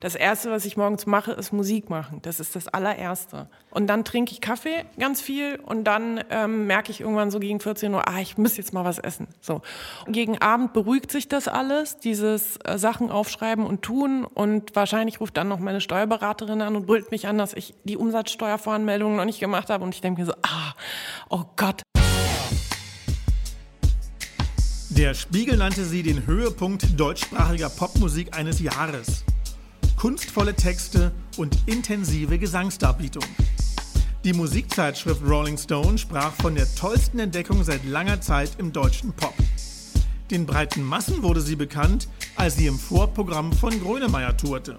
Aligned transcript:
Das 0.00 0.14
Erste, 0.14 0.52
was 0.52 0.64
ich 0.64 0.76
morgens 0.76 1.06
mache, 1.06 1.32
ist 1.32 1.52
Musik 1.52 1.90
machen. 1.90 2.20
Das 2.22 2.38
ist 2.38 2.54
das 2.54 2.68
allererste. 2.68 3.48
Und 3.72 3.88
dann 3.88 4.04
trinke 4.04 4.30
ich 4.30 4.40
Kaffee 4.40 4.84
ganz 4.96 5.20
viel 5.20 5.58
und 5.66 5.82
dann 5.82 6.22
ähm, 6.30 6.68
merke 6.68 6.92
ich 6.92 7.00
irgendwann 7.00 7.32
so 7.32 7.40
gegen 7.40 7.58
14 7.58 7.92
Uhr, 7.92 8.06
ah, 8.06 8.20
ich 8.20 8.38
muss 8.38 8.56
jetzt 8.56 8.72
mal 8.72 8.84
was 8.84 9.00
essen. 9.00 9.26
So. 9.40 9.60
Und 10.06 10.12
gegen 10.12 10.38
Abend 10.38 10.72
beruhigt 10.72 11.10
sich 11.10 11.26
das 11.26 11.48
alles, 11.48 11.98
dieses 11.98 12.58
äh, 12.58 12.78
Sachen 12.78 13.10
aufschreiben 13.10 13.66
und 13.66 13.82
tun. 13.82 14.24
Und 14.24 14.76
wahrscheinlich 14.76 15.20
ruft 15.20 15.36
dann 15.36 15.48
noch 15.48 15.58
meine 15.58 15.80
Steuerberaterin 15.80 16.62
an 16.62 16.76
und 16.76 16.86
brüllt 16.86 17.10
mich 17.10 17.26
an, 17.26 17.36
dass 17.36 17.52
ich 17.52 17.74
die 17.82 17.96
Umsatzsteuervoranmeldung 17.96 19.16
noch 19.16 19.24
nicht 19.24 19.40
gemacht 19.40 19.68
habe. 19.68 19.82
Und 19.82 19.96
ich 19.96 20.00
denke 20.00 20.20
mir 20.20 20.26
so, 20.26 20.34
ah, 20.42 20.74
oh 21.28 21.42
Gott. 21.56 21.82
Der 24.90 25.14
Spiegel 25.14 25.56
nannte 25.56 25.84
sie 25.84 26.04
den 26.04 26.24
Höhepunkt 26.24 27.00
deutschsprachiger 27.00 27.68
Popmusik 27.68 28.36
eines 28.36 28.60
Jahres 28.60 29.24
kunstvolle 29.98 30.54
Texte 30.54 31.10
und 31.36 31.58
intensive 31.66 32.38
Gesangsdarbietung. 32.38 33.24
Die 34.22 34.32
Musikzeitschrift 34.32 35.20
Rolling 35.26 35.58
Stone 35.58 35.98
sprach 35.98 36.32
von 36.34 36.54
der 36.54 36.72
tollsten 36.76 37.18
Entdeckung 37.18 37.64
seit 37.64 37.84
langer 37.84 38.20
Zeit 38.20 38.52
im 38.58 38.72
deutschen 38.72 39.12
Pop. 39.12 39.34
Den 40.30 40.46
breiten 40.46 40.84
Massen 40.84 41.22
wurde 41.22 41.40
sie 41.40 41.56
bekannt, 41.56 42.08
als 42.36 42.56
sie 42.56 42.66
im 42.66 42.78
Vorprogramm 42.78 43.52
von 43.52 43.80
Grönemeyer 43.80 44.36
tourte. 44.36 44.78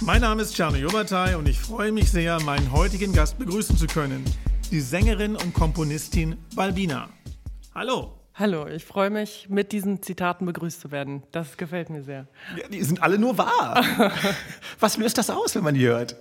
Mein 0.00 0.22
Name 0.22 0.42
ist 0.42 0.54
Czerno 0.54 0.78
Jobatai 0.78 1.36
und 1.36 1.46
ich 1.46 1.58
freue 1.58 1.92
mich 1.92 2.10
sehr, 2.10 2.40
meinen 2.40 2.72
heutigen 2.72 3.12
Gast 3.12 3.38
begrüßen 3.38 3.76
zu 3.76 3.86
können, 3.86 4.24
die 4.70 4.80
Sängerin 4.80 5.36
und 5.36 5.52
Komponistin 5.52 6.36
Balbina. 6.54 7.10
Hallo! 7.74 8.15
Hallo, 8.38 8.66
ich 8.66 8.84
freue 8.84 9.08
mich, 9.08 9.48
mit 9.48 9.72
diesen 9.72 10.02
Zitaten 10.02 10.44
begrüßt 10.44 10.78
zu 10.78 10.90
werden. 10.90 11.22
Das 11.32 11.56
gefällt 11.56 11.88
mir 11.88 12.02
sehr. 12.02 12.26
Ja, 12.54 12.68
die 12.68 12.82
sind 12.82 13.02
alle 13.02 13.18
nur 13.18 13.38
wahr. 13.38 13.82
Was 14.78 14.98
löst 14.98 15.16
das 15.16 15.30
aus, 15.30 15.54
wenn 15.54 15.64
man 15.64 15.72
die 15.72 15.86
hört? 15.86 16.16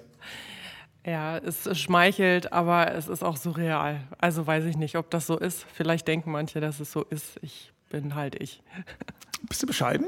Ja, 1.05 1.38
es 1.38 1.77
schmeichelt, 1.77 2.53
aber 2.53 2.94
es 2.94 3.09
ist 3.09 3.22
auch 3.22 3.35
surreal. 3.35 3.99
Also 4.17 4.47
weiß 4.47 4.63
ich 4.63 4.77
nicht, 4.77 4.95
ob 4.95 5.11
das 5.11 5.27
so 5.27 5.38
ist. 5.38 5.66
Vielleicht 5.73 6.07
denken 6.07 6.31
manche, 6.31 6.61
dass 6.61 6.80
es 6.80 6.89
so 6.89 7.03
ist. 7.03 7.38
Ich 7.41 7.73
bin 7.89 8.16
halt 8.16 8.41
ich. 8.41 8.63
Bist 9.50 9.61
du 9.61 9.67
bescheiden? 9.67 10.07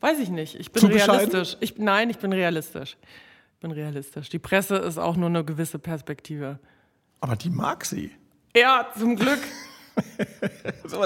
Weiß 0.00 0.18
ich 0.18 0.30
nicht. 0.30 0.58
Ich 0.58 0.72
bin 0.72 0.80
Zu 0.80 0.88
realistisch. 0.88 1.56
Ich, 1.60 1.78
nein, 1.78 2.10
ich 2.10 2.18
bin 2.18 2.32
realistisch. 2.32 2.96
Ich 3.54 3.60
bin 3.60 3.70
realistisch. 3.70 4.30
Die 4.30 4.40
Presse 4.40 4.78
ist 4.78 4.98
auch 4.98 5.14
nur 5.14 5.28
eine 5.28 5.44
gewisse 5.44 5.78
Perspektive. 5.78 6.58
Aber 7.20 7.36
die 7.36 7.50
mag 7.50 7.84
sie. 7.84 8.10
Ja, 8.56 8.88
zum 8.98 9.14
Glück. 9.14 9.38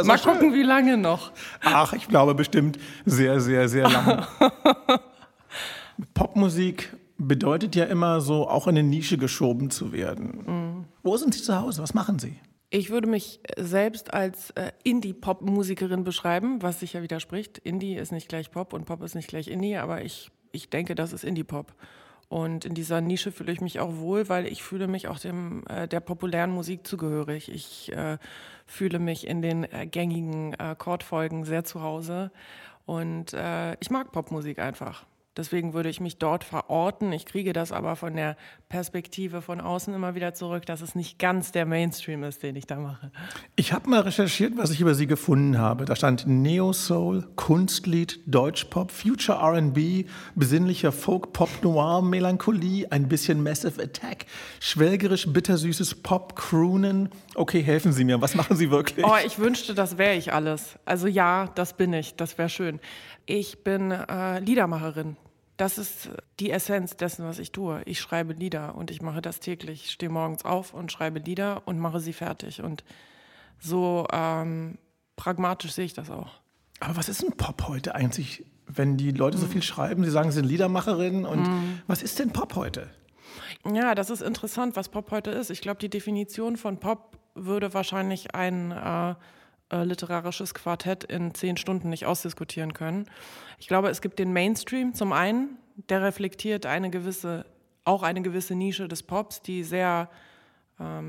Mal 0.04 0.18
gucken, 0.18 0.54
wie 0.54 0.62
lange 0.62 0.96
noch. 0.96 1.32
Ach, 1.62 1.92
ich 1.92 2.08
glaube 2.08 2.34
bestimmt 2.34 2.78
sehr, 3.04 3.40
sehr, 3.40 3.68
sehr 3.68 3.88
lange. 3.88 4.26
Popmusik 6.14 6.96
bedeutet 7.18 7.76
ja 7.76 7.84
immer 7.84 8.20
so, 8.20 8.48
auch 8.48 8.66
in 8.66 8.76
eine 8.76 8.88
Nische 8.88 9.18
geschoben 9.18 9.70
zu 9.70 9.92
werden. 9.92 10.44
Mhm. 10.46 10.84
Wo 11.02 11.16
sind 11.16 11.34
Sie 11.34 11.42
zu 11.42 11.60
Hause? 11.60 11.82
Was 11.82 11.94
machen 11.94 12.18
Sie? 12.18 12.36
Ich 12.70 12.90
würde 12.90 13.06
mich 13.06 13.40
selbst 13.56 14.12
als 14.12 14.50
äh, 14.50 14.72
Indie-Pop-Musikerin 14.82 16.02
beschreiben, 16.02 16.60
was 16.60 16.80
sich 16.80 16.94
ja 16.94 17.02
widerspricht. 17.02 17.58
Indie 17.58 17.94
ist 17.94 18.10
nicht 18.10 18.28
gleich 18.28 18.50
Pop 18.50 18.72
und 18.72 18.84
Pop 18.84 19.02
ist 19.02 19.14
nicht 19.14 19.28
gleich 19.28 19.46
Indie, 19.48 19.76
aber 19.76 20.02
ich, 20.02 20.30
ich 20.50 20.70
denke, 20.70 20.96
das 20.96 21.12
ist 21.12 21.22
Indie-Pop. 21.22 21.72
Und 22.28 22.64
in 22.64 22.74
dieser 22.74 23.00
Nische 23.00 23.32
fühle 23.32 23.52
ich 23.52 23.60
mich 23.60 23.80
auch 23.80 23.96
wohl, 23.96 24.28
weil 24.28 24.46
ich 24.46 24.62
fühle 24.62 24.88
mich 24.88 25.08
auch 25.08 25.18
dem, 25.18 25.64
äh, 25.68 25.86
der 25.86 26.00
populären 26.00 26.50
Musik 26.50 26.86
zugehörig. 26.86 27.50
Ich 27.50 27.92
äh, 27.92 28.18
fühle 28.66 28.98
mich 28.98 29.26
in 29.26 29.42
den 29.42 29.64
äh, 29.64 29.86
gängigen 29.86 30.54
äh, 30.54 30.74
Chordfolgen 30.76 31.44
sehr 31.44 31.64
zu 31.64 31.82
Hause 31.82 32.30
und 32.86 33.32
äh, 33.32 33.74
ich 33.80 33.90
mag 33.90 34.12
Popmusik 34.12 34.58
einfach. 34.58 35.06
Deswegen 35.36 35.74
würde 35.74 35.88
ich 35.88 36.00
mich 36.00 36.18
dort 36.18 36.44
verorten. 36.44 37.12
Ich 37.12 37.26
kriege 37.26 37.52
das 37.52 37.72
aber 37.72 37.96
von 37.96 38.14
der 38.14 38.36
Perspektive 38.68 39.42
von 39.42 39.60
außen 39.60 39.92
immer 39.92 40.14
wieder 40.14 40.32
zurück, 40.32 40.64
dass 40.64 40.80
es 40.80 40.94
nicht 40.94 41.18
ganz 41.18 41.50
der 41.50 41.66
Mainstream 41.66 42.22
ist, 42.22 42.44
den 42.44 42.54
ich 42.54 42.66
da 42.66 42.76
mache. 42.76 43.10
Ich 43.56 43.72
habe 43.72 43.90
mal 43.90 44.00
recherchiert, 44.00 44.56
was 44.56 44.70
ich 44.70 44.80
über 44.80 44.94
Sie 44.94 45.08
gefunden 45.08 45.58
habe. 45.58 45.86
Da 45.86 45.96
stand 45.96 46.28
Neo 46.28 46.72
Soul, 46.72 47.26
Kunstlied, 47.34 48.20
Deutschpop, 48.26 48.92
Future 48.92 49.38
R&B, 49.38 50.04
besinnlicher 50.36 50.92
Folk, 50.92 51.32
Pop 51.32 51.50
Noir, 51.62 52.00
Melancholie, 52.02 52.86
ein 52.90 53.08
bisschen 53.08 53.42
Massive 53.42 53.82
Attack, 53.82 54.26
schwelgerisch 54.60 55.26
bittersüßes 55.26 55.96
Pop, 55.96 56.36
Croonen. 56.36 57.08
Okay, 57.34 57.60
helfen 57.60 57.92
Sie 57.92 58.04
mir. 58.04 58.20
Was 58.20 58.36
machen 58.36 58.56
Sie 58.56 58.70
wirklich? 58.70 59.04
Oh, 59.04 59.16
ich 59.26 59.40
wünschte, 59.40 59.74
das 59.74 59.98
wäre 59.98 60.14
ich 60.14 60.32
alles. 60.32 60.78
Also 60.84 61.08
ja, 61.08 61.48
das 61.56 61.76
bin 61.76 61.92
ich. 61.92 62.14
Das 62.14 62.38
wäre 62.38 62.48
schön. 62.48 62.78
Ich 63.26 63.64
bin 63.64 63.90
äh, 63.90 64.38
Liedermacherin. 64.38 65.16
Das 65.56 65.78
ist 65.78 66.10
die 66.40 66.50
Essenz 66.50 66.96
dessen, 66.96 67.24
was 67.24 67.38
ich 67.38 67.52
tue. 67.52 67.82
Ich 67.84 68.00
schreibe 68.00 68.32
Lieder 68.32 68.74
und 68.74 68.90
ich 68.90 69.02
mache 69.02 69.22
das 69.22 69.38
täglich. 69.38 69.84
Ich 69.84 69.90
stehe 69.92 70.10
morgens 70.10 70.44
auf 70.44 70.74
und 70.74 70.90
schreibe 70.90 71.20
Lieder 71.20 71.62
und 71.66 71.78
mache 71.78 72.00
sie 72.00 72.12
fertig. 72.12 72.60
Und 72.60 72.82
so 73.60 74.06
ähm, 74.12 74.78
pragmatisch 75.16 75.72
sehe 75.72 75.84
ich 75.84 75.94
das 75.94 76.10
auch. 76.10 76.40
Aber 76.80 76.96
was 76.96 77.08
ist 77.08 77.22
ein 77.22 77.36
Pop 77.36 77.68
heute 77.68 77.94
eigentlich, 77.94 78.44
wenn 78.66 78.96
die 78.96 79.12
Leute 79.12 79.38
so 79.38 79.46
mhm. 79.46 79.50
viel 79.50 79.62
schreiben? 79.62 80.04
Sie 80.04 80.10
sagen, 80.10 80.30
sie 80.30 80.36
sind 80.36 80.46
Liedermacherin. 80.46 81.24
Und 81.24 81.42
mm. 81.42 81.82
was 81.86 82.02
ist 82.02 82.18
denn 82.18 82.32
Pop 82.32 82.56
heute? 82.56 82.90
Ja, 83.72 83.94
das 83.94 84.10
ist 84.10 84.22
interessant, 84.22 84.74
was 84.74 84.88
Pop 84.88 85.10
heute 85.12 85.30
ist. 85.30 85.50
Ich 85.50 85.60
glaube, 85.60 85.78
die 85.78 85.88
Definition 85.88 86.56
von 86.56 86.78
Pop 86.78 87.18
würde 87.34 87.72
wahrscheinlich 87.74 88.34
ein 88.34 88.72
äh, 88.72 89.14
äh, 89.74 89.82
literarisches 89.82 90.54
Quartett 90.54 91.02
in 91.02 91.34
zehn 91.34 91.56
Stunden 91.56 91.88
nicht 91.90 92.06
ausdiskutieren 92.06 92.74
können. 92.74 93.06
Ich 93.58 93.66
glaube, 93.66 93.88
es 93.88 94.00
gibt 94.00 94.20
den 94.20 94.32
Mainstream 94.32 94.94
zum 94.94 95.12
einen, 95.12 95.58
der 95.88 96.02
reflektiert 96.02 96.64
eine 96.64 96.90
gewisse, 96.90 97.44
auch 97.84 98.04
eine 98.04 98.22
gewisse 98.22 98.54
Nische 98.54 98.86
des 98.86 99.02
Pops, 99.02 99.42
die 99.42 99.64
sehr 99.64 100.08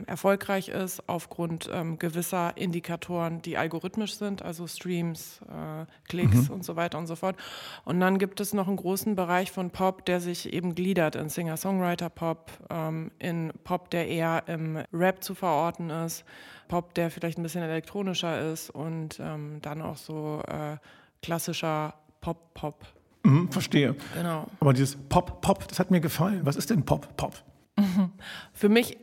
erfolgreich 0.06 0.70
ist 0.70 1.10
aufgrund 1.10 1.70
ähm, 1.74 1.98
gewisser 1.98 2.56
Indikatoren, 2.56 3.42
die 3.42 3.58
algorithmisch 3.58 4.16
sind, 4.16 4.44
also 4.44 4.68
Streams, 4.68 5.40
äh, 5.50 5.86
Klicks 6.08 6.50
mhm. 6.50 6.56
und 6.56 6.66
so 6.66 6.76
weiter 6.76 7.00
und 7.00 7.08
so 7.08 7.16
fort. 7.16 7.36
Und 7.84 8.00
dann 8.00 8.20
gibt 8.20 8.40
es 8.40 8.54
noch 8.54 8.68
einen 8.68 8.78
großen 8.78 9.16
Bereich 9.16 9.52
von 9.52 9.72
Pop, 9.72 10.06
der 10.06 10.20
sich 10.20 10.54
eben 10.54 10.76
gliedert 10.76 11.16
in 11.16 11.30
Singer-Songwriter-Pop, 11.30 12.52
ähm, 12.70 13.12
in 13.18 13.54
Pop, 13.64 13.90
der 13.90 14.08
eher 14.08 14.44
im 14.48 14.84
Rap 14.94 15.24
zu 15.24 15.34
verorten 15.34 15.90
ist, 15.90 16.26
Pop, 16.68 16.94
der 16.94 17.10
vielleicht 17.10 17.40
ein 17.40 17.44
bisschen 17.44 17.64
elektronischer 17.64 18.52
ist 18.52 18.70
und 18.70 19.20
ähm, 19.20 19.60
dann 19.64 19.82
auch 19.82 19.98
so 19.98 20.44
äh, 20.48 20.78
klassischer 21.24 21.96
Pop-Pop. 22.22 22.86
Mhm, 23.24 23.52
verstehe. 23.52 23.96
Genau. 24.14 24.46
Aber 24.60 24.74
dieses 24.74 24.96
Pop-Pop, 24.96 25.68
das 25.68 25.80
hat 25.80 25.90
mir 25.90 26.02
gefallen. 26.02 26.42
Was 26.44 26.56
ist 26.56 26.70
denn 26.70 26.86
Pop-Pop? 26.86 27.34
Für 28.54 28.70
mich 28.70 28.98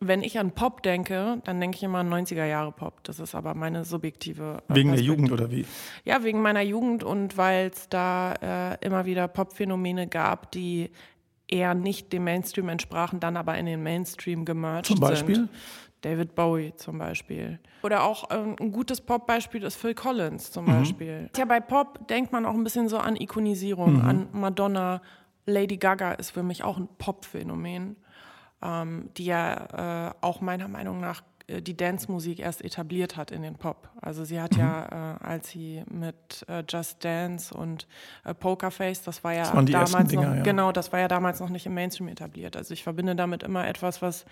wenn 0.00 0.22
ich 0.22 0.38
an 0.38 0.52
Pop 0.52 0.82
denke, 0.82 1.42
dann 1.44 1.60
denke 1.60 1.76
ich 1.76 1.82
immer 1.82 1.98
an 1.98 2.12
90er 2.12 2.46
Jahre 2.46 2.72
Pop. 2.72 3.04
Das 3.04 3.20
ist 3.20 3.34
aber 3.34 3.54
meine 3.54 3.84
subjektive. 3.84 4.62
Äh, 4.68 4.74
wegen 4.74 4.92
der 4.92 5.02
Jugend 5.02 5.30
oder 5.30 5.50
wie? 5.50 5.66
Ja, 6.04 6.24
wegen 6.24 6.40
meiner 6.40 6.62
Jugend 6.62 7.04
und 7.04 7.36
weil 7.36 7.68
es 7.68 7.88
da 7.90 8.32
äh, 8.80 8.84
immer 8.84 9.04
wieder 9.04 9.28
Popphänomene 9.28 10.08
gab, 10.08 10.50
die 10.52 10.90
eher 11.48 11.74
nicht 11.74 12.12
dem 12.14 12.24
Mainstream 12.24 12.70
entsprachen, 12.70 13.20
dann 13.20 13.36
aber 13.36 13.58
in 13.58 13.66
den 13.66 13.82
Mainstream 13.82 14.46
gemerged 14.46 14.86
sind. 14.86 14.96
Zum 14.96 15.06
Beispiel? 15.06 15.34
Sind. 15.34 15.50
David 16.00 16.34
Bowie 16.34 16.72
zum 16.76 16.98
Beispiel. 16.98 17.58
Oder 17.82 18.04
auch 18.04 18.30
ähm, 18.30 18.56
ein 18.58 18.72
gutes 18.72 19.02
Pop-Beispiel 19.02 19.62
ist 19.64 19.76
Phil 19.76 19.94
Collins 19.94 20.50
zum 20.50 20.64
mhm. 20.64 20.78
Beispiel. 20.78 21.30
Ja, 21.36 21.44
bei 21.44 21.60
Pop 21.60 22.08
denkt 22.08 22.32
man 22.32 22.46
auch 22.46 22.54
ein 22.54 22.64
bisschen 22.64 22.88
so 22.88 22.96
an 22.96 23.16
Ikonisierung, 23.16 23.96
mhm. 23.96 24.08
an 24.08 24.28
Madonna. 24.32 25.02
Lady 25.46 25.78
Gaga 25.78 26.12
ist 26.12 26.30
für 26.30 26.42
mich 26.42 26.64
auch 26.64 26.78
ein 26.78 26.88
Pop-Phänomen 26.96 27.96
ähm, 28.62 29.10
die 29.16 29.26
ja 29.26 30.08
äh, 30.08 30.14
auch 30.20 30.40
meiner 30.40 30.68
Meinung 30.68 31.00
nach 31.00 31.22
äh, 31.50 31.62
die 31.62 31.76
Dance-Musik 31.76 32.40
erst 32.40 32.64
etabliert 32.64 33.16
hat 33.16 33.30
in 33.30 33.42
den 33.42 33.56
Pop. 33.56 33.88
Also 34.00 34.24
sie 34.24 34.40
hat 34.40 34.52
mhm. 34.52 34.60
ja, 34.60 35.16
äh, 35.20 35.24
als 35.24 35.50
sie 35.50 35.82
mit 35.90 36.44
äh, 36.48 36.64
Just 36.68 37.04
Dance 37.04 37.54
und 37.54 37.86
äh, 38.24 38.34
Pokerface, 38.34 39.02
das 39.02 39.24
war 39.24 39.34
ja 39.34 39.50
das 39.52 39.70
damals 39.70 40.08
Dinger, 40.08 40.28
noch, 40.28 40.36
ja. 40.36 40.42
genau, 40.42 40.72
das 40.72 40.92
war 40.92 41.00
ja 41.00 41.08
damals 41.08 41.40
noch 41.40 41.50
nicht 41.50 41.66
im 41.66 41.74
Mainstream 41.74 42.08
etabliert. 42.08 42.56
Also 42.56 42.74
ich 42.74 42.82
verbinde 42.82 43.16
damit 43.16 43.42
immer 43.42 43.66
etwas, 43.66 44.02
was 44.02 44.24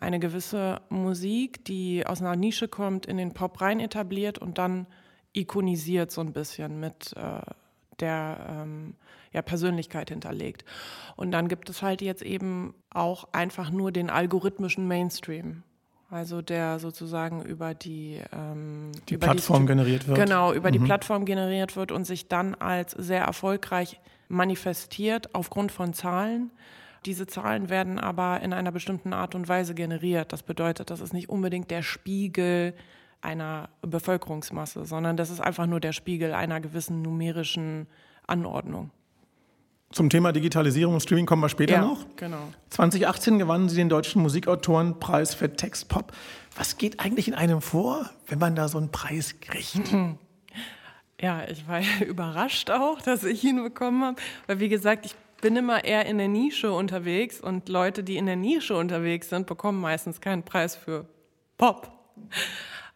eine 0.00 0.18
gewisse 0.18 0.80
Musik, 0.88 1.64
die 1.64 2.06
aus 2.06 2.20
einer 2.20 2.36
Nische 2.36 2.68
kommt, 2.68 3.06
in 3.06 3.16
den 3.16 3.32
Pop 3.32 3.60
rein 3.60 3.80
etabliert 3.80 4.38
und 4.38 4.58
dann 4.58 4.86
ikonisiert 5.32 6.10
so 6.10 6.20
ein 6.20 6.32
bisschen 6.32 6.80
mit 6.80 7.14
äh, 7.16 7.40
der 8.00 8.46
ähm, 8.48 8.94
ja, 9.32 9.42
Persönlichkeit 9.42 10.10
hinterlegt. 10.10 10.64
Und 11.16 11.32
dann 11.32 11.48
gibt 11.48 11.68
es 11.68 11.82
halt 11.82 12.02
jetzt 12.02 12.22
eben 12.22 12.74
auch 12.90 13.28
einfach 13.32 13.70
nur 13.70 13.92
den 13.92 14.10
algorithmischen 14.10 14.86
Mainstream. 14.88 15.62
Also 16.10 16.42
der 16.42 16.78
sozusagen 16.78 17.42
über 17.42 17.74
die, 17.74 18.20
ähm, 18.32 18.92
die 19.08 19.14
über 19.14 19.26
Plattform 19.26 19.62
die, 19.62 19.72
generiert 19.72 20.06
wird. 20.06 20.16
Genau, 20.16 20.52
über 20.52 20.68
mhm. 20.68 20.74
die 20.74 20.78
Plattform 20.78 21.24
generiert 21.24 21.76
wird 21.76 21.90
und 21.90 22.04
sich 22.04 22.28
dann 22.28 22.54
als 22.54 22.92
sehr 22.92 23.22
erfolgreich 23.22 24.00
manifestiert 24.28 25.34
aufgrund 25.34 25.72
von 25.72 25.92
Zahlen. 25.92 26.50
Diese 27.04 27.26
Zahlen 27.26 27.68
werden 27.68 27.98
aber 27.98 28.40
in 28.40 28.52
einer 28.52 28.72
bestimmten 28.72 29.12
Art 29.12 29.34
und 29.34 29.48
Weise 29.48 29.74
generiert. 29.74 30.32
Das 30.32 30.42
bedeutet, 30.42 30.90
das 30.90 31.00
ist 31.00 31.12
nicht 31.12 31.28
unbedingt 31.28 31.70
der 31.70 31.82
Spiegel 31.82 32.74
einer 33.24 33.68
Bevölkerungsmasse, 33.82 34.84
sondern 34.84 35.16
das 35.16 35.30
ist 35.30 35.40
einfach 35.40 35.66
nur 35.66 35.80
der 35.80 35.92
Spiegel 35.92 36.34
einer 36.34 36.60
gewissen 36.60 37.02
numerischen 37.02 37.86
Anordnung. 38.26 38.90
Zum 39.90 40.10
Thema 40.10 40.32
Digitalisierung 40.32 40.94
und 40.94 41.00
Streaming 41.00 41.24
kommen 41.26 41.42
wir 41.42 41.48
später 41.48 41.74
Ja, 41.74 41.82
noch. 41.82 42.04
genau. 42.16 42.48
2018 42.70 43.38
gewannen 43.38 43.68
Sie 43.68 43.76
den 43.76 43.88
Deutschen 43.88 44.22
Musikautorenpreis 44.22 45.34
für 45.34 45.54
Text 45.54 45.88
Pop. 45.88 46.12
Was 46.56 46.78
geht 46.78 46.98
eigentlich 47.00 47.28
in 47.28 47.34
einem 47.34 47.60
vor, 47.60 48.10
wenn 48.26 48.40
man 48.40 48.56
da 48.56 48.66
so 48.68 48.78
einen 48.78 48.90
Preis 48.90 49.40
kriegt? 49.40 49.94
Ja, 51.20 51.44
ich 51.48 51.66
war 51.68 51.78
ja 51.78 52.00
überrascht 52.06 52.70
auch, 52.70 53.00
dass 53.00 53.22
ich 53.22 53.44
ihn 53.44 53.62
bekommen 53.62 54.02
habe, 54.02 54.16
weil 54.48 54.58
wie 54.58 54.68
gesagt, 54.68 55.06
ich 55.06 55.14
bin 55.40 55.54
immer 55.54 55.84
eher 55.84 56.06
in 56.06 56.18
der 56.18 56.26
Nische 56.26 56.72
unterwegs 56.72 57.40
und 57.40 57.68
Leute, 57.68 58.02
die 58.02 58.16
in 58.16 58.26
der 58.26 58.34
Nische 58.36 58.76
unterwegs 58.76 59.28
sind, 59.30 59.46
bekommen 59.46 59.80
meistens 59.80 60.20
keinen 60.20 60.42
Preis 60.42 60.74
für 60.74 61.06
Pop. 61.56 61.88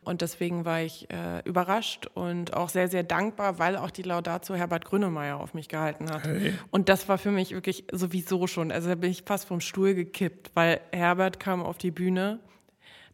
Und 0.08 0.22
deswegen 0.22 0.64
war 0.64 0.80
ich 0.80 1.06
äh, 1.10 1.42
überrascht 1.44 2.06
und 2.14 2.54
auch 2.54 2.70
sehr, 2.70 2.88
sehr 2.88 3.02
dankbar, 3.02 3.58
weil 3.58 3.76
auch 3.76 3.90
die 3.90 4.00
Laudatio 4.00 4.54
Herbert 4.54 4.86
Grönemeyer 4.86 5.38
auf 5.38 5.52
mich 5.52 5.68
gehalten 5.68 6.10
hat. 6.10 6.22
Und 6.70 6.88
das 6.88 7.10
war 7.10 7.18
für 7.18 7.30
mich 7.30 7.52
wirklich 7.52 7.84
sowieso 7.92 8.46
schon, 8.46 8.72
also 8.72 8.88
da 8.88 8.94
bin 8.94 9.10
ich 9.10 9.24
fast 9.26 9.46
vom 9.46 9.60
Stuhl 9.60 9.92
gekippt, 9.92 10.52
weil 10.54 10.80
Herbert 10.92 11.38
kam 11.38 11.62
auf 11.62 11.76
die 11.76 11.90
Bühne, 11.90 12.38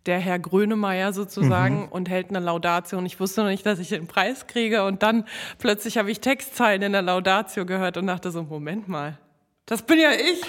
der 0.06 0.20
Herr 0.20 0.38
Grönemeyer 0.38 1.12
sozusagen, 1.12 1.88
und 1.88 2.08
hält 2.08 2.29
eine 2.29 2.38
Laudatio. 2.38 2.99
Und 2.99 3.06
ich 3.06 3.19
wusste 3.19 3.43
noch 3.43 3.49
nicht, 3.49 3.67
dass 3.67 3.81
ich 3.81 3.88
den 3.88 4.06
Preis 4.06 4.47
kriege. 4.47 4.85
Und 4.85 5.02
dann 5.02 5.25
plötzlich 5.58 5.99
habe 5.99 6.12
ich 6.12 6.20
Textzeilen 6.20 6.82
in 6.82 6.93
der 6.93 7.02
Laudatio 7.02 7.67
gehört 7.67 7.97
und 7.97 8.06
dachte 8.06 8.31
so, 8.31 8.44
Moment 8.44 8.87
mal, 8.87 9.19
das 9.67 9.82
bin 9.82 9.99
ja 9.99 10.12
ich. 10.12 10.43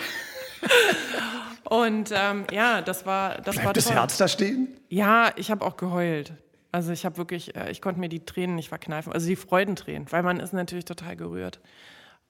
und 1.69 2.11
ähm, 2.13 2.45
ja, 2.51 2.81
das 2.81 3.05
war, 3.05 3.35
das 3.41 3.55
war 3.57 3.63
Bleibt 3.63 3.77
das 3.77 3.85
toll. 3.85 3.95
Herz 3.95 4.17
da 4.17 4.27
stehen? 4.27 4.69
Ja, 4.89 5.31
ich 5.35 5.51
habe 5.51 5.65
auch 5.65 5.77
geheult. 5.77 6.33
Also 6.71 6.91
ich 6.91 7.05
habe 7.05 7.17
wirklich, 7.17 7.55
äh, 7.55 7.71
ich 7.71 7.81
konnte 7.81 7.99
mir 7.99 8.09
die 8.09 8.25
Tränen 8.25 8.55
nicht 8.55 8.69
verkneifen, 8.69 9.13
also 9.13 9.27
die 9.27 9.35
Freudentränen, 9.37 10.11
weil 10.11 10.23
man 10.23 10.39
ist 10.39 10.53
natürlich 10.53 10.85
total 10.85 11.15
gerührt. 11.15 11.59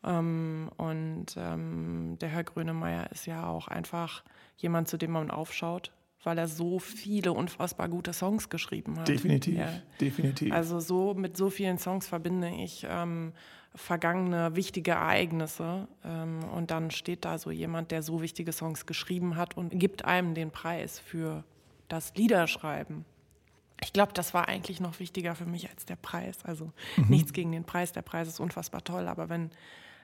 Ähm, 0.03 0.69
und 0.77 1.27
ähm, 1.37 2.17
der 2.21 2.29
Herr 2.29 2.43
Grönemeyer 2.43 3.11
ist 3.11 3.25
ja 3.25 3.47
auch 3.47 3.67
einfach 3.67 4.23
jemand, 4.57 4.87
zu 4.87 4.97
dem 4.97 5.11
man 5.11 5.31
aufschaut, 5.31 5.91
weil 6.23 6.37
er 6.37 6.47
so 6.47 6.79
viele 6.79 7.33
unfassbar 7.33 7.89
gute 7.89 8.13
Songs 8.13 8.49
geschrieben 8.49 8.99
hat. 8.99 9.07
Definitiv, 9.07 9.57
Ja. 9.57 9.69
definitiv. 9.99 10.53
Also 10.53 10.79
so 10.79 11.13
mit 11.15 11.37
so 11.37 11.49
vielen 11.49 11.77
Songs 11.79 12.07
verbinde 12.07 12.49
ich 12.49 12.85
ähm, 12.89 13.33
vergangene 13.75 14.55
wichtige 14.55 14.91
Ereignisse 14.91 15.87
ähm, 16.03 16.43
und 16.45 16.71
dann 16.71 16.91
steht 16.91 17.25
da 17.25 17.37
so 17.37 17.51
jemand, 17.51 17.91
der 17.91 18.01
so 18.01 18.21
wichtige 18.21 18.51
Songs 18.51 18.85
geschrieben 18.85 19.35
hat 19.35 19.57
und 19.57 19.69
gibt 19.77 20.05
einem 20.05 20.33
den 20.33 20.51
Preis 20.51 20.99
für 20.99 21.43
das 21.87 22.13
Liederschreiben. 22.15 23.05
Ich 23.83 23.91
glaube, 23.91 24.13
das 24.13 24.33
war 24.33 24.47
eigentlich 24.47 24.79
noch 24.79 24.99
wichtiger 24.99 25.35
für 25.35 25.45
mich 25.45 25.69
als 25.69 25.85
der 25.85 25.97
Preis. 25.97 26.37
Also 26.45 26.71
nichts 27.09 27.33
gegen 27.33 27.51
den 27.51 27.65
Preis, 27.65 27.91
der 27.91 28.01
Preis 28.01 28.27
ist 28.27 28.39
unfassbar 28.39 28.83
toll, 28.83 29.07
aber 29.07 29.29
wenn 29.29 29.51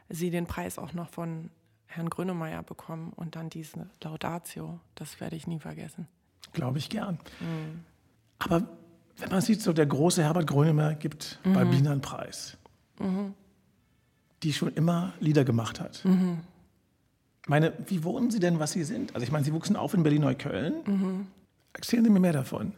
Sie 0.09 0.29
den 0.29 0.45
Preis 0.45 0.77
auch 0.77 0.91
noch 0.93 1.09
von 1.09 1.49
Herrn 1.85 2.09
Grönemeyer 2.09 2.63
bekommen 2.63 3.13
und 3.15 3.35
dann 3.37 3.49
diese 3.49 3.89
Laudatio, 4.03 4.79
das 4.95 5.21
werde 5.21 5.37
ich 5.37 5.47
nie 5.47 5.59
vergessen. 5.59 6.07
Glaube 6.51 6.79
ich 6.79 6.89
gern. 6.89 7.17
Mhm. 7.39 7.85
Aber 8.39 8.63
wenn 9.17 9.29
man 9.29 9.39
sieht, 9.41 9.61
so 9.61 9.71
der 9.71 9.85
große 9.85 10.21
Herbert 10.23 10.47
Grönemeyer 10.47 10.95
gibt 10.95 11.39
Mhm. 11.45 11.53
bei 11.53 11.63
Bina 11.63 11.91
einen 11.91 12.01
Preis, 12.01 12.57
die 14.43 14.53
schon 14.53 14.73
immer 14.73 15.13
Lieder 15.19 15.43
gemacht 15.43 15.79
hat. 15.79 16.03
Mhm. 16.05 16.39
Ich 17.43 17.49
meine, 17.49 17.73
wie 17.87 18.03
wohnen 18.03 18.29
Sie 18.31 18.39
denn, 18.39 18.59
was 18.59 18.71
Sie 18.71 18.83
sind? 18.83 19.13
Also 19.15 19.25
ich 19.25 19.31
meine, 19.31 19.43
Sie 19.45 19.53
wuchsen 19.53 19.75
auf 19.75 19.93
in 19.93 20.03
Berlin-Neukölln. 20.03 20.73
Mhm. 20.85 21.27
Erzählen 21.73 22.03
Sie 22.03 22.09
mir 22.09 22.19
mehr 22.19 22.33
davon. 22.33 22.73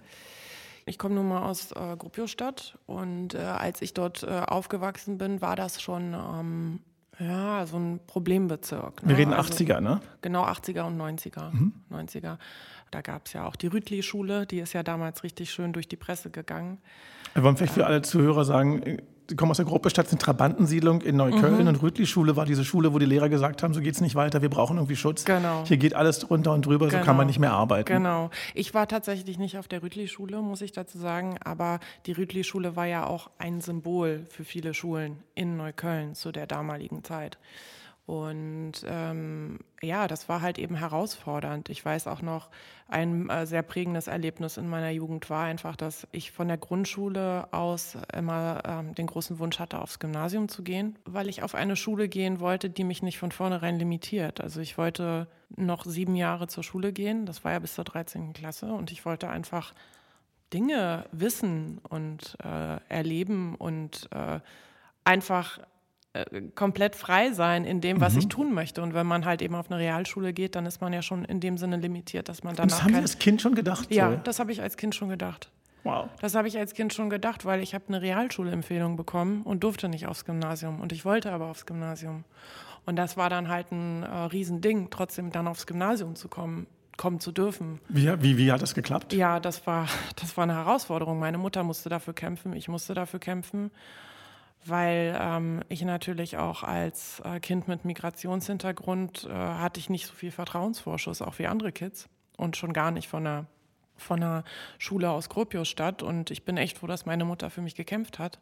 Ich 0.85 0.97
komme 0.97 1.15
nun 1.15 1.29
mal 1.29 1.43
aus 1.43 1.71
äh, 1.71 1.95
Gruppiostadt 1.97 2.77
und 2.85 3.33
äh, 3.35 3.39
als 3.39 3.81
ich 3.81 3.93
dort 3.93 4.23
äh, 4.23 4.27
aufgewachsen 4.27 5.17
bin, 5.17 5.41
war 5.41 5.55
das 5.55 5.81
schon 5.81 6.13
ähm, 6.13 6.79
ja, 7.19 7.65
so 7.65 7.77
ein 7.77 7.99
Problembezirk. 8.05 9.01
ne? 9.03 9.09
Wir 9.09 9.17
reden 9.17 9.33
Also- 9.33 9.53
80er, 9.53 9.79
ne? 9.79 10.01
Genau, 10.21 10.43
80er 10.45 10.83
und 10.83 10.97
90er. 10.97 11.51
90er. 11.91 12.37
Da 12.91 13.01
gab 13.01 13.27
es 13.27 13.33
ja 13.33 13.45
auch 13.45 13.55
die 13.55 13.67
Rütli-Schule, 13.67 14.45
die 14.45 14.59
ist 14.59 14.73
ja 14.73 14.83
damals 14.83 15.23
richtig 15.23 15.51
schön 15.51 15.71
durch 15.73 15.87
die 15.87 15.95
Presse 15.95 16.29
gegangen. 16.31 16.79
Wir 17.33 17.43
wollen 17.43 17.55
vielleicht 17.57 17.73
für 17.73 17.85
alle 17.87 18.01
Zuhörer 18.01 18.43
sagen, 18.45 18.97
Sie 19.29 19.35
kommen 19.37 19.51
aus 19.51 19.57
der 19.57 19.65
Gruppestadt, 19.65 20.09
sind 20.09 20.21
Trabantensiedlung 20.21 21.01
in 21.01 21.15
Neukölln 21.15 21.61
Mhm. 21.61 21.67
und 21.67 21.81
Rütli-Schule 21.81 22.35
war 22.35 22.45
diese 22.45 22.65
Schule, 22.65 22.93
wo 22.93 22.99
die 22.99 23.05
Lehrer 23.05 23.29
gesagt 23.29 23.63
haben, 23.63 23.73
so 23.73 23.79
geht's 23.79 24.01
nicht 24.01 24.15
weiter, 24.15 24.41
wir 24.41 24.49
brauchen 24.49 24.75
irgendwie 24.77 24.97
Schutz. 24.97 25.23
Genau. 25.23 25.63
Hier 25.65 25.77
geht 25.77 25.93
alles 25.93 26.19
drunter 26.19 26.51
und 26.51 26.65
drüber, 26.65 26.87
so 26.87 26.91
kann 26.97 27.01
Genau. 27.05 27.13
man 27.17 27.27
nicht 27.27 27.39
mehr 27.39 27.53
arbeiten. 27.53 27.85
Genau. 27.87 28.29
Ich 28.53 28.73
war 28.73 28.87
tatsächlich 28.87 29.37
nicht 29.39 29.57
auf 29.57 29.67
der 29.69 29.81
Rütli-Schule, 29.81 30.41
muss 30.41 30.61
ich 30.61 30.73
dazu 30.73 30.97
sagen, 30.97 31.37
aber 31.43 31.79
die 32.05 32.11
Rütli-Schule 32.11 32.75
war 32.75 32.85
ja 32.85 33.05
auch 33.07 33.29
ein 33.37 33.61
Symbol 33.61 34.25
für 34.29 34.43
viele 34.43 34.73
Schulen 34.73 35.17
in 35.35 35.55
Neukölln 35.55 36.15
zu 36.15 36.31
der 36.33 36.45
damaligen 36.45 37.03
Zeit. 37.05 37.37
Und 38.05 38.73
ähm, 38.85 39.59
ja, 39.81 40.09
das 40.09 40.27
war 40.27 40.41
halt 40.41 40.59
eben 40.59 40.75
herausfordernd. 40.75 41.69
Ich 41.69 41.85
weiß 41.85 42.07
auch 42.07 42.21
noch, 42.21 42.49
ein 42.89 43.29
äh, 43.29 43.45
sehr 43.45 43.61
prägendes 43.61 44.07
Erlebnis 44.07 44.57
in 44.57 44.67
meiner 44.67 44.89
Jugend 44.89 45.29
war 45.29 45.45
einfach, 45.45 45.77
dass 45.77 46.05
ich 46.11 46.31
von 46.31 46.49
der 46.49 46.57
Grundschule 46.57 47.47
aus 47.53 47.97
immer 48.13 48.61
ähm, 48.65 48.93
den 48.93 49.07
großen 49.07 49.39
Wunsch 49.39 49.57
hatte, 49.57 49.79
aufs 49.79 49.99
Gymnasium 49.99 50.49
zu 50.49 50.63
gehen, 50.63 50.97
weil 51.05 51.29
ich 51.29 51.43
auf 51.43 51.55
eine 51.55 51.77
Schule 51.77 52.09
gehen 52.09 52.41
wollte, 52.41 52.69
die 52.69 52.83
mich 52.83 53.03
nicht 53.03 53.17
von 53.17 53.31
vornherein 53.31 53.79
limitiert. 53.79 54.41
Also 54.41 54.59
ich 54.59 54.77
wollte 54.77 55.27
noch 55.55 55.85
sieben 55.85 56.15
Jahre 56.15 56.47
zur 56.47 56.63
Schule 56.63 56.91
gehen, 56.91 57.25
das 57.25 57.45
war 57.45 57.53
ja 57.53 57.59
bis 57.59 57.75
zur 57.75 57.85
13. 57.85 58.33
Klasse, 58.33 58.65
und 58.73 58.91
ich 58.91 59.05
wollte 59.05 59.29
einfach 59.29 59.73
Dinge 60.53 61.05
wissen 61.11 61.79
und 61.87 62.37
äh, 62.43 62.77
erleben 62.89 63.55
und 63.55 64.09
äh, 64.11 64.39
einfach 65.05 65.59
komplett 66.55 66.95
frei 66.95 67.31
sein 67.31 67.65
in 67.65 67.81
dem, 67.81 67.99
was 67.99 68.15
ich 68.15 68.27
tun 68.27 68.53
möchte. 68.53 68.83
Und 68.83 68.93
wenn 68.93 69.07
man 69.07 69.25
halt 69.25 69.41
eben 69.41 69.55
auf 69.55 69.71
eine 69.71 69.79
Realschule 69.79 70.31
geht, 70.31 70.55
dann 70.55 70.65
ist 70.65 70.79
man 70.79 70.93
ja 70.93 71.01
schon 71.01 71.25
in 71.25 71.39
dem 71.39 71.57
Sinne 71.57 71.77
limitiert, 71.77 72.29
dass 72.29 72.43
man 72.43 72.55
danach 72.55 72.69
das 72.69 72.81
haben 72.83 72.89
Sie 72.89 72.93
kein... 72.93 73.01
als 73.01 73.19
Kind 73.19 73.41
schon 73.41 73.55
gedacht? 73.55 73.91
Ja, 73.91 74.11
So? 74.11 74.17
das 74.23 74.39
habe 74.39 74.51
ich 74.51 74.61
als 74.61 74.77
Kind 74.77 74.93
schon 74.93 75.09
gedacht. 75.09 75.49
Wow. 75.83 76.09
Das 76.21 76.35
habe 76.35 76.47
ich 76.47 76.57
als 76.57 76.73
Kind 76.73 76.93
schon 76.93 77.09
gedacht, 77.09 77.45
weil 77.45 77.61
ich 77.61 77.73
habe 77.73 77.85
eine 77.87 78.01
Realschulempfehlung 78.01 78.95
bekommen 78.95 79.41
und 79.41 79.63
durfte 79.63 79.89
nicht 79.89 80.07
aufs 80.07 80.23
Gymnasium. 80.23 80.79
Und 80.79 80.91
ich 80.91 81.03
wollte 81.03 81.31
aber 81.31 81.47
aufs 81.47 81.65
Gymnasium. 81.65 82.23
Und 82.85 82.95
das 82.95 83.17
war 83.17 83.29
dann 83.29 83.49
halt 83.49 83.71
ein 83.71 84.03
äh, 84.03 84.07
Riesending, 84.07 84.89
trotzdem 84.91 85.31
dann 85.31 85.47
aufs 85.47 85.65
Gymnasium 85.65 86.15
zu 86.15 86.27
kommen, 86.27 86.67
kommen 86.95 87.19
zu 87.19 87.31
dürfen. 87.31 87.79
Wie, 87.89 88.07
wie, 88.21 88.37
wie 88.37 88.51
hat 88.51 88.61
das 88.61 88.75
geklappt? 88.75 89.13
Ja, 89.13 89.39
das 89.39 89.65
war, 89.65 89.87
das 90.15 90.37
war 90.37 90.43
eine 90.43 90.55
Herausforderung. 90.55 91.19
Meine 91.19 91.37
Mutter 91.37 91.63
musste 91.63 91.89
dafür 91.89 92.13
kämpfen, 92.13 92.53
ich 92.53 92.67
musste 92.67 92.93
dafür 92.93 93.19
kämpfen, 93.19 93.71
weil 94.65 95.17
ähm, 95.19 95.61
ich 95.69 95.83
natürlich 95.83 96.37
auch 96.37 96.63
als 96.63 97.21
äh, 97.25 97.39
Kind 97.39 97.67
mit 97.67 97.85
Migrationshintergrund 97.85 99.27
äh, 99.29 99.33
hatte 99.33 99.79
ich 99.79 99.89
nicht 99.89 100.07
so 100.07 100.13
viel 100.13 100.31
Vertrauensvorschuss, 100.31 101.21
auch 101.21 101.39
wie 101.39 101.47
andere 101.47 101.71
Kids 101.71 102.09
und 102.37 102.57
schon 102.57 102.73
gar 102.73 102.91
nicht 102.91 103.07
von 103.07 103.25
einer, 103.25 103.45
von 103.97 104.21
einer 104.21 104.43
Schule 104.77 105.09
aus 105.09 105.29
Gropiusstadt. 105.29 106.03
Und 106.03 106.31
ich 106.31 106.45
bin 106.45 106.57
echt 106.57 106.77
froh, 106.77 106.87
dass 106.87 107.05
meine 107.05 107.25
Mutter 107.25 107.49
für 107.49 107.61
mich 107.61 107.75
gekämpft 107.75 108.19
hat 108.19 108.39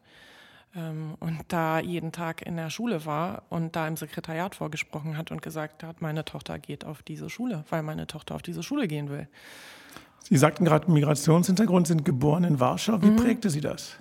ähm, 0.74 1.14
und 1.20 1.40
da 1.48 1.80
jeden 1.80 2.12
Tag 2.12 2.42
in 2.42 2.56
der 2.56 2.70
Schule 2.70 3.04
war 3.04 3.42
und 3.50 3.76
da 3.76 3.86
im 3.86 3.96
Sekretariat 3.96 4.54
vorgesprochen 4.54 5.16
hat 5.16 5.30
und 5.30 5.42
gesagt 5.42 5.82
hat, 5.82 6.00
meine 6.00 6.24
Tochter 6.24 6.58
geht 6.58 6.84
auf 6.84 7.02
diese 7.02 7.28
Schule, 7.28 7.64
weil 7.70 7.82
meine 7.82 8.06
Tochter 8.06 8.34
auf 8.34 8.42
diese 8.42 8.62
Schule 8.62 8.88
gehen 8.88 9.10
will. 9.10 9.28
Sie 10.22 10.36
sagten 10.36 10.64
gerade, 10.64 10.90
Migrationshintergrund, 10.90 11.86
sind 11.86 12.04
geboren 12.04 12.44
in 12.44 12.60
Warschau. 12.60 12.98
Mhm. 12.98 13.02
Wie 13.02 13.22
prägte 13.22 13.50
Sie 13.50 13.60
das? 13.60 13.96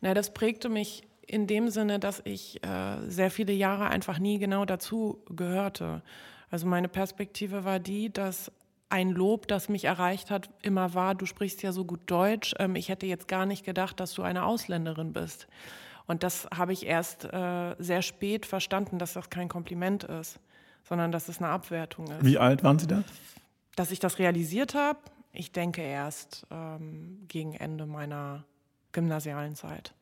Na, 0.00 0.14
das 0.14 0.32
prägte 0.32 0.68
mich 0.68 1.02
in 1.30 1.46
dem 1.46 1.70
Sinne, 1.70 1.98
dass 1.98 2.20
ich 2.24 2.62
äh, 2.64 3.08
sehr 3.08 3.30
viele 3.30 3.52
Jahre 3.52 3.88
einfach 3.88 4.18
nie 4.18 4.38
genau 4.38 4.64
dazu 4.64 5.22
gehörte. 5.28 6.02
Also 6.50 6.66
meine 6.66 6.88
Perspektive 6.88 7.64
war 7.64 7.78
die, 7.78 8.12
dass 8.12 8.50
ein 8.88 9.10
Lob, 9.10 9.46
das 9.46 9.68
mich 9.68 9.84
erreicht 9.84 10.30
hat, 10.30 10.50
immer 10.62 10.94
war, 10.94 11.14
du 11.14 11.24
sprichst 11.24 11.62
ja 11.62 11.72
so 11.72 11.84
gut 11.84 12.00
Deutsch. 12.06 12.54
Ähm, 12.58 12.74
ich 12.74 12.88
hätte 12.88 13.06
jetzt 13.06 13.28
gar 13.28 13.46
nicht 13.46 13.64
gedacht, 13.64 14.00
dass 14.00 14.12
du 14.14 14.22
eine 14.22 14.44
Ausländerin 14.44 15.12
bist. 15.12 15.46
Und 16.06 16.24
das 16.24 16.48
habe 16.52 16.72
ich 16.72 16.84
erst 16.84 17.24
äh, 17.24 17.76
sehr 17.78 18.02
spät 18.02 18.44
verstanden, 18.44 18.98
dass 18.98 19.12
das 19.12 19.30
kein 19.30 19.48
Kompliment 19.48 20.02
ist, 20.02 20.40
sondern 20.82 21.12
dass 21.12 21.28
es 21.28 21.38
eine 21.38 21.48
Abwertung 21.48 22.06
ist. 22.08 22.24
Wie 22.24 22.38
alt 22.38 22.64
waren 22.64 22.80
Sie 22.80 22.88
da? 22.88 23.04
Dass 23.76 23.92
ich 23.92 24.00
das 24.00 24.18
realisiert 24.18 24.74
habe, 24.74 24.98
ich 25.32 25.52
denke 25.52 25.82
erst 25.82 26.46
ähm, 26.50 27.24
gegen 27.28 27.54
Ende 27.54 27.86
meiner 27.86 28.44
gymnasialen 28.90 29.54
Zeit. 29.54 29.94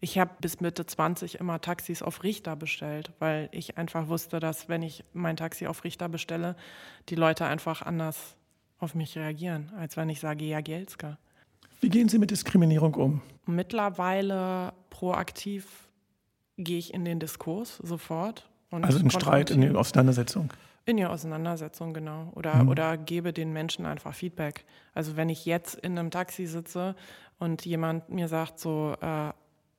Ich 0.00 0.18
habe 0.18 0.30
bis 0.40 0.60
Mitte 0.60 0.84
20 0.84 1.40
immer 1.40 1.60
Taxis 1.60 2.02
auf 2.02 2.22
Richter 2.22 2.54
bestellt, 2.54 3.12
weil 3.18 3.48
ich 3.52 3.78
einfach 3.78 4.08
wusste, 4.08 4.40
dass 4.40 4.68
wenn 4.68 4.82
ich 4.82 5.04
mein 5.14 5.36
Taxi 5.36 5.66
auf 5.66 5.84
Richter 5.84 6.08
bestelle, 6.08 6.54
die 7.08 7.14
Leute 7.14 7.46
einfach 7.46 7.82
anders 7.82 8.36
auf 8.78 8.94
mich 8.94 9.16
reagieren, 9.16 9.72
als 9.78 9.96
wenn 9.96 10.10
ich 10.10 10.20
sage 10.20 10.44
Jagielska. 10.44 11.18
Wie 11.80 11.88
gehen 11.88 12.08
Sie 12.08 12.18
mit 12.18 12.30
Diskriminierung 12.30 12.94
um? 12.94 13.22
Mittlerweile 13.46 14.72
proaktiv 14.90 15.88
gehe 16.58 16.78
ich 16.78 16.92
in 16.92 17.04
den 17.04 17.18
Diskurs 17.18 17.78
sofort. 17.78 18.48
Und 18.70 18.84
Also 18.84 18.98
in 18.98 19.10
Streit, 19.10 19.50
in 19.50 19.60
der 19.60 19.76
Auseinandersetzung. 19.76 20.52
in 20.84 20.96
der 20.96 21.10
Auseinandersetzung, 21.10 21.94
genau. 21.94 22.32
Oder, 22.34 22.66
oder 22.68 22.96
gebe 22.96 23.32
den 23.32 23.52
Menschen 23.52 23.86
einfach 23.86 24.14
Feedback. 24.14 24.64
Also 24.94 25.16
wenn 25.16 25.28
ich 25.28 25.46
jetzt 25.46 25.74
in 25.76 25.98
einem 25.98 26.10
Taxi 26.10 26.46
sitze 26.46 26.96
und 27.38 27.64
jemand 27.64 28.08
mir 28.08 28.28
sagt 28.28 28.58
so, 28.58 28.94
äh, 29.00 29.32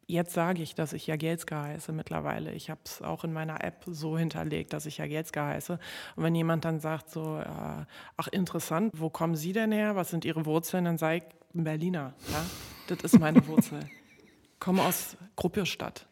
Jetzt 0.10 0.34
sage 0.34 0.64
ich, 0.64 0.74
dass 0.74 0.94
ich 0.94 1.06
Jagielska 1.08 1.64
heiße 1.64 1.92
mittlerweile. 1.92 2.54
Ich 2.54 2.70
habe 2.70 2.80
es 2.86 3.02
auch 3.02 3.26
in 3.26 3.34
meiner 3.34 3.62
App 3.62 3.84
so 3.86 4.18
hinterlegt, 4.18 4.72
dass 4.72 4.86
ich 4.86 5.00
Jagielska 5.00 5.48
heiße. 5.48 5.80
Und 6.16 6.24
wenn 6.24 6.34
jemand 6.34 6.64
dann 6.64 6.80
sagt 6.80 7.12
so, 7.12 7.38
äh, 7.38 7.86
ach 8.16 8.28
interessant, 8.32 8.94
wo 8.96 9.10
kommen 9.10 9.36
Sie 9.36 9.52
denn 9.52 9.74
her? 9.74 9.98
Was 9.98 10.10
sind 10.10 10.24
Ihre 10.24 10.46
Wurzeln? 10.46 10.86
Dann 10.86 10.98
sage 10.98 11.18
ich, 11.18 11.24
ein 11.54 11.66
Berliner. 11.66 12.14
Ja? 12.32 12.46
Das 12.88 13.00
ist 13.02 13.20
meine 13.20 13.46
Wurzel. 13.48 13.82
Komme 14.60 14.84
aus 14.84 15.18
Gruppierstadt. 15.36 16.08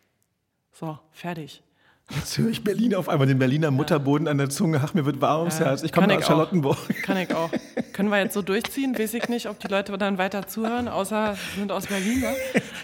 So, 0.73 0.99
fertig. 1.11 1.63
Jetzt 2.13 2.37
höre 2.37 2.49
ich 2.49 2.63
Berlin 2.63 2.93
auf 2.95 3.07
einmal, 3.09 3.27
den 3.27 3.39
Berliner 3.39 3.71
Mutterboden 3.71 4.27
an 4.27 4.37
der 4.37 4.49
Zunge. 4.49 4.81
Ach, 4.83 4.93
mir 4.93 5.05
wird 5.05 5.21
warm 5.21 5.39
ums 5.39 5.59
ja, 5.59 5.67
Herz. 5.67 5.83
Ich 5.83 5.91
komme 5.91 6.15
aus 6.15 6.25
Charlottenburg. 6.25 6.77
Auch. 6.77 7.01
Kann 7.01 7.17
ich 7.17 7.33
auch. 7.33 7.49
Können 7.95 8.09
wir 8.09 8.19
jetzt 8.19 8.33
so 8.33 8.41
durchziehen? 8.41 8.99
Weiß 8.99 9.13
ich 9.13 9.29
nicht, 9.29 9.47
ob 9.47 9.57
die 9.61 9.69
Leute 9.69 9.97
dann 9.97 10.17
weiter 10.17 10.45
zuhören, 10.45 10.89
außer 10.89 11.37
sie 11.53 11.59
sind 11.61 11.71
aus 11.71 11.87
Berlin. 11.87 12.19
Ne? 12.19 12.35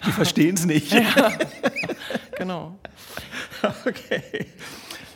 Die 0.05 0.11
verstehen 0.13 0.55
es 0.55 0.65
nicht. 0.65 0.93
Ja. 1.01 1.33
Genau. 2.37 2.79
Okay. 3.85 4.45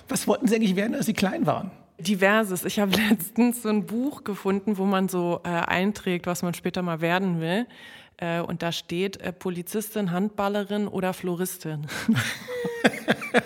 Was 0.10 0.28
wollten 0.28 0.50
Sie 0.50 0.56
eigentlich 0.56 0.76
werden, 0.76 0.96
als 0.96 1.06
Sie 1.06 1.14
klein 1.14 1.46
waren? 1.46 1.72
Diverses. 1.98 2.66
Ich 2.66 2.78
habe 2.78 2.92
letztens 3.10 3.62
so 3.62 3.70
ein 3.70 3.86
Buch 3.86 4.26
gefunden, 4.26 4.78
wo 4.78 4.84
man 4.84 5.08
so 5.08 5.40
äh, 5.46 5.48
einträgt, 5.48 6.28
was 6.28 6.44
man 6.44 6.54
später 6.54 6.82
mal 6.82 7.00
werden 7.00 7.40
will. 7.40 7.66
Äh, 8.18 8.42
und 8.42 8.64
da 8.64 8.74
steht 8.74 9.22
äh, 9.22 9.32
Polizistin, 9.32 10.12
Handballerin 10.12 10.90
oder 10.90 11.14
Floristin. 11.14 11.88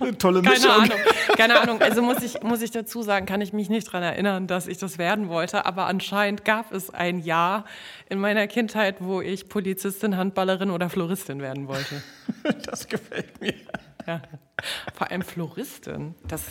Eine 0.00 0.18
tolle 0.18 0.42
Mischung. 0.42 0.70
Keine 0.70 0.74
Ahnung. 0.74 0.98
Keine 1.36 1.60
Ahnung. 1.60 1.80
Also 1.80 2.02
muss 2.02 2.22
ich, 2.22 2.42
muss 2.42 2.62
ich 2.62 2.70
dazu 2.70 3.02
sagen, 3.02 3.26
kann 3.26 3.40
ich 3.40 3.52
mich 3.52 3.68
nicht 3.68 3.88
daran 3.88 4.02
erinnern, 4.02 4.46
dass 4.46 4.66
ich 4.66 4.78
das 4.78 4.98
werden 4.98 5.28
wollte. 5.28 5.66
Aber 5.66 5.86
anscheinend 5.86 6.44
gab 6.44 6.72
es 6.72 6.90
ein 6.90 7.18
Jahr 7.18 7.64
in 8.08 8.18
meiner 8.18 8.46
Kindheit, 8.46 8.96
wo 9.00 9.20
ich 9.20 9.48
Polizistin, 9.48 10.16
Handballerin 10.16 10.70
oder 10.70 10.90
Floristin 10.90 11.40
werden 11.40 11.68
wollte. 11.68 12.02
Das 12.64 12.86
gefällt 12.86 13.40
mir. 13.40 13.54
Ja. 14.06 14.22
Vor 14.94 15.10
allem 15.10 15.22
Floristin. 15.22 16.14
Das 16.28 16.44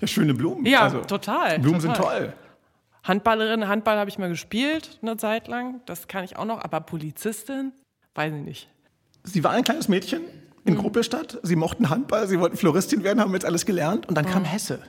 ja, 0.00 0.06
schöne 0.06 0.32
Blumen. 0.32 0.64
Ja, 0.64 0.82
also, 0.82 1.00
total. 1.00 1.58
Blumen 1.58 1.80
total. 1.80 1.96
sind 1.96 2.04
toll. 2.04 2.32
Handballerin, 3.02 3.66
Handball 3.66 3.98
habe 3.98 4.10
ich 4.10 4.18
mal 4.18 4.28
gespielt 4.28 4.98
eine 5.02 5.16
Zeit 5.16 5.48
lang. 5.48 5.80
Das 5.86 6.06
kann 6.06 6.24
ich 6.24 6.36
auch 6.36 6.44
noch. 6.44 6.62
Aber 6.62 6.80
Polizistin, 6.80 7.72
weiß 8.14 8.32
ich 8.32 8.44
nicht. 8.44 8.68
Sie 9.24 9.42
war 9.42 9.50
ein 9.52 9.64
kleines 9.64 9.88
Mädchen 9.88 10.22
in 10.64 10.74
mhm. 10.74 10.78
Gruppestadt. 10.78 11.38
Sie 11.42 11.56
mochten 11.56 11.90
Handball, 11.90 12.26
sie 12.26 12.38
wollten 12.38 12.56
Floristin 12.56 13.04
werden, 13.04 13.20
haben 13.20 13.32
jetzt 13.32 13.44
alles 13.44 13.66
gelernt. 13.66 14.08
Und 14.08 14.14
dann 14.16 14.26
mhm. 14.26 14.30
kam 14.30 14.44
Hesse. 14.44 14.80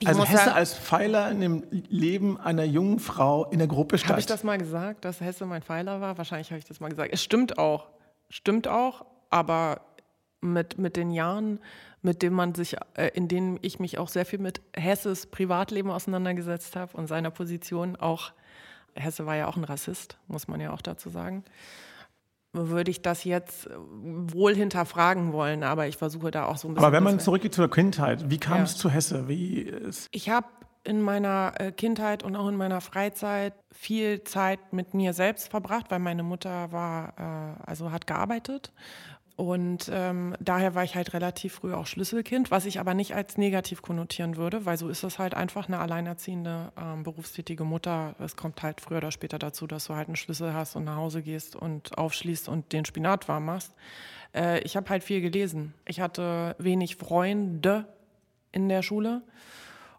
Ich 0.00 0.08
also 0.08 0.24
Hesse 0.24 0.44
sagen, 0.44 0.56
als 0.56 0.74
Pfeiler 0.74 1.30
in 1.30 1.40
dem 1.40 1.64
Leben 1.70 2.38
einer 2.40 2.64
jungen 2.64 2.98
Frau 2.98 3.46
in 3.50 3.58
der 3.58 3.68
Gruppestadt. 3.68 4.10
Habe 4.10 4.20
ich 4.20 4.26
das 4.26 4.42
mal 4.42 4.58
gesagt, 4.58 5.04
dass 5.04 5.20
Hesse 5.20 5.46
mein 5.46 5.62
Pfeiler 5.62 6.00
war? 6.00 6.18
Wahrscheinlich 6.18 6.50
habe 6.50 6.58
ich 6.58 6.64
das 6.64 6.80
mal 6.80 6.88
gesagt. 6.88 7.10
Es 7.12 7.22
stimmt 7.22 7.58
auch. 7.58 7.86
Stimmt 8.28 8.66
auch, 8.66 9.04
aber 9.30 9.82
mit, 10.40 10.78
mit 10.78 10.96
den 10.96 11.12
Jahren, 11.12 11.60
mit 12.00 12.22
denen 12.22 12.34
man 12.34 12.54
sich, 12.54 12.76
äh, 12.94 13.08
in 13.14 13.28
denen 13.28 13.58
ich 13.62 13.78
mich 13.78 13.98
auch 13.98 14.08
sehr 14.08 14.26
viel 14.26 14.40
mit 14.40 14.60
Hesses 14.74 15.26
Privatleben 15.26 15.90
auseinandergesetzt 15.90 16.74
habe 16.74 16.96
und 16.96 17.06
seiner 17.06 17.30
Position 17.30 17.94
auch. 17.94 18.32
Hesse 18.94 19.24
war 19.24 19.36
ja 19.36 19.46
auch 19.46 19.56
ein 19.56 19.64
Rassist, 19.64 20.18
muss 20.26 20.48
man 20.48 20.60
ja 20.60 20.72
auch 20.72 20.82
dazu 20.82 21.08
sagen 21.10 21.44
würde 22.52 22.90
ich 22.90 23.02
das 23.02 23.24
jetzt 23.24 23.68
wohl 23.94 24.54
hinterfragen 24.54 25.32
wollen, 25.32 25.62
aber 25.62 25.86
ich 25.86 25.96
versuche 25.96 26.30
da 26.30 26.46
auch 26.46 26.58
so 26.58 26.68
ein 26.68 26.74
bisschen. 26.74 26.84
Aber 26.84 26.96
wenn 26.96 27.02
man 27.02 27.18
zurückgeht 27.18 27.54
zur 27.54 27.70
Kindheit, 27.70 28.30
wie 28.30 28.38
kam 28.38 28.58
ja. 28.58 28.64
es 28.64 28.76
zu 28.76 28.90
Hesse? 28.90 29.28
Wie 29.28 29.72
ich 30.10 30.28
habe 30.28 30.46
in 30.84 31.00
meiner 31.00 31.54
äh, 31.58 31.72
Kindheit 31.72 32.22
und 32.22 32.36
auch 32.36 32.48
in 32.48 32.56
meiner 32.56 32.80
Freizeit 32.80 33.54
viel 33.70 34.24
Zeit 34.24 34.72
mit 34.72 34.94
mir 34.94 35.12
selbst 35.12 35.48
verbracht, 35.48 35.86
weil 35.90 36.00
meine 36.00 36.22
Mutter 36.22 36.72
war, 36.72 37.14
äh, 37.18 37.70
also 37.70 37.92
hat 37.92 38.06
gearbeitet 38.06 38.72
und 39.42 39.90
ähm, 39.92 40.36
daher 40.38 40.76
war 40.76 40.84
ich 40.84 40.94
halt 40.94 41.14
relativ 41.14 41.54
früh 41.54 41.74
auch 41.74 41.88
Schlüsselkind, 41.88 42.52
was 42.52 42.64
ich 42.64 42.78
aber 42.78 42.94
nicht 42.94 43.16
als 43.16 43.38
negativ 43.38 43.82
konnotieren 43.82 44.36
würde, 44.36 44.66
weil 44.66 44.76
so 44.76 44.88
ist 44.88 45.02
es 45.02 45.18
halt 45.18 45.34
einfach 45.34 45.66
eine 45.66 45.80
alleinerziehende, 45.80 46.70
ähm, 46.80 47.02
berufstätige 47.02 47.64
Mutter. 47.64 48.14
Es 48.20 48.36
kommt 48.36 48.62
halt 48.62 48.80
früher 48.80 48.98
oder 48.98 49.10
später 49.10 49.40
dazu, 49.40 49.66
dass 49.66 49.86
du 49.86 49.96
halt 49.96 50.06
einen 50.06 50.14
Schlüssel 50.14 50.54
hast 50.54 50.76
und 50.76 50.84
nach 50.84 50.94
Hause 50.94 51.22
gehst 51.22 51.56
und 51.56 51.98
aufschließt 51.98 52.48
und 52.48 52.72
den 52.72 52.84
Spinat 52.84 53.26
warm 53.26 53.46
machst. 53.46 53.74
Äh, 54.32 54.60
ich 54.60 54.76
habe 54.76 54.88
halt 54.88 55.02
viel 55.02 55.20
gelesen. 55.20 55.74
Ich 55.88 56.00
hatte 56.00 56.54
wenig 56.60 56.94
Freunde 56.94 57.88
in 58.52 58.68
der 58.68 58.82
Schule 58.82 59.22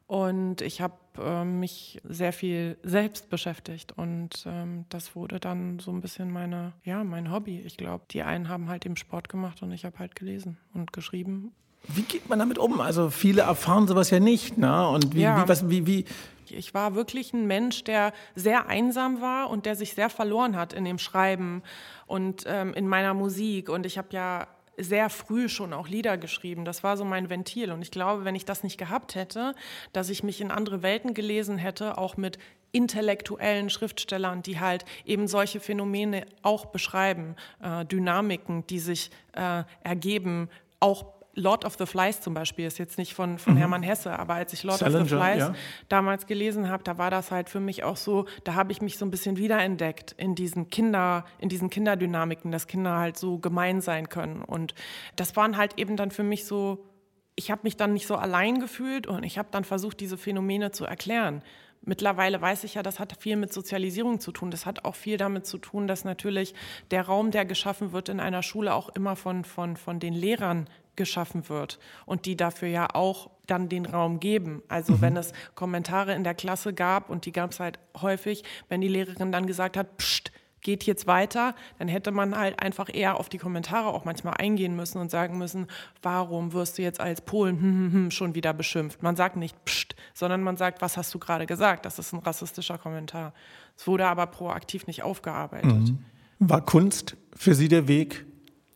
und 0.07 0.61
ich 0.61 0.79
habe 0.79 0.93
äh, 1.19 1.43
mich 1.43 2.01
sehr 2.03 2.33
viel 2.33 2.77
selbst 2.83 3.29
beschäftigt 3.29 3.91
und 3.97 4.45
ähm, 4.45 4.85
das 4.89 5.15
wurde 5.15 5.39
dann 5.39 5.79
so 5.79 5.91
ein 5.91 6.01
bisschen 6.01 6.31
meine, 6.31 6.73
ja, 6.83 7.03
mein 7.03 7.31
Hobby. 7.31 7.59
Ich 7.59 7.77
glaube, 7.77 8.05
die 8.11 8.23
einen 8.23 8.49
haben 8.49 8.69
halt 8.69 8.85
eben 8.85 8.97
Sport 8.97 9.29
gemacht 9.29 9.61
und 9.61 9.71
ich 9.71 9.85
habe 9.85 9.99
halt 9.99 10.15
gelesen 10.15 10.57
und 10.73 10.93
geschrieben. 10.93 11.53
Wie 11.87 12.03
geht 12.03 12.29
man 12.29 12.39
damit 12.39 12.57
um? 12.57 12.79
Also 12.79 13.09
viele 13.09 13.41
erfahren 13.41 13.87
sowas 13.87 14.09
ja 14.09 14.19
nicht, 14.19 14.57
ne? 14.57 14.87
Und 14.87 15.15
wie, 15.15 15.21
ja. 15.21 15.43
wie, 15.43 15.49
was, 15.49 15.69
wie, 15.69 15.85
wie, 15.85 16.05
ich 16.49 16.73
war 16.73 16.95
wirklich 16.95 17.33
ein 17.33 17.45
Mensch, 17.45 17.83
der 17.83 18.13
sehr 18.35 18.67
einsam 18.67 19.21
war 19.21 19.49
und 19.49 19.65
der 19.65 19.75
sich 19.75 19.93
sehr 19.93 20.09
verloren 20.09 20.55
hat 20.55 20.73
in 20.73 20.85
dem 20.85 20.97
Schreiben 20.97 21.61
und 22.05 22.45
ähm, 22.47 22.73
in 22.73 22.87
meiner 22.87 23.13
Musik. 23.13 23.69
Und 23.69 23.85
ich 23.85 23.97
habe 23.97 24.09
ja 24.11 24.47
sehr 24.77 25.09
früh 25.09 25.49
schon 25.49 25.73
auch 25.73 25.87
Lieder 25.87 26.17
geschrieben. 26.17 26.65
Das 26.65 26.83
war 26.83 26.97
so 26.97 27.05
mein 27.05 27.29
Ventil. 27.29 27.71
Und 27.71 27.81
ich 27.81 27.91
glaube, 27.91 28.25
wenn 28.25 28.35
ich 28.35 28.45
das 28.45 28.63
nicht 28.63 28.77
gehabt 28.77 29.15
hätte, 29.15 29.53
dass 29.91 30.09
ich 30.09 30.23
mich 30.23 30.41
in 30.41 30.51
andere 30.51 30.81
Welten 30.83 31.13
gelesen 31.13 31.57
hätte, 31.57 31.97
auch 31.97 32.17
mit 32.17 32.39
intellektuellen 32.71 33.69
Schriftstellern, 33.69 34.41
die 34.41 34.59
halt 34.59 34.83
eben 35.05 35.27
solche 35.27 35.59
Phänomene 35.59 36.25
auch 36.41 36.65
beschreiben, 36.65 37.35
äh, 37.61 37.85
Dynamiken, 37.85 38.65
die 38.67 38.79
sich 38.79 39.11
äh, 39.33 39.63
ergeben, 39.83 40.49
auch 40.79 41.12
Lord 41.35 41.65
of 41.65 41.75
the 41.79 41.85
Flies 41.85 42.21
zum 42.21 42.33
Beispiel 42.33 42.65
ist 42.65 42.77
jetzt 42.77 42.97
nicht 42.97 43.13
von, 43.13 43.39
von 43.39 43.53
mhm. 43.53 43.57
Hermann 43.57 43.83
Hesse, 43.83 44.17
aber 44.17 44.35
als 44.35 44.53
ich 44.53 44.63
Lord 44.63 44.79
Salinger, 44.79 45.01
of 45.01 45.09
the 45.09 45.15
Flies 45.15 45.39
ja. 45.39 45.53
damals 45.89 46.27
gelesen 46.27 46.69
habe, 46.69 46.83
da 46.83 46.97
war 46.97 47.09
das 47.09 47.31
halt 47.31 47.49
für 47.49 47.59
mich 47.59 47.83
auch 47.83 47.97
so, 47.97 48.25
da 48.43 48.53
habe 48.53 48.71
ich 48.71 48.81
mich 48.81 48.97
so 48.97 49.05
ein 49.05 49.11
bisschen 49.11 49.37
wiederentdeckt 49.37 50.11
in 50.13 50.35
diesen 50.35 50.69
Kinder, 50.69 51.25
in 51.39 51.49
diesen 51.49 51.69
Kinderdynamiken, 51.69 52.51
dass 52.51 52.67
Kinder 52.67 52.97
halt 52.97 53.17
so 53.17 53.39
gemein 53.39 53.81
sein 53.81 54.09
können. 54.09 54.43
Und 54.43 54.75
das 55.15 55.35
waren 55.35 55.57
halt 55.57 55.79
eben 55.79 55.97
dann 55.97 56.11
für 56.11 56.23
mich 56.23 56.45
so, 56.45 56.85
ich 57.35 57.49
habe 57.49 57.61
mich 57.63 57.77
dann 57.77 57.93
nicht 57.93 58.05
so 58.05 58.15
allein 58.15 58.59
gefühlt 58.59 59.07
und 59.07 59.23
ich 59.23 59.39
habe 59.39 59.49
dann 59.51 59.63
versucht, 59.63 59.99
diese 59.99 60.17
Phänomene 60.17 60.71
zu 60.71 60.85
erklären. 60.85 61.41
Mittlerweile 61.85 62.39
weiß 62.39 62.63
ich 62.63 62.75
ja, 62.75 62.83
das 62.83 62.99
hat 62.99 63.17
viel 63.19 63.35
mit 63.35 63.51
Sozialisierung 63.51 64.21
zu 64.21 64.31
tun. 64.31 64.51
Das 64.51 64.65
hat 64.65 64.85
auch 64.85 64.95
viel 64.95 65.17
damit 65.17 65.45
zu 65.45 65.57
tun, 65.57 65.85
dass 65.85 66.05
natürlich 66.05 66.53
der 66.91 67.01
Raum, 67.01 67.31
der 67.31 67.43
geschaffen 67.43 67.91
wird 67.91 68.07
in 68.07 68.21
einer 68.21 68.41
Schule, 68.41 68.73
auch 68.73 68.87
immer 68.89 69.17
von, 69.17 69.43
von, 69.43 69.75
von 69.75 69.99
den 69.99 70.13
Lehrern 70.13 70.69
geschaffen 70.95 71.49
wird 71.49 71.79
und 72.05 72.25
die 72.25 72.37
dafür 72.37 72.67
ja 72.67 72.87
auch 72.93 73.29
dann 73.47 73.69
den 73.69 73.85
Raum 73.85 74.19
geben. 74.19 74.61
Also 74.67 74.93
mhm. 74.93 75.01
wenn 75.01 75.17
es 75.17 75.33
Kommentare 75.55 76.13
in 76.13 76.23
der 76.23 76.33
Klasse 76.33 76.73
gab 76.73 77.09
und 77.09 77.25
die 77.25 77.31
gab 77.31 77.51
es 77.51 77.59
halt 77.59 77.79
häufig, 78.01 78.43
wenn 78.69 78.81
die 78.81 78.87
Lehrerin 78.87 79.31
dann 79.31 79.47
gesagt 79.47 79.77
hat, 79.77 79.97
Psst, 79.97 80.31
geht 80.63 80.85
jetzt 80.85 81.05
weiter, 81.05 81.55
dann 81.77 81.87
hätte 81.87 82.11
man 82.11 82.35
halt 82.37 82.61
einfach 82.61 82.89
eher 82.91 83.19
auf 83.19 83.29
die 83.29 83.37
Kommentare 83.37 83.89
auch 83.89 84.05
manchmal 84.05 84.35
eingehen 84.37 84.75
müssen 84.75 84.97
und 84.97 85.11
sagen 85.11 85.37
müssen, 85.37 85.67
warum 86.01 86.53
wirst 86.53 86.77
du 86.77 86.81
jetzt 86.81 86.99
als 86.99 87.21
Polen 87.21 87.59
hm, 87.59 87.63
hm, 87.63 87.93
hm, 87.93 88.11
schon 88.11 88.33
wieder 88.33 88.53
beschimpft? 88.53 89.03
Man 89.03 89.15
sagt 89.15 89.35
nicht 89.35 89.63
Psst, 89.65 89.95
sondern 90.13 90.41
man 90.41 90.57
sagt, 90.57 90.81
was 90.81 90.97
hast 90.97 91.13
du 91.13 91.19
gerade 91.19 91.45
gesagt? 91.45 91.85
Das 91.85 91.99
ist 91.99 92.13
ein 92.13 92.19
rassistischer 92.19 92.77
Kommentar. 92.77 93.33
Es 93.77 93.85
wurde 93.85 94.07
aber 94.07 94.25
proaktiv 94.25 94.87
nicht 94.87 95.03
aufgearbeitet. 95.03 95.69
Mhm. 95.69 96.05
War 96.39 96.61
Kunst 96.61 97.17
für 97.35 97.53
Sie 97.53 97.67
der 97.67 97.87
Weg 97.87 98.25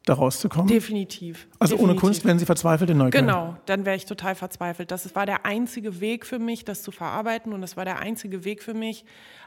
da 0.07 0.13
rauszukommen? 0.13 0.67
Definitiv. 0.67 1.47
Also 1.59 1.75
Definitiv. 1.75 1.83
ohne 1.83 1.99
Kunst 1.99 2.25
wären 2.25 2.39
Sie 2.39 2.45
verzweifelt 2.45 2.89
in 2.89 2.97
Neukölln? 2.97 3.25
Genau, 3.25 3.57
dann 3.65 3.85
wäre 3.85 3.95
ich 3.95 4.05
total 4.05 4.35
verzweifelt. 4.35 4.91
Das 4.91 5.13
war 5.15 5.25
der 5.25 5.45
einzige 5.45 5.99
Weg 5.99 6.25
für 6.25 6.39
mich, 6.39 6.65
das 6.65 6.81
zu 6.81 6.91
verarbeiten 6.91 7.53
und 7.53 7.63
es 7.63 7.77
war 7.77 7.85
der 7.85 7.99
einzige 7.99 8.43
Weg 8.45 8.63
für 8.63 8.73
mich, 8.73 9.05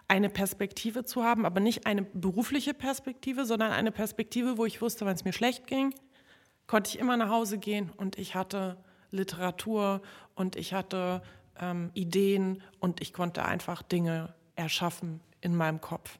eine 0.08 0.28
Perspektive 0.28 1.04
zu 1.04 1.22
haben, 1.22 1.46
aber 1.46 1.60
nicht 1.60 1.86
eine 1.86 2.02
berufliche 2.02 2.74
Perspektive, 2.74 3.44
sondern 3.44 3.72
eine 3.72 3.92
Perspektive, 3.92 4.58
wo 4.58 4.66
ich 4.66 4.82
wusste, 4.82 5.06
wenn 5.06 5.14
es 5.14 5.24
mir 5.24 5.32
schlecht 5.32 5.66
ging, 5.66 5.94
konnte 6.66 6.90
ich 6.90 6.98
immer 6.98 7.16
nach 7.16 7.30
Hause 7.30 7.58
gehen 7.58 7.90
und 7.96 8.18
ich 8.18 8.34
hatte 8.34 8.76
Literatur 9.10 10.02
und 10.34 10.56
ich 10.56 10.74
hatte 10.74 11.22
ähm, 11.60 11.90
Ideen 11.94 12.62
und 12.80 13.00
ich 13.00 13.12
konnte 13.12 13.44
einfach 13.44 13.82
Dinge 13.82 14.34
erschaffen 14.56 15.20
in 15.40 15.56
meinem 15.56 15.80
Kopf. 15.80 16.18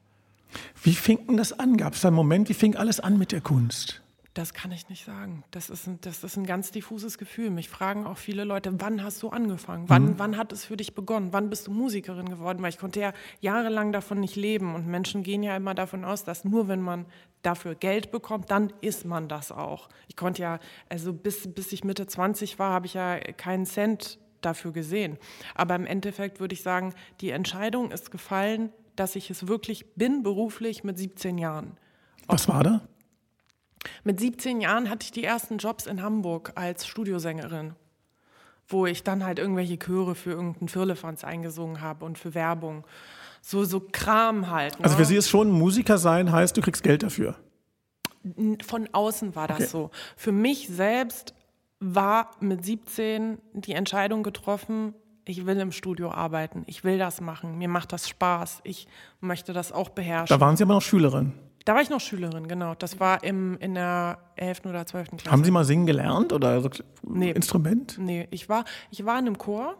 Wie 0.82 0.94
fing 0.94 1.26
denn 1.26 1.36
das 1.36 1.58
an? 1.58 1.76
Gab 1.76 1.94
es 1.94 2.00
da 2.00 2.08
einen 2.08 2.16
Moment, 2.16 2.48
wie 2.48 2.54
fing 2.54 2.76
alles 2.76 3.00
an 3.00 3.18
mit 3.18 3.32
der 3.32 3.40
Kunst? 3.40 4.02
Das 4.34 4.54
kann 4.54 4.70
ich 4.70 4.88
nicht 4.88 5.04
sagen. 5.04 5.42
Das 5.50 5.70
ist, 5.70 5.88
ein, 5.88 5.98
das 6.02 6.22
ist 6.22 6.36
ein 6.36 6.46
ganz 6.46 6.70
diffuses 6.70 7.18
Gefühl. 7.18 7.50
Mich 7.50 7.68
fragen 7.68 8.06
auch 8.06 8.16
viele 8.16 8.44
Leute, 8.44 8.72
wann 8.80 9.02
hast 9.02 9.20
du 9.24 9.30
angefangen? 9.30 9.88
Wann, 9.88 10.04
mhm. 10.04 10.18
wann 10.18 10.36
hat 10.36 10.52
es 10.52 10.64
für 10.64 10.76
dich 10.76 10.94
begonnen? 10.94 11.32
Wann 11.32 11.50
bist 11.50 11.66
du 11.66 11.72
Musikerin 11.72 12.28
geworden? 12.28 12.62
Weil 12.62 12.68
ich 12.68 12.78
konnte 12.78 13.00
ja 13.00 13.12
jahrelang 13.40 13.90
davon 13.90 14.20
nicht 14.20 14.36
leben. 14.36 14.76
Und 14.76 14.86
Menschen 14.86 15.24
gehen 15.24 15.42
ja 15.42 15.56
immer 15.56 15.74
davon 15.74 16.04
aus, 16.04 16.22
dass 16.22 16.44
nur 16.44 16.68
wenn 16.68 16.80
man 16.80 17.06
dafür 17.42 17.74
Geld 17.74 18.12
bekommt, 18.12 18.52
dann 18.52 18.72
ist 18.80 19.04
man 19.04 19.26
das 19.26 19.50
auch. 19.50 19.88
Ich 20.06 20.16
konnte 20.16 20.42
ja, 20.42 20.60
also 20.88 21.12
bis, 21.12 21.52
bis 21.52 21.72
ich 21.72 21.82
Mitte 21.82 22.06
20 22.06 22.60
war, 22.60 22.72
habe 22.72 22.86
ich 22.86 22.94
ja 22.94 23.18
keinen 23.18 23.66
Cent 23.66 24.20
dafür 24.42 24.72
gesehen. 24.72 25.18
Aber 25.56 25.74
im 25.74 25.86
Endeffekt 25.86 26.38
würde 26.38 26.54
ich 26.54 26.62
sagen, 26.62 26.94
die 27.20 27.30
Entscheidung 27.30 27.90
ist 27.90 28.12
gefallen, 28.12 28.70
dass 28.94 29.16
ich 29.16 29.28
es 29.30 29.48
wirklich 29.48 29.94
bin, 29.94 30.22
beruflich 30.22 30.84
mit 30.84 30.98
17 30.98 31.36
Jahren. 31.36 31.76
Was 32.28 32.46
war 32.46 32.62
da? 32.62 32.82
Mit 34.04 34.20
17 34.20 34.60
Jahren 34.60 34.90
hatte 34.90 35.04
ich 35.04 35.12
die 35.12 35.24
ersten 35.24 35.58
Jobs 35.58 35.86
in 35.86 36.02
Hamburg 36.02 36.52
als 36.54 36.86
Studiosängerin, 36.86 37.74
wo 38.68 38.86
ich 38.86 39.02
dann 39.02 39.24
halt 39.24 39.38
irgendwelche 39.38 39.78
Chöre 39.78 40.14
für 40.14 40.30
irgendeinen 40.32 40.68
Firlefanz 40.68 41.24
eingesungen 41.24 41.80
habe 41.80 42.04
und 42.04 42.18
für 42.18 42.34
Werbung. 42.34 42.84
So, 43.42 43.64
so 43.64 43.80
Kram 43.80 44.50
halt. 44.50 44.78
Ne? 44.78 44.84
Also 44.84 44.96
für 44.96 45.04
Sie 45.04 45.16
ist 45.16 45.28
schon 45.30 45.50
Musiker 45.50 45.98
sein, 45.98 46.30
heißt, 46.30 46.56
du 46.56 46.60
kriegst 46.60 46.82
Geld 46.82 47.02
dafür. 47.02 47.36
Von 48.66 48.88
außen 48.92 49.34
war 49.34 49.48
das 49.48 49.58
Okay. 49.60 49.66
so. 49.66 49.90
Für 50.16 50.32
mich 50.32 50.68
selbst 50.68 51.34
war 51.78 52.32
mit 52.40 52.64
17 52.64 53.38
die 53.54 53.72
Entscheidung 53.72 54.22
getroffen, 54.22 54.94
ich 55.24 55.46
will 55.46 55.58
im 55.58 55.72
Studio 55.72 56.10
arbeiten, 56.10 56.64
ich 56.66 56.84
will 56.84 56.98
das 56.98 57.20
machen, 57.20 57.56
mir 57.56 57.68
macht 57.68 57.92
das 57.92 58.08
Spaß, 58.08 58.60
ich 58.64 58.88
möchte 59.20 59.52
das 59.54 59.72
auch 59.72 59.88
beherrschen. 59.88 60.36
Da 60.36 60.40
waren 60.44 60.56
Sie 60.56 60.64
aber 60.64 60.74
noch 60.74 60.82
Schülerin. 60.82 61.32
Da 61.64 61.74
war 61.74 61.82
ich 61.82 61.90
noch 61.90 62.00
Schülerin, 62.00 62.48
genau. 62.48 62.74
Das 62.74 63.00
war 63.00 63.22
im, 63.22 63.58
in 63.58 63.74
der 63.74 64.18
11. 64.36 64.66
oder 64.66 64.86
12. 64.86 65.10
Klasse. 65.10 65.30
Haben 65.30 65.44
Sie 65.44 65.50
mal 65.50 65.64
singen 65.64 65.86
gelernt 65.86 66.32
oder 66.32 66.60
so 66.60 66.70
Nee. 67.02 67.30
Instrument? 67.30 67.96
Nee, 67.98 68.26
ich 68.30 68.48
war, 68.48 68.64
ich 68.90 69.04
war 69.04 69.18
in 69.18 69.26
einem 69.26 69.38
Chor. 69.38 69.76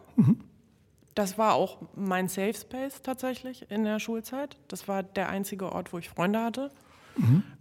Das 1.15 1.37
war 1.37 1.53
auch 1.55 1.79
mein 1.95 2.27
Safe 2.29 2.53
Space 2.53 3.01
tatsächlich 3.01 3.69
in 3.71 3.83
der 3.83 3.99
Schulzeit. 3.99 4.57
Das 4.67 4.87
war 4.87 5.03
der 5.03 5.29
einzige 5.29 5.71
Ort, 5.71 5.91
wo 5.91 5.97
ich 5.97 6.09
Freunde 6.09 6.39
hatte. 6.43 6.69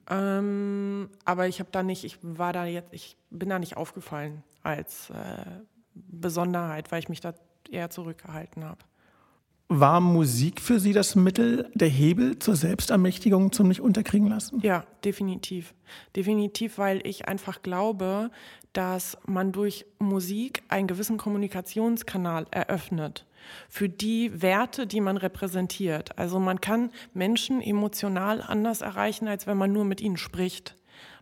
Ähm, 0.08 1.08
aber 1.24 1.48
ich 1.48 1.60
habe 1.60 1.70
da 1.72 1.82
nicht, 1.82 2.04
ich 2.04 2.18
war 2.22 2.52
da 2.52 2.64
jetzt, 2.66 2.92
ich 2.92 3.16
bin 3.30 3.48
da 3.48 3.58
nicht 3.58 3.76
aufgefallen 3.76 4.42
als 4.62 5.10
äh, 5.10 5.44
Besonderheit, 5.94 6.92
weil 6.92 7.00
ich 7.00 7.08
mich 7.08 7.20
da 7.20 7.34
eher 7.70 7.90
zurückgehalten 7.90 8.64
habe. 8.64 8.78
War 9.72 10.00
Musik 10.00 10.60
für 10.60 10.80
Sie 10.80 10.92
das 10.92 11.14
Mittel, 11.14 11.70
der 11.74 11.86
Hebel 11.86 12.40
zur 12.40 12.56
Selbstermächtigung 12.56 13.52
zum 13.52 13.68
nicht 13.68 13.80
unterkriegen 13.80 14.26
lassen? 14.26 14.58
Ja, 14.62 14.84
definitiv. 15.04 15.74
Definitiv, 16.16 16.76
weil 16.76 17.06
ich 17.06 17.28
einfach 17.28 17.62
glaube, 17.62 18.32
dass 18.72 19.16
man 19.26 19.52
durch 19.52 19.86
Musik 20.00 20.64
einen 20.66 20.88
gewissen 20.88 21.18
Kommunikationskanal 21.18 22.46
eröffnet 22.50 23.26
für 23.68 23.88
die 23.88 24.42
Werte, 24.42 24.88
die 24.88 25.00
man 25.00 25.16
repräsentiert. 25.16 26.18
Also 26.18 26.40
man 26.40 26.60
kann 26.60 26.90
Menschen 27.14 27.62
emotional 27.62 28.42
anders 28.42 28.80
erreichen, 28.80 29.28
als 29.28 29.46
wenn 29.46 29.56
man 29.56 29.72
nur 29.72 29.84
mit 29.84 30.00
ihnen 30.00 30.16
spricht. 30.16 30.74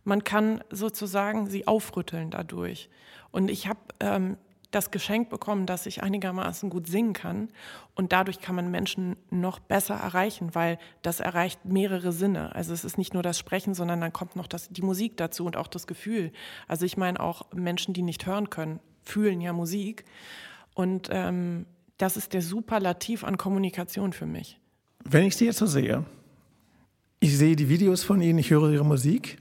Man 0.05 0.25
kann 0.25 0.65
sozusagen 0.71 1.51
sie 1.51 1.67
aufrütteln 1.67 2.31
dadurch. 2.31 2.89
Und 3.31 3.51
ich 3.51 3.69
habe 3.69 3.81
ähm, 4.01 4.39
das 4.71 4.91
Geschenk 4.91 5.31
bekommen, 5.31 5.65
dass 5.65 5.87
ich 5.87 6.03
einigermaßen 6.03 6.69
gut 6.69 6.87
singen 6.87 7.15
kann. 7.15 7.49
Und 7.95 8.13
dadurch 8.13 8.41
kann 8.41 8.55
man 8.55 8.71
Menschen 8.71 9.17
noch 9.31 9.59
besser 9.59 9.95
erreichen, 9.95 10.55
weil 10.55 10.79
das 11.03 11.21
erreicht 11.21 11.65
mehrere 11.65 12.13
Sinne. 12.13 12.55
Also 12.55 12.75
es 12.75 12.85
ist 12.85 12.99
nicht 12.99 13.15
nur 13.15 13.23
das 13.23 13.39
Sprechen, 13.39 13.75
sondern 13.75 14.01
dann 14.01 14.13
kommt 14.13 14.37
noch 14.37 14.47
das, 14.47 14.69
die 14.69 14.83
Musik 14.83 15.17
dazu 15.17 15.47
und 15.47 15.57
auch 15.57 15.69
das 15.69 15.87
Gefühl. 15.87 16.33
Also 16.67 16.85
ich 16.85 16.97
meine 16.97 17.21
auch 17.21 17.51
Menschen, 17.53 17.95
die 17.95 18.03
nicht 18.03 18.27
hören 18.27 18.51
können, 18.51 18.81
fühlen 19.03 19.41
ja 19.41 19.53
Musik. 19.53 20.05
Und 20.75 21.09
ähm, 21.11 21.65
das 21.97 22.17
ist 22.17 22.35
der 22.35 22.43
Superlativ 22.43 23.25
an 23.25 23.39
Kommunikation 23.39 24.13
für 24.13 24.27
mich. 24.27 24.61
Wenn 25.05 25.25
ich 25.25 25.37
Sie 25.37 25.47
jetzt 25.47 25.59
so 25.59 25.67
sehe, 25.67 26.05
ich 27.21 27.37
sehe 27.37 27.57
die 27.57 27.69
Videos 27.69 28.05
von 28.05 28.21
Ihnen, 28.21 28.39
ich 28.39 28.51
höre 28.51 28.71
Ihre 28.71 28.85
Musik, 28.85 29.39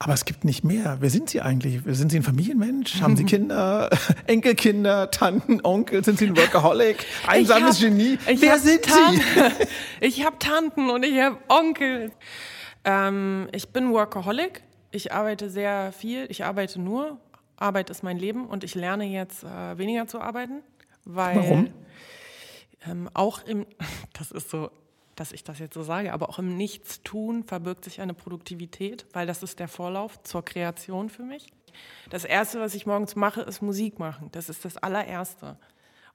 aber 0.00 0.14
es 0.14 0.24
gibt 0.24 0.44
nicht 0.44 0.62
mehr. 0.64 0.98
Wer 1.00 1.10
sind 1.10 1.28
Sie 1.30 1.40
eigentlich? 1.40 1.80
Sind 1.86 2.10
Sie 2.12 2.18
ein 2.18 2.22
Familienmensch? 2.22 3.00
Haben 3.00 3.16
Sie 3.16 3.24
Kinder, 3.26 3.90
Enkelkinder, 4.26 5.10
Tanten, 5.10 5.60
Onkel? 5.64 6.04
Sind 6.04 6.18
Sie 6.18 6.26
ein 6.26 6.36
Workaholic? 6.36 7.04
Einsames 7.26 7.76
hab- 7.76 7.80
Genie? 7.82 8.18
ich 8.28 8.40
Wer 8.40 8.58
sind 8.58 8.84
Sie? 8.84 8.90
Tanten. 8.90 9.22
Ich 10.00 10.24
habe 10.24 10.38
Tanten 10.38 10.90
und 10.90 11.04
ich 11.04 11.18
habe 11.20 11.38
Onkel. 11.48 12.12
Ähm, 12.84 13.48
ich 13.52 13.68
bin 13.70 13.90
Workaholic. 13.92 14.62
Ich 14.92 15.12
arbeite 15.12 15.50
sehr 15.50 15.90
viel. 15.92 16.26
Ich 16.30 16.44
arbeite 16.44 16.80
nur. 16.80 17.18
Arbeit 17.56 17.90
ist 17.90 18.04
mein 18.04 18.18
Leben 18.18 18.46
und 18.46 18.62
ich 18.62 18.76
lerne 18.76 19.04
jetzt 19.04 19.42
äh, 19.42 19.76
weniger 19.78 20.06
zu 20.06 20.20
arbeiten, 20.20 20.62
weil 21.04 21.36
Warum? 21.36 21.68
Ähm, 22.88 23.10
auch 23.14 23.44
im, 23.44 23.66
das 24.12 24.30
ist 24.30 24.48
so, 24.50 24.70
dass 25.18 25.32
ich 25.32 25.44
das 25.44 25.58
jetzt 25.58 25.74
so 25.74 25.82
sage, 25.82 26.12
aber 26.12 26.28
auch 26.28 26.38
im 26.38 26.56
Nichtstun 26.56 27.44
verbirgt 27.44 27.84
sich 27.84 28.00
eine 28.00 28.14
Produktivität, 28.14 29.06
weil 29.12 29.26
das 29.26 29.42
ist 29.42 29.58
der 29.58 29.68
Vorlauf 29.68 30.22
zur 30.22 30.44
Kreation 30.44 31.08
für 31.08 31.22
mich. 31.22 31.52
Das 32.10 32.24
Erste, 32.24 32.60
was 32.60 32.74
ich 32.74 32.86
morgens 32.86 33.16
mache, 33.16 33.42
ist 33.42 33.62
Musik 33.62 33.98
machen. 33.98 34.28
Das 34.32 34.48
ist 34.48 34.64
das 34.64 34.76
allererste. 34.76 35.56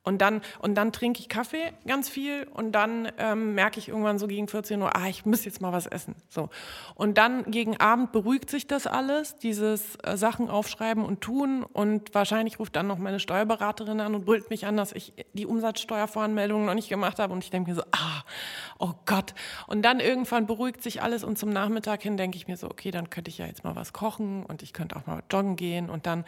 Und 0.04 0.22
dann, 0.22 0.42
und 0.60 0.76
dann 0.76 0.92
trinke 0.92 1.22
ich 1.22 1.30
Kaffee 1.30 1.72
ganz 1.88 2.10
viel 2.10 2.46
und 2.54 2.74
dann 2.74 3.10
ähm, 3.18 3.56
merke 3.56 3.80
ich 3.80 3.88
irgendwann 3.88 4.20
so 4.20 4.28
gegen 4.28 4.50
14 4.50 4.82
Uhr, 4.82 4.94
ah, 4.98 5.08
ich 5.08 5.26
muss 5.26 5.46
jetzt 5.46 5.62
mal 5.62 5.72
was 5.72 5.88
essen. 5.88 6.16
So. 6.28 6.50
Und 6.96 7.18
dann 7.18 7.50
gegen 7.50 7.78
Abend 7.78 8.12
beruhigt 8.12 8.50
sich 8.50 8.68
das 8.68 8.86
alles, 8.86 9.38
dieses 9.38 9.96
äh, 10.04 10.18
Sachen 10.18 10.50
aufschreiben 10.50 11.06
und 11.06 11.22
tun. 11.22 11.64
Und 11.64 12.14
wahrscheinlich 12.14 12.60
ruft 12.60 12.76
dann 12.76 12.88
noch 12.88 12.98
meine 12.98 13.22
Steuerberaterin 13.22 14.02
an 14.02 14.14
und 14.14 14.26
brüllt 14.26 14.50
mich 14.50 14.66
an, 14.66 14.76
dass 14.76 14.92
ich 14.92 15.14
die 15.32 15.46
Umsatzsteuervoranmeldung 15.46 16.66
noch 16.66 16.74
nicht 16.74 16.90
gemacht 16.90 17.20
habe. 17.20 17.32
Und 17.32 17.46
ich 17.46 17.50
denke 17.50 17.70
mir 17.70 17.76
so, 17.76 17.84
ah, 17.92 18.24
oh 18.80 18.92
Gott. 19.06 19.34
Und 19.68 19.84
dann 19.84 20.02
irgendwann 20.02 20.48
beruhigt 20.48 20.84
sich 20.84 21.02
alles 21.02 21.24
und 21.24 21.38
zum 21.38 21.50
Nachmittag 21.50 22.04
hin 22.04 22.18
denke 22.18 22.36
ich 22.36 22.50
mir 22.50 22.58
so, 22.58 22.70
okay, 22.70 22.92
dann 22.92 23.10
könnte 23.10 23.30
ich 23.30 23.38
ja 23.38 23.46
jetzt 23.46 23.64
mal 23.64 23.78
was 23.78 23.94
kochen 23.94 24.46
und 24.46 24.64
ich 24.64 24.74
könnte 24.74 24.98
auch 24.98 25.06
mal 25.06 25.24
joggen 25.32 25.56
gehen. 25.56 25.90
Und 25.90 26.08
dann 26.08 26.26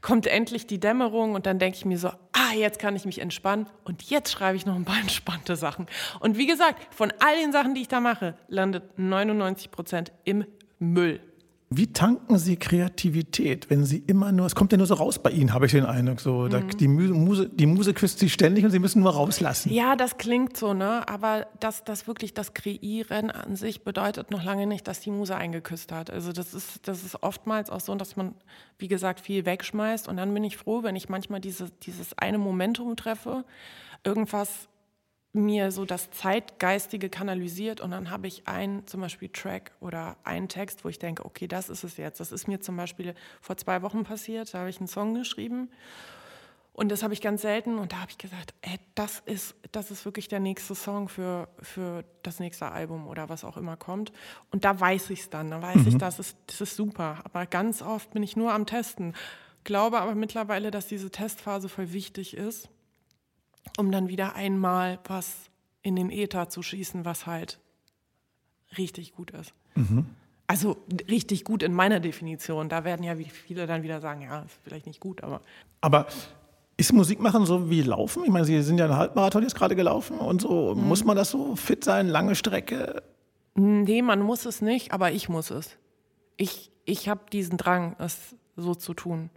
kommt 0.00 0.26
endlich 0.26 0.66
die 0.66 0.80
Dämmerung 0.80 1.34
und 1.34 1.44
dann 1.44 1.58
denke 1.58 1.76
ich 1.76 1.84
mir 1.84 1.98
so, 1.98 2.08
ah, 2.08 2.54
jetzt 2.54 2.78
kann 2.78 2.96
ich 2.96 3.04
mich 3.04 3.17
entspannen 3.20 3.66
und 3.84 4.02
jetzt 4.04 4.30
schreibe 4.30 4.56
ich 4.56 4.66
noch 4.66 4.74
ein 4.74 4.84
paar 4.84 5.00
entspannte 5.00 5.56
Sachen. 5.56 5.86
Und 6.20 6.38
wie 6.38 6.46
gesagt, 6.46 6.94
von 6.94 7.12
all 7.20 7.36
den 7.36 7.52
Sachen, 7.52 7.74
die 7.74 7.82
ich 7.82 7.88
da 7.88 8.00
mache, 8.00 8.34
landet 8.48 8.98
99 8.98 9.70
Prozent 9.70 10.12
im 10.24 10.44
Müll. 10.78 11.20
Wie 11.70 11.92
tanken 11.92 12.38
Sie 12.38 12.56
Kreativität, 12.56 13.68
wenn 13.68 13.84
Sie 13.84 14.02
immer 14.06 14.32
nur, 14.32 14.46
es 14.46 14.54
kommt 14.54 14.72
ja 14.72 14.78
nur 14.78 14.86
so 14.86 14.94
raus 14.94 15.18
bei 15.18 15.30
Ihnen, 15.30 15.52
habe 15.52 15.66
ich 15.66 15.72
den 15.72 15.84
Eindruck, 15.84 16.18
so, 16.18 16.48
da, 16.48 16.60
die, 16.60 16.88
Muse, 16.88 17.12
Muse, 17.12 17.48
die 17.50 17.66
Muse 17.66 17.92
küsst 17.92 18.20
Sie 18.20 18.30
ständig 18.30 18.64
und 18.64 18.70
Sie 18.70 18.78
müssen 18.78 19.02
nur 19.02 19.12
rauslassen. 19.12 19.70
Ja, 19.70 19.94
das 19.94 20.16
klingt 20.16 20.56
so, 20.56 20.72
ne? 20.72 21.06
Aber 21.06 21.46
das, 21.60 21.84
das 21.84 22.06
wirklich 22.06 22.32
das 22.32 22.54
Kreieren 22.54 23.30
an 23.30 23.54
sich 23.56 23.84
bedeutet 23.84 24.30
noch 24.30 24.42
lange 24.42 24.66
nicht, 24.66 24.88
dass 24.88 25.00
die 25.00 25.10
Muse 25.10 25.36
eingeküsst 25.36 25.92
hat. 25.92 26.10
Also 26.10 26.32
das 26.32 26.54
ist, 26.54 26.88
das 26.88 27.04
ist 27.04 27.22
oftmals 27.22 27.68
auch 27.68 27.80
so, 27.80 27.94
dass 27.96 28.16
man, 28.16 28.34
wie 28.78 28.88
gesagt, 28.88 29.20
viel 29.20 29.44
wegschmeißt. 29.44 30.08
Und 30.08 30.16
dann 30.16 30.32
bin 30.32 30.44
ich 30.44 30.56
froh, 30.56 30.82
wenn 30.82 30.96
ich 30.96 31.10
manchmal 31.10 31.40
diese, 31.40 31.70
dieses 31.82 32.16
eine 32.16 32.38
Momentum 32.38 32.96
treffe, 32.96 33.44
irgendwas 34.04 34.68
mir 35.32 35.70
so 35.70 35.84
das 35.84 36.10
Zeitgeistige 36.10 37.10
kanalisiert 37.10 37.80
und 37.80 37.90
dann 37.90 38.10
habe 38.10 38.26
ich 38.26 38.48
einen 38.48 38.86
zum 38.86 39.00
Beispiel 39.00 39.28
Track 39.28 39.72
oder 39.80 40.16
einen 40.24 40.48
Text, 40.48 40.84
wo 40.84 40.88
ich 40.88 40.98
denke, 40.98 41.24
okay, 41.24 41.46
das 41.46 41.68
ist 41.68 41.84
es 41.84 41.96
jetzt. 41.96 42.18
Das 42.18 42.32
ist 42.32 42.48
mir 42.48 42.60
zum 42.60 42.76
Beispiel 42.76 43.14
vor 43.40 43.56
zwei 43.56 43.82
Wochen 43.82 44.04
passiert, 44.04 44.52
da 44.54 44.60
habe 44.60 44.70
ich 44.70 44.78
einen 44.78 44.88
Song 44.88 45.14
geschrieben 45.14 45.70
und 46.78 46.90
das 46.90 47.02
habe 47.02 47.12
ich 47.12 47.20
ganz 47.20 47.42
selten 47.42 47.76
und 47.76 47.90
da 47.90 48.02
habe 48.02 48.12
ich 48.12 48.18
gesagt, 48.18 48.54
ey, 48.62 48.78
das 48.94 49.20
ist, 49.26 49.56
das 49.72 49.90
ist 49.90 50.04
wirklich 50.04 50.28
der 50.28 50.38
nächste 50.38 50.76
Song 50.76 51.08
für, 51.08 51.48
für 51.60 52.04
das 52.22 52.38
nächste 52.38 52.70
Album 52.70 53.08
oder 53.08 53.28
was 53.28 53.42
auch 53.42 53.56
immer 53.56 53.76
kommt. 53.76 54.12
Und 54.52 54.64
da 54.64 54.78
weiß 54.78 55.10
ich 55.10 55.18
es 55.18 55.28
dann, 55.28 55.50
da 55.50 55.60
weiß 55.60 55.86
ich, 55.88 55.98
das 55.98 56.20
ist, 56.20 56.36
das 56.46 56.60
ist 56.60 56.76
super. 56.76 57.18
Aber 57.24 57.46
ganz 57.46 57.82
oft 57.82 58.12
bin 58.12 58.22
ich 58.22 58.36
nur 58.36 58.52
am 58.52 58.64
Testen. 58.64 59.14
Glaube 59.64 59.98
aber 59.98 60.14
mittlerweile, 60.14 60.70
dass 60.70 60.86
diese 60.86 61.10
Testphase 61.10 61.68
voll 61.68 61.92
wichtig 61.92 62.36
ist, 62.36 62.68
um 63.76 63.90
dann 63.90 64.08
wieder 64.08 64.34
einmal 64.34 64.98
was 65.04 65.36
in 65.82 65.96
den 65.96 66.10
Äther 66.10 66.48
zu 66.48 66.62
schießen, 66.62 67.04
was 67.04 67.26
halt 67.26 67.58
richtig 68.76 69.12
gut 69.12 69.30
ist. 69.30 69.52
Also 70.46 70.76
richtig 71.08 71.44
gut 71.44 71.62
in 71.62 71.72
meiner 71.72 72.00
Definition. 72.00 72.68
Da 72.68 72.84
werden 72.84 73.04
ja 73.04 73.18
wie 73.18 73.24
viele 73.24 73.66
dann 73.66 73.82
wieder 73.82 74.00
sagen, 74.00 74.22
ja, 74.22 74.40
ist 74.40 74.58
vielleicht 74.64 74.86
nicht 74.86 75.00
gut, 75.00 75.22
aber 75.22 75.40
Aber 75.80 76.06
ist 76.76 76.92
Musik 76.92 77.20
machen 77.20 77.44
so 77.44 77.70
wie 77.70 77.82
Laufen? 77.82 78.24
Ich 78.24 78.30
meine, 78.30 78.44
Sie 78.44 78.62
sind 78.62 78.78
ja 78.78 78.86
einen 78.86 78.96
Halbmarathon 78.96 79.42
jetzt 79.42 79.56
gerade 79.56 79.76
gelaufen 79.76 80.18
und 80.18 80.40
so. 80.40 80.74
Mhm. 80.74 80.88
Muss 80.88 81.04
man 81.04 81.16
das 81.16 81.30
so 81.30 81.56
fit 81.56 81.84
sein, 81.84 82.08
lange 82.08 82.34
Strecke? 82.34 83.02
Nee, 83.54 84.02
man 84.02 84.22
muss 84.22 84.46
es 84.46 84.62
nicht, 84.62 84.92
aber 84.92 85.10
ich 85.12 85.28
muss 85.28 85.50
es. 85.50 85.76
Ich, 86.36 86.70
ich 86.84 87.08
habe 87.08 87.22
diesen 87.32 87.58
Drang, 87.58 87.96
es 87.98 88.36
so 88.56 88.74
zu 88.74 88.94
tun. 88.94 89.30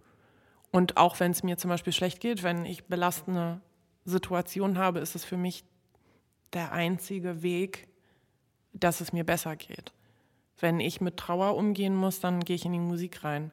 Und 0.72 0.98
auch 0.98 1.20
wenn 1.20 1.32
es 1.32 1.44
mir 1.44 1.58
zum 1.58 1.70
Beispiel 1.70 1.94
schlecht 1.94 2.20
geht, 2.20 2.44
wenn 2.44 2.66
ich 2.66 2.86
belastende 2.86 3.60
Situationen 4.06 4.78
habe, 4.78 5.00
ist 5.00 5.16
es 5.16 5.24
für 5.24 5.38
mich 5.38 5.64
der 6.54 6.72
einzige 6.72 7.44
Weg, 7.44 7.88
dass 8.74 9.02
es 9.02 9.14
mir 9.14 9.24
besser 9.24 9.56
geht. 9.56 9.94
Wenn 10.60 10.80
ich 10.80 11.02
mit 11.02 11.18
Trauer 11.18 11.56
umgehen 11.56 11.96
muss, 11.96 12.20
dann 12.20 12.42
gehe 12.42 12.56
ich 12.56 12.66
in 12.66 12.74
die 12.74 12.80
Musik 12.80 13.24
rein. 13.24 13.52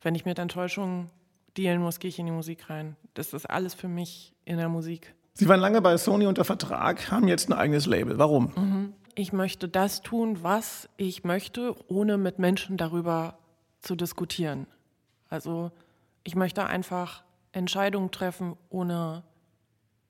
Wenn 0.00 0.14
ich 0.14 0.24
mit 0.24 0.38
Enttäuschung 0.38 1.10
dealen 1.56 1.80
muss, 1.80 1.98
gehe 1.98 2.08
ich 2.08 2.18
in 2.18 2.26
die 2.26 2.32
Musik 2.32 2.70
rein. 2.70 2.96
Das 3.14 3.32
ist 3.32 3.46
alles 3.46 3.74
für 3.74 3.88
mich 3.88 4.34
in 4.44 4.56
der 4.56 4.68
Musik. 4.68 5.14
Sie 5.34 5.48
waren 5.48 5.60
lange 5.60 5.82
bei 5.82 5.96
Sony 5.98 6.26
unter 6.26 6.44
Vertrag, 6.44 7.10
haben 7.10 7.28
jetzt 7.28 7.50
ein 7.50 7.52
eigenes 7.52 7.86
Label. 7.86 8.18
Warum? 8.18 8.94
Ich 9.14 9.32
möchte 9.32 9.68
das 9.68 10.02
tun, 10.02 10.42
was 10.42 10.88
ich 10.96 11.24
möchte, 11.24 11.74
ohne 11.88 12.16
mit 12.16 12.38
Menschen 12.38 12.76
darüber 12.76 13.38
zu 13.80 13.96
diskutieren. 13.96 14.66
Also 15.28 15.72
ich 16.24 16.36
möchte 16.36 16.66
einfach 16.66 17.22
Entscheidungen 17.52 18.10
treffen, 18.10 18.56
ohne 18.70 19.24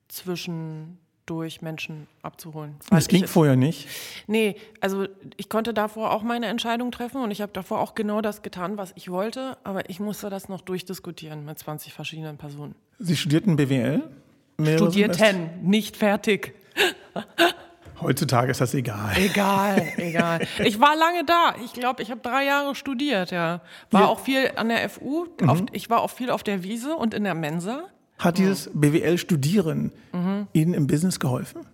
zwischen 0.09 0.99
durch 1.27 1.61
Menschen 1.61 2.07
abzuholen. 2.23 2.77
Das 2.91 3.09
ging 3.09 3.27
vorher 3.27 3.57
nicht? 3.57 3.89
Nee, 4.29 4.57
also 4.81 5.07
ich 5.37 5.49
konnte 5.49 5.75
davor 5.75 6.13
auch 6.13 6.23
meine 6.23 6.47
Entscheidung 6.47 6.93
treffen 6.93 7.21
und 7.21 7.33
ich 7.33 7.43
habe 7.43 7.53
davor 7.53 7.81
auch 7.81 7.95
genau 7.95 8.21
das 8.21 8.43
getan, 8.43 8.79
was 8.79 8.93
ich 8.95 9.11
wollte, 9.11 9.59
aber 9.65 9.91
ich 9.91 9.99
musste 9.99 10.31
das 10.31 10.49
noch 10.49 10.61
durchdiskutieren 10.61 11.45
mit 11.45 11.59
20 11.59 11.93
verschiedenen 11.93 12.39
Personen. 12.39 12.77
Sie 12.99 13.17
studierten 13.17 13.57
BWL? 13.57 14.03
Studierten, 14.59 15.51
nicht 15.63 15.97
fertig. 15.97 16.55
Heutzutage 18.01 18.51
ist 18.51 18.61
das 18.61 18.75
egal. 18.75 19.13
Egal, 19.17 19.93
egal. 19.97 20.47
Ich 20.65 20.81
war 20.81 20.97
lange 20.97 21.25
da. 21.25 21.55
Ich 21.65 21.73
glaube, 21.73 22.03
ich 22.03 22.11
habe 22.11 22.21
drei 22.21 22.45
Jahre 22.45 22.75
studiert, 22.75 23.31
ja. 23.31 23.63
War 23.91 24.03
ja. 24.03 24.07
auch 24.07 24.21
viel 24.21 24.53
an 24.57 24.69
der 24.69 24.89
FU. 24.89 25.27
Mhm. 25.41 25.49
Auf, 25.49 25.63
ich 25.73 25.91
war 25.91 26.03
auch 26.03 26.11
viel 26.11 26.31
auf 26.31 26.43
der 26.43 26.63
Wiese 26.63 26.95
und 26.95 27.15
in 27.15 27.25
der 27.25 27.35
Mensa. 27.35 27.85
Hat 28.19 28.39
dieses 28.39 28.71
BWL-Studieren 28.73 29.93
mhm. 30.13 30.49
Ihnen 30.53 30.75
im 30.75 30.87
Business 30.87 31.21
geholfen? 31.21 31.67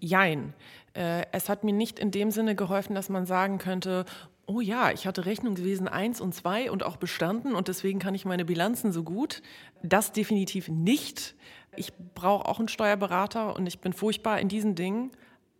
Jein. 0.00 0.54
Äh, 0.94 1.24
es 1.32 1.48
hat 1.48 1.64
mir 1.64 1.72
nicht 1.72 1.98
in 1.98 2.10
dem 2.10 2.30
Sinne 2.30 2.54
geholfen, 2.54 2.94
dass 2.94 3.08
man 3.08 3.26
sagen 3.26 3.58
könnte, 3.58 4.04
oh 4.46 4.60
ja, 4.60 4.90
ich 4.90 5.06
hatte 5.06 5.26
Rechnungswesen 5.26 5.88
1 5.88 6.20
und 6.20 6.34
2 6.34 6.70
und 6.70 6.82
auch 6.82 6.96
bestanden 6.96 7.54
und 7.54 7.68
deswegen 7.68 7.98
kann 7.98 8.14
ich 8.14 8.24
meine 8.24 8.44
Bilanzen 8.44 8.92
so 8.92 9.02
gut. 9.02 9.42
Das 9.82 10.12
definitiv 10.12 10.68
nicht. 10.68 11.34
Ich 11.76 11.92
brauche 12.14 12.46
auch 12.46 12.58
einen 12.58 12.68
Steuerberater 12.68 13.56
und 13.56 13.66
ich 13.66 13.80
bin 13.80 13.92
furchtbar 13.92 14.40
in 14.40 14.48
diesen 14.48 14.74
Dingen. 14.74 15.10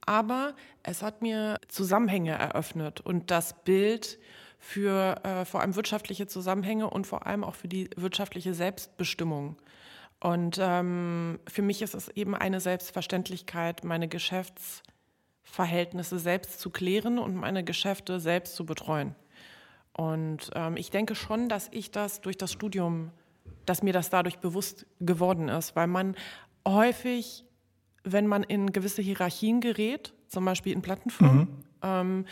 Aber 0.06 0.54
es 0.82 1.02
hat 1.02 1.22
mir 1.22 1.58
Zusammenhänge 1.68 2.32
eröffnet 2.32 3.00
und 3.00 3.30
das 3.30 3.54
Bild 3.64 4.18
für 4.64 5.22
äh, 5.24 5.44
vor 5.44 5.60
allem 5.60 5.76
wirtschaftliche 5.76 6.26
Zusammenhänge 6.26 6.88
und 6.88 7.06
vor 7.06 7.26
allem 7.26 7.44
auch 7.44 7.54
für 7.54 7.68
die 7.68 7.90
wirtschaftliche 7.96 8.54
Selbstbestimmung. 8.54 9.56
Und 10.20 10.58
ähm, 10.58 11.38
für 11.46 11.60
mich 11.60 11.82
ist 11.82 11.94
es 11.94 12.08
eben 12.08 12.34
eine 12.34 12.60
Selbstverständlichkeit, 12.60 13.84
meine 13.84 14.08
Geschäftsverhältnisse 14.08 16.18
selbst 16.18 16.60
zu 16.60 16.70
klären 16.70 17.18
und 17.18 17.34
meine 17.34 17.62
Geschäfte 17.62 18.20
selbst 18.20 18.56
zu 18.56 18.64
betreuen. 18.64 19.14
Und 19.92 20.50
ähm, 20.54 20.78
ich 20.78 20.90
denke 20.90 21.14
schon, 21.14 21.50
dass 21.50 21.68
ich 21.70 21.90
das 21.90 22.22
durch 22.22 22.38
das 22.38 22.50
Studium, 22.50 23.10
dass 23.66 23.82
mir 23.82 23.92
das 23.92 24.08
dadurch 24.08 24.38
bewusst 24.38 24.86
geworden 24.98 25.50
ist, 25.50 25.76
weil 25.76 25.88
man 25.88 26.16
häufig, 26.66 27.44
wenn 28.02 28.26
man 28.26 28.44
in 28.44 28.72
gewisse 28.72 29.02
Hierarchien 29.02 29.60
gerät, 29.60 30.14
zum 30.28 30.46
Beispiel 30.46 30.72
in 30.72 30.80
Plattenfirmen, 30.80 31.40
mhm. 31.40 31.64
ähm, 31.82 32.24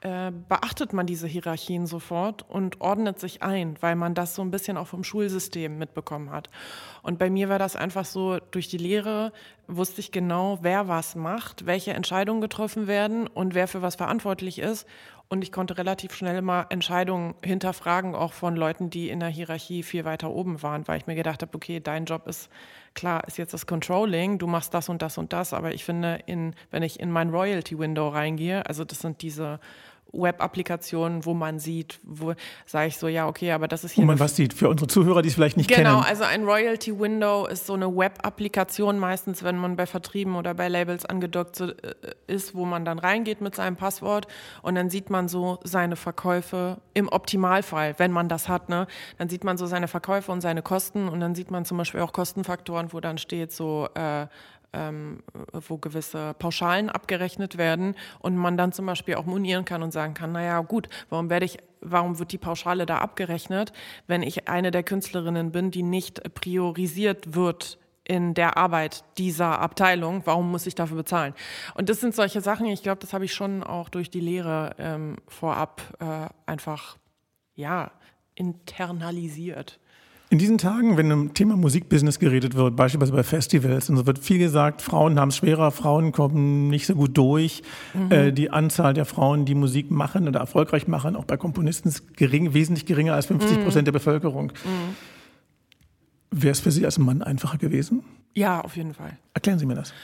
äh, 0.00 0.30
beachtet 0.30 0.92
man 0.92 1.06
diese 1.06 1.26
Hierarchien 1.26 1.86
sofort 1.86 2.48
und 2.48 2.80
ordnet 2.80 3.18
sich 3.18 3.42
ein, 3.42 3.76
weil 3.80 3.96
man 3.96 4.14
das 4.14 4.34
so 4.34 4.42
ein 4.42 4.50
bisschen 4.50 4.76
auch 4.76 4.86
vom 4.86 5.02
Schulsystem 5.02 5.76
mitbekommen 5.76 6.30
hat. 6.30 6.50
Und 7.02 7.18
bei 7.18 7.30
mir 7.30 7.48
war 7.48 7.58
das 7.58 7.74
einfach 7.74 8.04
so, 8.04 8.38
durch 8.50 8.68
die 8.68 8.78
Lehre 8.78 9.32
wusste 9.68 10.00
ich 10.00 10.10
genau, 10.10 10.58
wer 10.62 10.88
was 10.88 11.14
macht, 11.14 11.66
welche 11.66 11.92
Entscheidungen 11.92 12.40
getroffen 12.40 12.86
werden 12.86 13.26
und 13.26 13.54
wer 13.54 13.68
für 13.68 13.82
was 13.82 13.96
verantwortlich 13.96 14.58
ist. 14.58 14.86
Und 15.28 15.42
ich 15.42 15.52
konnte 15.52 15.76
relativ 15.76 16.14
schnell 16.14 16.40
mal 16.40 16.66
Entscheidungen 16.70 17.34
hinterfragen, 17.44 18.14
auch 18.14 18.32
von 18.32 18.56
Leuten, 18.56 18.88
die 18.88 19.10
in 19.10 19.20
der 19.20 19.28
Hierarchie 19.28 19.82
viel 19.82 20.06
weiter 20.06 20.30
oben 20.30 20.62
waren, 20.62 20.88
weil 20.88 20.98
ich 20.98 21.06
mir 21.06 21.16
gedacht 21.16 21.42
habe, 21.42 21.54
okay, 21.54 21.80
dein 21.80 22.06
Job 22.06 22.26
ist 22.26 22.48
klar, 22.94 23.28
ist 23.28 23.36
jetzt 23.36 23.52
das 23.52 23.66
Controlling, 23.66 24.38
du 24.38 24.46
machst 24.46 24.72
das 24.72 24.88
und 24.88 25.02
das 25.02 25.18
und 25.18 25.34
das, 25.34 25.52
aber 25.52 25.74
ich 25.74 25.84
finde, 25.84 26.20
in, 26.24 26.54
wenn 26.70 26.82
ich 26.82 26.98
in 26.98 27.10
mein 27.10 27.28
Royalty 27.28 27.78
Window 27.78 28.08
reingehe, 28.08 28.64
also 28.66 28.86
das 28.86 29.00
sind 29.00 29.20
diese 29.20 29.60
Web-Applikationen, 30.12 31.24
wo 31.24 31.34
man 31.34 31.58
sieht, 31.58 32.00
wo 32.02 32.34
sage 32.66 32.88
ich 32.88 32.96
so, 32.96 33.08
ja, 33.08 33.26
okay, 33.26 33.52
aber 33.52 33.68
das 33.68 33.84
ist 33.84 33.92
hier. 33.92 34.04
Wo 34.04 34.06
man 34.06 34.18
was 34.18 34.36
sieht, 34.36 34.54
für 34.54 34.68
unsere 34.68 34.88
Zuhörer, 34.88 35.22
die 35.22 35.28
es 35.28 35.34
vielleicht 35.34 35.56
nicht 35.56 35.68
genau, 35.68 35.78
kennen. 35.78 35.94
Genau, 35.96 36.08
also 36.08 36.24
ein 36.24 36.44
Royalty 36.44 36.98
Window 36.98 37.46
ist 37.46 37.66
so 37.66 37.74
eine 37.74 37.94
Web-Applikation, 37.94 38.98
meistens, 38.98 39.42
wenn 39.42 39.56
man 39.56 39.76
bei 39.76 39.86
Vertrieben 39.86 40.36
oder 40.36 40.54
bei 40.54 40.68
Labels 40.68 41.04
angedockt 41.04 41.60
äh, 41.60 41.74
ist, 42.26 42.54
wo 42.54 42.64
man 42.64 42.84
dann 42.84 42.98
reingeht 42.98 43.40
mit 43.40 43.54
seinem 43.54 43.76
Passwort 43.76 44.26
und 44.62 44.74
dann 44.74 44.90
sieht 44.90 45.10
man 45.10 45.28
so 45.28 45.58
seine 45.64 45.96
Verkäufe 45.96 46.78
im 46.94 47.08
Optimalfall, 47.08 47.94
wenn 47.98 48.12
man 48.12 48.28
das 48.28 48.48
hat, 48.48 48.68
ne? 48.68 48.86
Dann 49.18 49.28
sieht 49.28 49.44
man 49.44 49.58
so 49.58 49.66
seine 49.66 49.88
Verkäufe 49.88 50.32
und 50.32 50.40
seine 50.40 50.62
Kosten 50.62 51.08
und 51.08 51.20
dann 51.20 51.34
sieht 51.34 51.50
man 51.50 51.64
zum 51.64 51.78
Beispiel 51.78 52.00
auch 52.00 52.12
Kostenfaktoren, 52.12 52.92
wo 52.92 53.00
dann 53.00 53.18
steht 53.18 53.52
so, 53.52 53.88
äh, 53.94 54.26
ähm, 54.72 55.22
wo 55.52 55.78
gewisse 55.78 56.34
Pauschalen 56.38 56.90
abgerechnet 56.90 57.58
werden 57.58 57.94
und 58.20 58.36
man 58.36 58.56
dann 58.56 58.72
zum 58.72 58.86
Beispiel 58.86 59.14
auch 59.14 59.24
monieren 59.24 59.64
kann 59.64 59.82
und 59.82 59.92
sagen 59.92 60.14
kann, 60.14 60.32
naja 60.32 60.60
gut, 60.60 60.88
warum 61.08 61.30
werde 61.30 61.46
ich, 61.46 61.58
warum 61.80 62.18
wird 62.18 62.32
die 62.32 62.38
Pauschale 62.38 62.86
da 62.86 62.98
abgerechnet, 62.98 63.72
wenn 64.06 64.22
ich 64.22 64.48
eine 64.48 64.70
der 64.70 64.82
Künstlerinnen 64.82 65.52
bin, 65.52 65.70
die 65.70 65.82
nicht 65.82 66.34
priorisiert 66.34 67.34
wird 67.34 67.78
in 68.04 68.32
der 68.32 68.56
Arbeit 68.56 69.04
dieser 69.18 69.60
Abteilung, 69.60 70.22
warum 70.24 70.50
muss 70.50 70.66
ich 70.66 70.74
dafür 70.74 70.96
bezahlen? 70.96 71.34
Und 71.74 71.90
das 71.90 72.00
sind 72.00 72.14
solche 72.14 72.40
Sachen, 72.40 72.66
ich 72.66 72.82
glaube, 72.82 73.00
das 73.00 73.12
habe 73.12 73.26
ich 73.26 73.34
schon 73.34 73.62
auch 73.62 73.90
durch 73.90 74.10
die 74.10 74.20
Lehre 74.20 74.74
ähm, 74.78 75.16
vorab 75.28 75.82
äh, 76.00 76.28
einfach, 76.50 76.96
ja, 77.54 77.90
internalisiert. 78.34 79.78
In 80.30 80.36
diesen 80.36 80.58
Tagen, 80.58 80.98
wenn 80.98 81.10
um 81.10 81.32
Thema 81.32 81.56
Musikbusiness 81.56 82.18
geredet 82.18 82.54
wird, 82.54 82.76
beispielsweise 82.76 83.12
bei 83.12 83.22
Festivals, 83.22 83.88
und 83.88 83.96
so 83.96 84.06
wird 84.06 84.18
viel 84.18 84.38
gesagt, 84.38 84.82
Frauen 84.82 85.18
haben 85.18 85.30
es 85.30 85.36
schwerer, 85.36 85.70
Frauen 85.70 86.12
kommen 86.12 86.68
nicht 86.68 86.86
so 86.86 86.94
gut 86.94 87.16
durch. 87.16 87.62
Mhm. 87.94 88.12
Äh, 88.12 88.32
die 88.32 88.50
Anzahl 88.50 88.92
der 88.92 89.06
Frauen, 89.06 89.46
die 89.46 89.54
Musik 89.54 89.90
machen 89.90 90.28
oder 90.28 90.40
erfolgreich 90.40 90.86
machen, 90.86 91.16
auch 91.16 91.24
bei 91.24 91.38
Komponisten, 91.38 91.88
ist 91.88 92.14
gering, 92.16 92.52
wesentlich 92.52 92.84
geringer 92.84 93.14
als 93.14 93.24
50 93.26 93.62
Prozent 93.62 93.82
mhm. 93.82 93.84
der 93.86 93.92
Bevölkerung. 93.92 94.52
Mhm. 94.64 94.96
Wäre 96.30 96.52
es 96.52 96.60
für 96.60 96.72
Sie 96.72 96.84
als 96.84 96.98
Mann 96.98 97.22
einfacher 97.22 97.56
gewesen? 97.56 98.04
Ja, 98.34 98.60
auf 98.60 98.76
jeden 98.76 98.92
Fall. 98.92 99.16
Erklären 99.32 99.58
Sie 99.58 99.64
mir 99.64 99.76
das. 99.76 99.94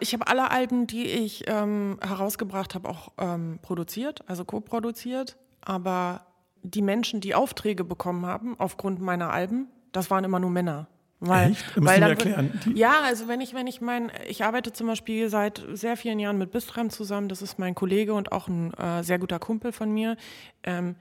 Ich 0.00 0.14
habe 0.14 0.26
alle 0.28 0.50
Alben, 0.50 0.86
die 0.86 1.04
ich 1.04 1.44
ähm, 1.46 1.98
herausgebracht 2.00 2.74
habe, 2.74 2.88
auch 2.88 3.12
ähm, 3.18 3.58
produziert, 3.60 4.22
also 4.28 4.46
co-produziert. 4.46 5.36
Aber 5.60 6.22
die 6.62 6.82
Menschen, 6.82 7.20
die 7.20 7.34
Aufträge 7.34 7.84
bekommen 7.84 8.26
haben 8.26 8.54
aufgrund 8.58 9.00
meiner 9.00 9.32
Alben, 9.32 9.68
das 9.92 10.10
waren 10.10 10.24
immer 10.24 10.38
nur 10.38 10.50
Männer. 10.50 10.88
Weil, 11.20 11.50
Echt? 11.50 11.76
Müssen 11.76 11.86
weil 11.86 12.00
dann, 12.00 12.10
erklären. 12.10 12.60
ja, 12.74 13.00
also 13.02 13.26
wenn 13.26 13.40
ich, 13.40 13.52
wenn 13.52 13.66
ich 13.66 13.80
mein, 13.80 14.12
ich 14.28 14.44
arbeite 14.44 14.72
zum 14.72 14.86
Beispiel 14.86 15.28
seit 15.28 15.64
sehr 15.72 15.96
vielen 15.96 16.20
Jahren 16.20 16.38
mit 16.38 16.52
Bistram 16.52 16.90
zusammen, 16.90 17.28
das 17.28 17.42
ist 17.42 17.58
mein 17.58 17.74
Kollege 17.74 18.14
und 18.14 18.30
auch 18.30 18.46
ein 18.46 18.72
äh, 18.74 19.02
sehr 19.02 19.18
guter 19.18 19.40
Kumpel 19.40 19.72
von 19.72 19.92
mir. 19.92 20.16
Ähm, 20.62 20.94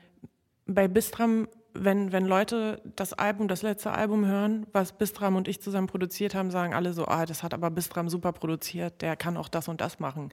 bei 0.66 0.88
Bistram 0.88 1.48
wenn, 1.84 2.12
wenn 2.12 2.26
Leute 2.26 2.82
das 2.96 3.14
Album, 3.14 3.48
das 3.48 3.62
letzte 3.62 3.92
Album 3.92 4.26
hören, 4.26 4.66
was 4.74 4.94
Bistram 4.94 5.36
und 5.36 5.48
ich 5.48 5.62
zusammen 5.62 5.88
produziert 5.88 6.36
haben, 6.36 6.52
sagen 6.52 6.74
alle 6.74 6.94
so, 6.94 7.06
ah, 7.08 7.26
das 7.26 7.44
hat 7.44 7.54
aber 7.54 7.70
Bistram 7.70 8.10
super 8.10 8.32
produziert, 8.32 9.02
der 9.02 9.16
kann 9.16 9.38
auch 9.38 9.50
das 9.50 9.68
und 9.68 9.82
das 9.82 10.00
machen. 10.00 10.32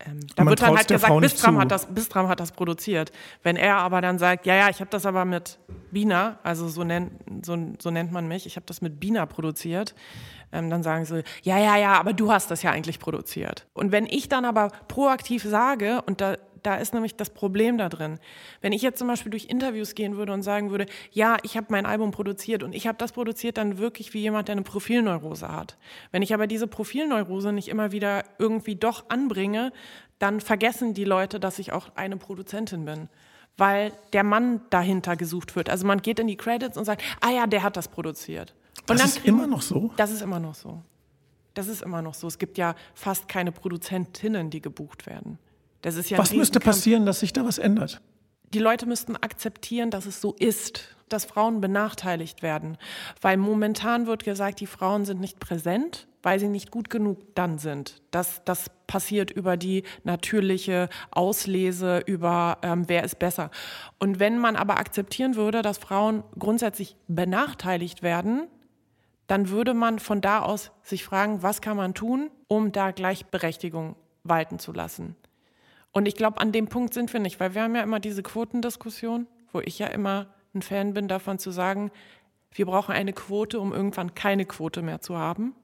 Ähm, 0.00 0.20
da 0.36 0.46
wird 0.46 0.62
dann 0.62 0.76
halt 0.76 0.88
gesagt, 0.88 1.20
Bistram 1.20 1.58
hat, 1.58 1.70
das, 1.70 1.86
Bistram 1.86 2.28
hat 2.28 2.40
das 2.40 2.52
produziert. 2.52 3.12
Wenn 3.42 3.56
er 3.56 3.76
aber 3.76 4.00
dann 4.00 4.18
sagt, 4.18 4.46
ja, 4.46 4.54
ja, 4.54 4.68
ich 4.68 4.80
habe 4.80 4.90
das 4.90 5.06
aber 5.06 5.24
mit 5.24 5.58
Bina, 5.90 6.38
also 6.42 6.68
so, 6.68 6.84
nennt, 6.84 7.12
so, 7.44 7.56
so 7.80 7.90
nennt 7.90 8.12
man 8.12 8.28
mich, 8.28 8.46
ich 8.46 8.56
habe 8.56 8.66
das 8.66 8.80
mit 8.80 9.00
Bina 9.00 9.26
produziert, 9.26 9.94
ähm, 10.52 10.70
dann 10.70 10.82
sagen 10.82 11.04
sie, 11.04 11.22
ja, 11.42 11.58
ja, 11.58 11.76
ja, 11.76 11.94
aber 11.94 12.12
du 12.12 12.30
hast 12.30 12.50
das 12.50 12.62
ja 12.62 12.70
eigentlich 12.70 12.98
produziert. 12.98 13.66
Und 13.72 13.92
wenn 13.92 14.06
ich 14.06 14.28
dann 14.28 14.44
aber 14.44 14.70
proaktiv 14.88 15.42
sage, 15.42 16.02
und 16.06 16.20
da 16.20 16.36
da 16.62 16.76
ist 16.76 16.94
nämlich 16.94 17.16
das 17.16 17.30
Problem 17.30 17.78
da 17.78 17.88
drin. 17.88 18.18
Wenn 18.60 18.72
ich 18.72 18.82
jetzt 18.82 18.98
zum 18.98 19.08
Beispiel 19.08 19.30
durch 19.30 19.46
Interviews 19.46 19.94
gehen 19.94 20.16
würde 20.16 20.32
und 20.32 20.42
sagen 20.42 20.70
würde, 20.70 20.86
ja, 21.10 21.36
ich 21.42 21.56
habe 21.56 21.68
mein 21.70 21.86
Album 21.86 22.10
produziert 22.10 22.62
und 22.62 22.74
ich 22.74 22.86
habe 22.86 22.98
das 22.98 23.12
produziert 23.12 23.56
dann 23.56 23.78
wirklich 23.78 24.14
wie 24.14 24.20
jemand, 24.20 24.48
der 24.48 24.54
eine 24.54 24.62
Profilneurose 24.62 25.48
hat. 25.48 25.76
Wenn 26.10 26.22
ich 26.22 26.34
aber 26.34 26.46
diese 26.46 26.66
Profilneurose 26.66 27.52
nicht 27.52 27.68
immer 27.68 27.92
wieder 27.92 28.24
irgendwie 28.38 28.76
doch 28.76 29.08
anbringe, 29.08 29.72
dann 30.18 30.40
vergessen 30.40 30.94
die 30.94 31.04
Leute, 31.04 31.40
dass 31.40 31.58
ich 31.58 31.72
auch 31.72 31.90
eine 31.96 32.16
Produzentin 32.16 32.84
bin 32.84 33.08
weil 33.56 33.92
der 34.12 34.24
Mann 34.24 34.62
dahinter 34.70 35.16
gesucht 35.16 35.56
wird. 35.56 35.68
Also 35.68 35.86
man 35.86 36.00
geht 36.00 36.18
in 36.18 36.26
die 36.26 36.36
Credits 36.36 36.76
und 36.78 36.84
sagt, 36.84 37.02
ah 37.20 37.30
ja, 37.30 37.46
der 37.46 37.62
hat 37.62 37.76
das 37.76 37.88
produziert. 37.88 38.54
Und 38.88 38.98
das 38.98 39.16
ist 39.16 39.26
immer 39.26 39.46
noch 39.46 39.62
so? 39.62 39.92
Das 39.96 40.10
ist 40.10 40.22
immer 40.22 40.40
noch 40.40 40.54
so. 40.54 40.82
Das 41.54 41.68
ist 41.68 41.82
immer 41.82 42.02
noch 42.02 42.14
so. 42.14 42.26
Es 42.26 42.38
gibt 42.38 42.56
ja 42.58 42.74
fast 42.94 43.28
keine 43.28 43.52
Produzentinnen, 43.52 44.50
die 44.50 44.62
gebucht 44.62 45.06
werden. 45.06 45.38
Das 45.82 45.96
ist 45.96 46.10
ja 46.10 46.18
was 46.18 46.32
müsste 46.32 46.60
passieren, 46.60 47.06
dass 47.06 47.20
sich 47.20 47.32
da 47.32 47.44
was 47.44 47.58
ändert? 47.58 48.00
Die 48.54 48.58
Leute 48.58 48.86
müssten 48.86 49.16
akzeptieren, 49.16 49.90
dass 49.90 50.06
es 50.06 50.20
so 50.20 50.34
ist, 50.38 50.96
dass 51.08 51.24
Frauen 51.24 51.60
benachteiligt 51.60 52.42
werden. 52.42 52.76
Weil 53.20 53.36
momentan 53.36 54.06
wird 54.06 54.24
gesagt, 54.24 54.60
die 54.60 54.66
Frauen 54.66 55.04
sind 55.04 55.20
nicht 55.20 55.40
präsent, 55.40 56.06
weil 56.22 56.38
sie 56.38 56.48
nicht 56.48 56.70
gut 56.70 56.90
genug 56.90 57.34
dann 57.34 57.58
sind. 57.58 58.02
Das, 58.10 58.42
das 58.44 58.70
passiert 58.86 59.30
über 59.30 59.56
die 59.56 59.84
natürliche 60.04 60.88
Auslese, 61.10 62.02
über 62.06 62.58
ähm, 62.62 62.84
wer 62.88 63.04
ist 63.04 63.18
besser. 63.18 63.50
Und 63.98 64.20
wenn 64.20 64.38
man 64.38 64.56
aber 64.56 64.78
akzeptieren 64.78 65.34
würde, 65.34 65.62
dass 65.62 65.78
Frauen 65.78 66.22
grundsätzlich 66.38 66.96
benachteiligt 67.08 68.02
werden, 68.02 68.46
dann 69.26 69.48
würde 69.48 69.74
man 69.74 69.98
von 69.98 70.20
da 70.20 70.40
aus 70.40 70.72
sich 70.82 71.04
fragen, 71.04 71.42
was 71.42 71.60
kann 71.60 71.76
man 71.76 71.94
tun, 71.94 72.30
um 72.48 72.70
da 72.70 72.90
Gleichberechtigung 72.90 73.96
walten 74.24 74.58
zu 74.58 74.72
lassen. 74.72 75.16
Und 75.92 76.06
ich 76.06 76.16
glaube, 76.16 76.40
an 76.40 76.52
dem 76.52 76.68
Punkt 76.68 76.94
sind 76.94 77.12
wir 77.12 77.20
nicht, 77.20 77.38
weil 77.38 77.54
wir 77.54 77.62
haben 77.62 77.76
ja 77.76 77.82
immer 77.82 78.00
diese 78.00 78.22
Quotendiskussion, 78.22 79.26
wo 79.52 79.60
ich 79.60 79.78
ja 79.78 79.86
immer 79.88 80.34
ein 80.54 80.62
Fan 80.62 80.94
bin 80.94 81.08
davon 81.08 81.38
zu 81.38 81.50
sagen, 81.50 81.90
wir 82.50 82.66
brauchen 82.66 82.94
eine 82.94 83.12
Quote, 83.12 83.60
um 83.60 83.72
irgendwann 83.72 84.14
keine 84.14 84.44
Quote 84.44 84.82
mehr 84.82 85.00
zu 85.00 85.16
haben. 85.16 85.54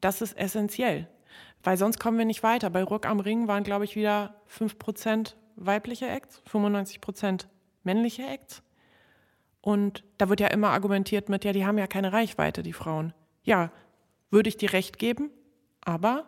Das 0.00 0.20
ist 0.20 0.36
essentiell. 0.36 1.08
Weil 1.62 1.76
sonst 1.76 1.98
kommen 1.98 2.18
wir 2.18 2.24
nicht 2.24 2.42
weiter. 2.42 2.70
Bei 2.70 2.82
Rock 2.82 3.06
am 3.06 3.20
Ring 3.20 3.48
waren, 3.48 3.64
glaube 3.64 3.84
ich, 3.84 3.96
wieder 3.96 4.34
5% 4.56 5.34
weibliche 5.56 6.06
Acts, 6.06 6.42
95% 6.50 7.46
männliche 7.82 8.26
Acts. 8.26 8.62
Und 9.60 10.04
da 10.18 10.28
wird 10.28 10.40
ja 10.40 10.46
immer 10.48 10.70
argumentiert 10.70 11.28
mit, 11.28 11.44
ja, 11.44 11.52
die 11.52 11.66
haben 11.66 11.78
ja 11.78 11.88
keine 11.88 12.12
Reichweite, 12.12 12.62
die 12.62 12.72
Frauen. 12.72 13.12
Ja, 13.42 13.72
würde 14.30 14.48
ich 14.48 14.56
dir 14.56 14.72
recht 14.72 14.98
geben, 14.98 15.30
aber 15.80 16.26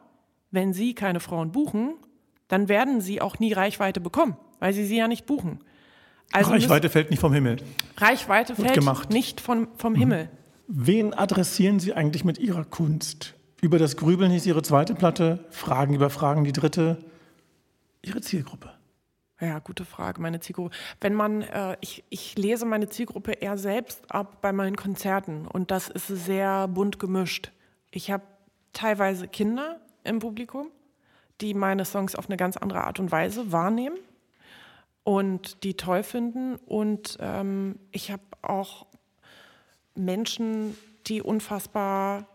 wenn 0.51 0.73
sie 0.73 0.95
keine 0.95 1.21
Frauen 1.21 1.53
buchen, 1.53 1.95
dann 2.49 2.69
werden 2.69 3.01
sie 3.01 3.21
auch 3.21 3.39
nie 3.39 3.53
Reichweite 3.53 4.01
bekommen, 4.01 4.37
weil 4.59 4.73
sie 4.73 4.85
sie 4.85 4.97
ja 4.97 5.09
nicht 5.09 5.27
buchen. 5.27 5.61
Also 6.33 6.51
Reichweite 6.51 6.91
fällt 6.91 7.11
nicht 7.11 7.21
vom 7.21 7.33
Himmel. 7.33 7.57
Reichweite 7.97 8.55
fällt 8.55 8.75
gemacht. 8.75 9.11
nicht 9.11 9.41
von, 9.41 9.69
vom 9.77 9.95
mhm. 9.95 9.99
Himmel. 9.99 10.31
Wen 10.67 11.15
adressieren 11.15 11.81
Sie 11.81 11.95
eigentlich 11.95 12.25
mit 12.25 12.39
Ihrer 12.39 12.65
Kunst? 12.65 13.35
Über 13.63 13.79
das 13.79 13.97
Grübeln 13.97 14.31
hieß 14.31 14.45
Ihre 14.47 14.63
zweite 14.63 14.95
Platte, 14.95 15.47
Fragen 15.51 15.95
über 15.95 16.11
Fragen 16.11 16.45
die 16.45 16.53
dritte. 16.53 16.99
Ihre 18.03 18.21
Zielgruppe? 18.21 18.71
Ja, 19.41 19.61
gute 19.61 19.85
Frage, 19.85 20.21
meine 20.21 20.41
Zielgruppe. 20.41 20.75
Wenn 21.01 21.15
man, 21.15 21.43
äh, 21.43 21.77
ich, 21.81 22.05
ich 22.11 22.37
lese 22.37 22.67
meine 22.67 22.89
Zielgruppe 22.89 23.33
eher 23.33 23.57
selbst 23.57 24.11
ab 24.11 24.43
bei 24.43 24.53
meinen 24.53 24.77
Konzerten 24.77 25.47
und 25.47 25.71
das 25.71 25.89
ist 25.89 26.09
sehr 26.09 26.69
bunt 26.69 26.99
gemischt. 26.99 27.53
Ich 27.91 28.11
habe 28.11 28.25
teilweise 28.73 29.29
Kinder 29.29 29.81
im 30.05 30.19
Publikum, 30.19 30.71
die 31.41 31.55
meine 31.55 31.85
Songs 31.85 32.15
auf 32.15 32.29
eine 32.29 32.37
ganz 32.37 32.57
andere 32.57 32.85
Art 32.85 32.99
und 33.01 33.13
Weise 33.13 33.53
wahrnehmen 33.53 33.97
und 35.05 35.63
die 35.65 35.75
toll 35.75 36.03
finden. 36.03 36.57
Und 36.57 37.17
ähm, 37.21 37.79
ich 37.93 38.11
habe 38.11 38.23
auch 38.43 38.87
Menschen, 39.95 40.77
die 41.07 41.23
unfassbar, 41.23 42.27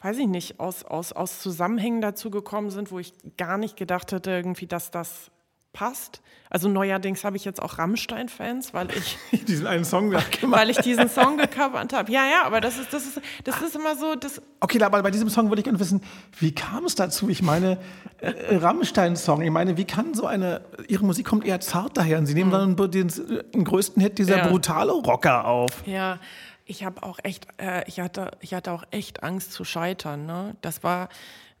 weiß 0.00 0.18
ich 0.18 0.28
nicht, 0.28 0.60
aus, 0.60 0.84
aus, 0.84 1.12
aus 1.12 1.40
Zusammenhängen 1.40 2.00
dazu 2.00 2.30
gekommen 2.30 2.70
sind, 2.70 2.92
wo 2.92 2.98
ich 2.98 3.12
gar 3.36 3.58
nicht 3.58 3.76
gedacht 3.76 4.12
hätte, 4.12 4.30
irgendwie, 4.30 4.66
dass 4.66 4.90
das 4.90 5.30
passt. 5.72 6.20
Also 6.52 6.68
neuerdings 6.68 7.22
habe 7.22 7.36
ich 7.36 7.44
jetzt 7.44 7.62
auch 7.62 7.78
Rammstein-Fans, 7.78 8.74
weil 8.74 8.88
ich 8.90 9.18
diesen 9.46 9.68
einen 9.68 9.84
Song 9.84 10.12
weil 10.12 10.70
ich 10.70 10.78
diesen 10.78 11.08
Song 11.08 11.38
gecovert 11.38 11.92
habe. 11.92 12.10
Ja, 12.10 12.24
ja, 12.26 12.44
aber 12.44 12.60
das 12.60 12.76
ist 12.76 12.92
das 12.92 13.06
ist 13.06 13.20
das 13.44 13.62
ist 13.62 13.76
immer 13.76 13.94
so. 13.94 14.16
Das 14.16 14.42
okay, 14.58 14.82
aber 14.82 15.00
bei 15.02 15.12
diesem 15.12 15.30
Song 15.30 15.48
würde 15.48 15.60
ich 15.60 15.64
gerne 15.64 15.78
wissen, 15.78 16.02
wie 16.38 16.52
kam 16.52 16.84
es 16.86 16.96
dazu? 16.96 17.28
Ich 17.28 17.40
meine 17.40 17.78
äh, 18.18 18.56
Rammstein-Song. 18.56 19.42
Ich 19.42 19.50
meine, 19.50 19.76
wie 19.76 19.84
kann 19.84 20.12
so 20.14 20.26
eine 20.26 20.62
ihre 20.88 21.04
Musik 21.04 21.26
kommt 21.26 21.46
eher 21.46 21.60
zart 21.60 21.96
daher 21.96 22.18
und 22.18 22.26
sie 22.26 22.34
nehmen 22.34 22.50
mhm. 22.50 22.76
dann 22.76 22.90
den, 22.90 23.12
den, 23.54 23.64
größten 23.64 24.02
Hit 24.02 24.18
dieser 24.18 24.38
ja. 24.38 24.48
brutale 24.48 24.90
Rocker 24.92 25.46
auf. 25.46 25.86
Ja. 25.86 26.18
Ich 26.64 26.84
habe 26.84 27.02
auch 27.02 27.18
echt, 27.24 27.48
äh, 27.56 27.82
ich 27.88 27.98
hatte, 27.98 28.30
ich 28.40 28.54
hatte 28.54 28.70
auch 28.70 28.84
echt 28.92 29.24
Angst 29.24 29.52
zu 29.52 29.64
scheitern. 29.64 30.26
Ne? 30.26 30.54
Das 30.60 30.84
war 30.84 31.08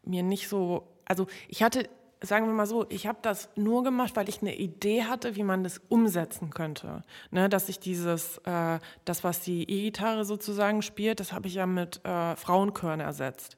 mir 0.04 0.22
nicht 0.22 0.48
so, 0.48 0.86
also 1.04 1.26
ich 1.48 1.64
hatte 1.64 1.88
sagen 2.22 2.46
wir 2.46 2.52
mal 2.52 2.66
so, 2.66 2.86
ich 2.90 3.06
habe 3.06 3.18
das 3.22 3.48
nur 3.56 3.82
gemacht, 3.82 4.14
weil 4.14 4.28
ich 4.28 4.42
eine 4.42 4.54
Idee 4.56 5.04
hatte, 5.04 5.36
wie 5.36 5.42
man 5.42 5.64
das 5.64 5.80
umsetzen 5.88 6.50
könnte. 6.50 7.02
Ne, 7.30 7.48
dass 7.48 7.68
ich 7.68 7.80
dieses, 7.80 8.38
äh, 8.38 8.78
das, 9.04 9.24
was 9.24 9.40
die 9.40 9.62
E-Gitarre 9.62 10.24
sozusagen 10.24 10.82
spielt, 10.82 11.20
das 11.20 11.32
habe 11.32 11.48
ich 11.48 11.54
ja 11.54 11.66
mit 11.66 12.04
äh, 12.04 12.36
Frauenchören 12.36 13.00
ersetzt. 13.00 13.56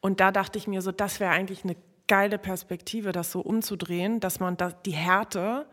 Und 0.00 0.20
da 0.20 0.32
dachte 0.32 0.58
ich 0.58 0.66
mir 0.66 0.82
so, 0.82 0.92
das 0.92 1.18
wäre 1.18 1.32
eigentlich 1.32 1.64
eine 1.64 1.76
geile 2.06 2.38
Perspektive, 2.38 3.12
das 3.12 3.32
so 3.32 3.40
umzudrehen, 3.40 4.20
dass 4.20 4.38
man 4.38 4.56
das, 4.58 4.74
die 4.84 4.92
Härte 4.92 5.66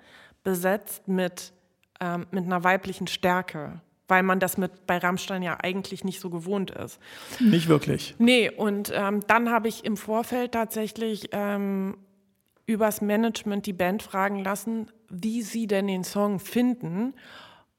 besetzt 0.44 1.08
mit, 1.08 1.52
ähm, 2.00 2.28
mit 2.32 2.46
einer 2.46 2.64
weiblichen 2.64 3.08
Stärke 3.08 3.82
weil 4.08 4.24
man 4.24 4.42
das 4.42 4.58
mit 4.58 4.86
bei 4.88 4.98
Rammstein 4.98 5.42
ja 5.42 5.58
eigentlich 5.64 6.04
nicht 6.04 6.20
so 6.20 6.30
gewohnt 6.30 6.70
ist. 6.70 7.00
Nicht 7.40 7.70
wirklich. 7.70 8.14
Nee, 8.20 8.50
und 8.50 8.92
ähm, 8.94 9.22
dann 9.26 9.50
habe 9.50 9.70
ich 9.70 9.86
im 9.86 9.96
Vorfeld 9.96 10.52
tatsächlich 10.52 11.30
ähm, 11.32 11.96
übers 12.74 13.02
Management 13.02 13.66
die 13.66 13.74
Band 13.74 14.04
fragen 14.04 14.44
lassen, 14.44 14.88
wie 15.10 15.42
sie 15.42 15.68
denn 15.68 15.88
den 15.88 16.04
Song 16.04 16.40
finden, 16.40 17.14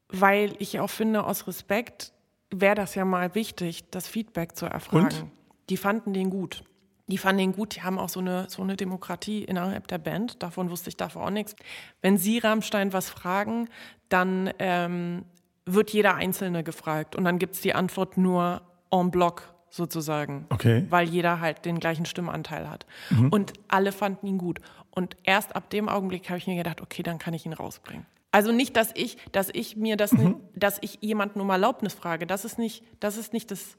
weil 0.09 0.53
ich 0.59 0.79
auch 0.79 0.89
finde, 0.89 1.25
aus 1.25 1.47
Respekt 1.47 2.13
wäre 2.51 2.75
das 2.75 2.95
ja 2.95 3.05
mal 3.05 3.35
wichtig, 3.35 3.89
das 3.89 4.07
Feedback 4.07 4.55
zu 4.55 4.65
erfragen. 4.65 5.05
Und? 5.05 5.25
Die 5.69 5.77
fanden 5.77 6.13
den 6.13 6.29
gut. 6.29 6.63
Die 7.07 7.17
fanden 7.17 7.39
den 7.39 7.51
gut, 7.51 7.75
die 7.75 7.81
haben 7.81 7.99
auch 7.99 8.09
so 8.09 8.21
eine, 8.21 8.49
so 8.49 8.61
eine 8.61 8.77
Demokratie 8.77 9.43
innerhalb 9.43 9.87
der 9.87 9.97
Band. 9.97 10.41
Davon 10.41 10.69
wusste 10.69 10.89
ich 10.89 10.95
davor 10.95 11.25
auch 11.25 11.29
nichts. 11.31 11.55
Wenn 12.01 12.17
Sie 12.17 12.37
Rammstein 12.37 12.93
was 12.93 13.09
fragen, 13.09 13.67
dann 14.07 14.51
ähm, 14.59 15.25
wird 15.65 15.89
jeder 15.91 16.15
Einzelne 16.15 16.63
gefragt 16.63 17.15
und 17.15 17.25
dann 17.25 17.39
gibt 17.39 17.55
es 17.55 17.61
die 17.61 17.73
Antwort 17.73 18.17
nur 18.17 18.61
en 18.89 19.11
bloc 19.11 19.53
sozusagen. 19.69 20.45
Okay. 20.49 20.85
Weil 20.89 21.09
jeder 21.09 21.39
halt 21.39 21.65
den 21.65 21.79
gleichen 21.79 22.05
Stimmanteil 22.05 22.69
hat. 22.69 22.85
Mhm. 23.09 23.29
Und 23.29 23.53
alle 23.67 23.91
fanden 23.91 24.27
ihn 24.27 24.37
gut. 24.37 24.59
Und 24.95 25.17
erst 25.23 25.55
ab 25.55 25.69
dem 25.71 25.89
Augenblick 25.89 26.29
habe 26.29 26.37
ich 26.37 26.45
mir 26.45 26.55
gedacht, 26.55 26.81
okay, 26.81 27.01
dann 27.01 27.17
kann 27.17 27.33
ich 27.33 27.45
ihn 27.45 27.53
rausbringen. 27.53 28.05
Also 28.31 28.51
nicht, 28.51 28.75
dass 28.75 28.91
ich, 28.95 29.17
dass 29.31 29.49
ich 29.51 29.75
mir 29.75 29.97
das, 29.97 30.11
mhm. 30.11 30.35
dass 30.55 30.77
ich 30.81 30.99
jemanden 31.01 31.39
um 31.39 31.49
Erlaubnis 31.49 31.93
frage. 31.93 32.25
Das 32.27 32.45
ist 32.45 32.57
nicht, 32.57 32.83
das 32.99 33.17
ist 33.17 33.33
nicht 33.33 33.51
das, 33.51 33.75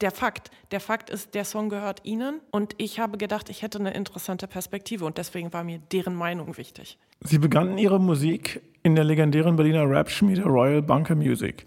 der 0.00 0.10
Fakt. 0.10 0.50
Der 0.70 0.80
Fakt 0.80 1.10
ist, 1.10 1.34
der 1.34 1.44
Song 1.44 1.68
gehört 1.68 2.04
ihnen 2.04 2.40
und 2.50 2.74
ich 2.78 3.00
habe 3.00 3.18
gedacht, 3.18 3.48
ich 3.50 3.62
hätte 3.62 3.78
eine 3.78 3.94
interessante 3.94 4.46
Perspektive 4.46 5.04
und 5.04 5.18
deswegen 5.18 5.52
war 5.52 5.64
mir 5.64 5.78
deren 5.92 6.14
Meinung 6.14 6.56
wichtig. 6.56 6.98
Sie 7.20 7.38
begannen 7.38 7.78
Ihre 7.78 7.98
Musik 7.98 8.60
in 8.82 8.94
der 8.94 9.04
legendären 9.04 9.56
Berliner 9.56 9.88
Rap-Schmiede 9.88 10.44
Royal 10.44 10.82
Bunker 10.82 11.16
Music. 11.16 11.66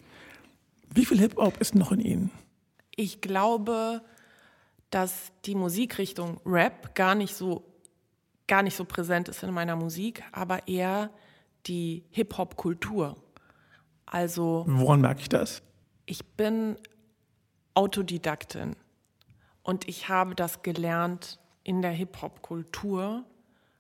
Wie 0.93 1.05
viel 1.05 1.19
Hip-Hop 1.19 1.59
ist 1.59 1.75
noch 1.75 1.91
in 1.91 1.99
Ihnen? 1.99 2.31
Ich 2.95 3.21
glaube, 3.21 4.01
dass 4.89 5.31
die 5.45 5.55
Musikrichtung 5.55 6.39
Rap 6.45 6.95
gar 6.95 7.15
nicht 7.15 7.35
so 7.35 7.70
gar 8.51 8.63
nicht 8.63 8.75
so 8.75 8.83
präsent 8.83 9.29
ist 9.29 9.43
in 9.43 9.53
meiner 9.53 9.77
Musik, 9.77 10.23
aber 10.33 10.67
eher 10.67 11.09
die 11.67 12.03
Hip-Hop-Kultur. 12.09 13.15
Also 14.05 14.65
woran 14.67 14.99
merke 14.99 15.21
ich 15.21 15.29
das? 15.29 15.63
Ich 16.05 16.25
bin 16.35 16.75
Autodidaktin 17.75 18.75
und 19.63 19.87
ich 19.87 20.09
habe 20.09 20.35
das 20.35 20.63
gelernt 20.63 21.39
in 21.63 21.81
der 21.81 21.91
Hip-Hop-Kultur. 21.91 23.23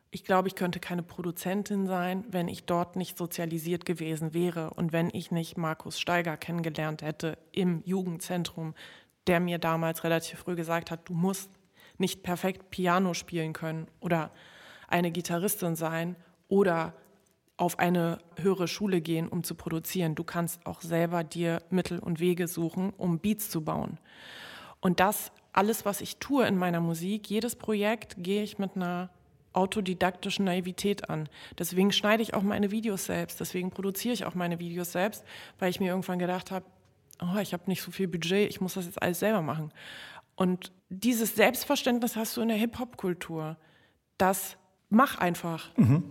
Ich 0.09 0.23
glaube, 0.23 0.47
ich 0.47 0.55
könnte 0.55 0.79
keine 0.79 1.03
Produzentin 1.03 1.85
sein, 1.85 2.23
wenn 2.29 2.47
ich 2.47 2.63
dort 2.63 2.95
nicht 2.95 3.17
sozialisiert 3.17 3.85
gewesen 3.85 4.33
wäre 4.33 4.69
und 4.69 4.93
wenn 4.93 5.09
ich 5.11 5.31
nicht 5.31 5.57
Markus 5.57 5.99
Steiger 5.99 6.37
kennengelernt 6.37 7.01
hätte 7.01 7.37
im 7.51 7.83
Jugendzentrum, 7.83 8.73
der 9.27 9.41
mir 9.41 9.59
damals 9.59 10.05
relativ 10.05 10.39
früh 10.39 10.55
gesagt 10.55 10.91
hat, 10.91 11.09
du 11.09 11.13
musst 11.13 11.49
nicht 11.97 12.23
perfekt 12.23 12.69
Piano 12.69 13.13
spielen 13.13 13.51
können 13.51 13.89
oder 13.99 14.31
eine 14.91 15.11
Gitarristin 15.11 15.75
sein 15.75 16.15
oder 16.47 16.93
auf 17.57 17.79
eine 17.79 18.19
höhere 18.37 18.67
Schule 18.67 19.01
gehen, 19.01 19.27
um 19.27 19.43
zu 19.43 19.55
produzieren. 19.55 20.15
Du 20.15 20.23
kannst 20.23 20.65
auch 20.65 20.81
selber 20.81 21.23
dir 21.23 21.61
Mittel 21.69 21.99
und 21.99 22.19
Wege 22.19 22.47
suchen, 22.47 22.91
um 22.97 23.19
Beats 23.19 23.49
zu 23.49 23.63
bauen. 23.63 23.99
Und 24.79 24.99
das 24.99 25.31
alles, 25.53 25.85
was 25.85 26.01
ich 26.01 26.17
tue 26.17 26.47
in 26.47 26.57
meiner 26.57 26.79
Musik, 26.79 27.29
jedes 27.29 27.55
Projekt 27.55 28.15
gehe 28.17 28.41
ich 28.41 28.57
mit 28.57 28.75
einer 28.75 29.09
autodidaktischen 29.53 30.45
Naivität 30.45 31.09
an. 31.09 31.27
Deswegen 31.59 31.91
schneide 31.91 32.23
ich 32.23 32.33
auch 32.33 32.41
meine 32.41 32.71
Videos 32.71 33.05
selbst, 33.05 33.39
deswegen 33.39 33.69
produziere 33.69 34.13
ich 34.13 34.25
auch 34.25 34.33
meine 34.33 34.59
Videos 34.59 34.93
selbst, 34.93 35.25
weil 35.59 35.69
ich 35.69 35.79
mir 35.79 35.89
irgendwann 35.89 36.19
gedacht 36.19 36.51
habe, 36.51 36.65
oh, 37.21 37.37
ich 37.39 37.53
habe 37.53 37.63
nicht 37.67 37.81
so 37.81 37.91
viel 37.91 38.07
Budget, 38.07 38.49
ich 38.49 38.61
muss 38.61 38.75
das 38.75 38.85
jetzt 38.85 39.01
alles 39.01 39.19
selber 39.19 39.41
machen. 39.41 39.71
Und 40.35 40.71
dieses 40.89 41.35
Selbstverständnis 41.35 42.15
hast 42.15 42.37
du 42.37 42.41
in 42.41 42.47
der 42.47 42.57
Hip-Hop-Kultur, 42.57 43.57
dass 44.17 44.57
mach 44.91 45.17
einfach. 45.17 45.69
Mhm. 45.77 46.03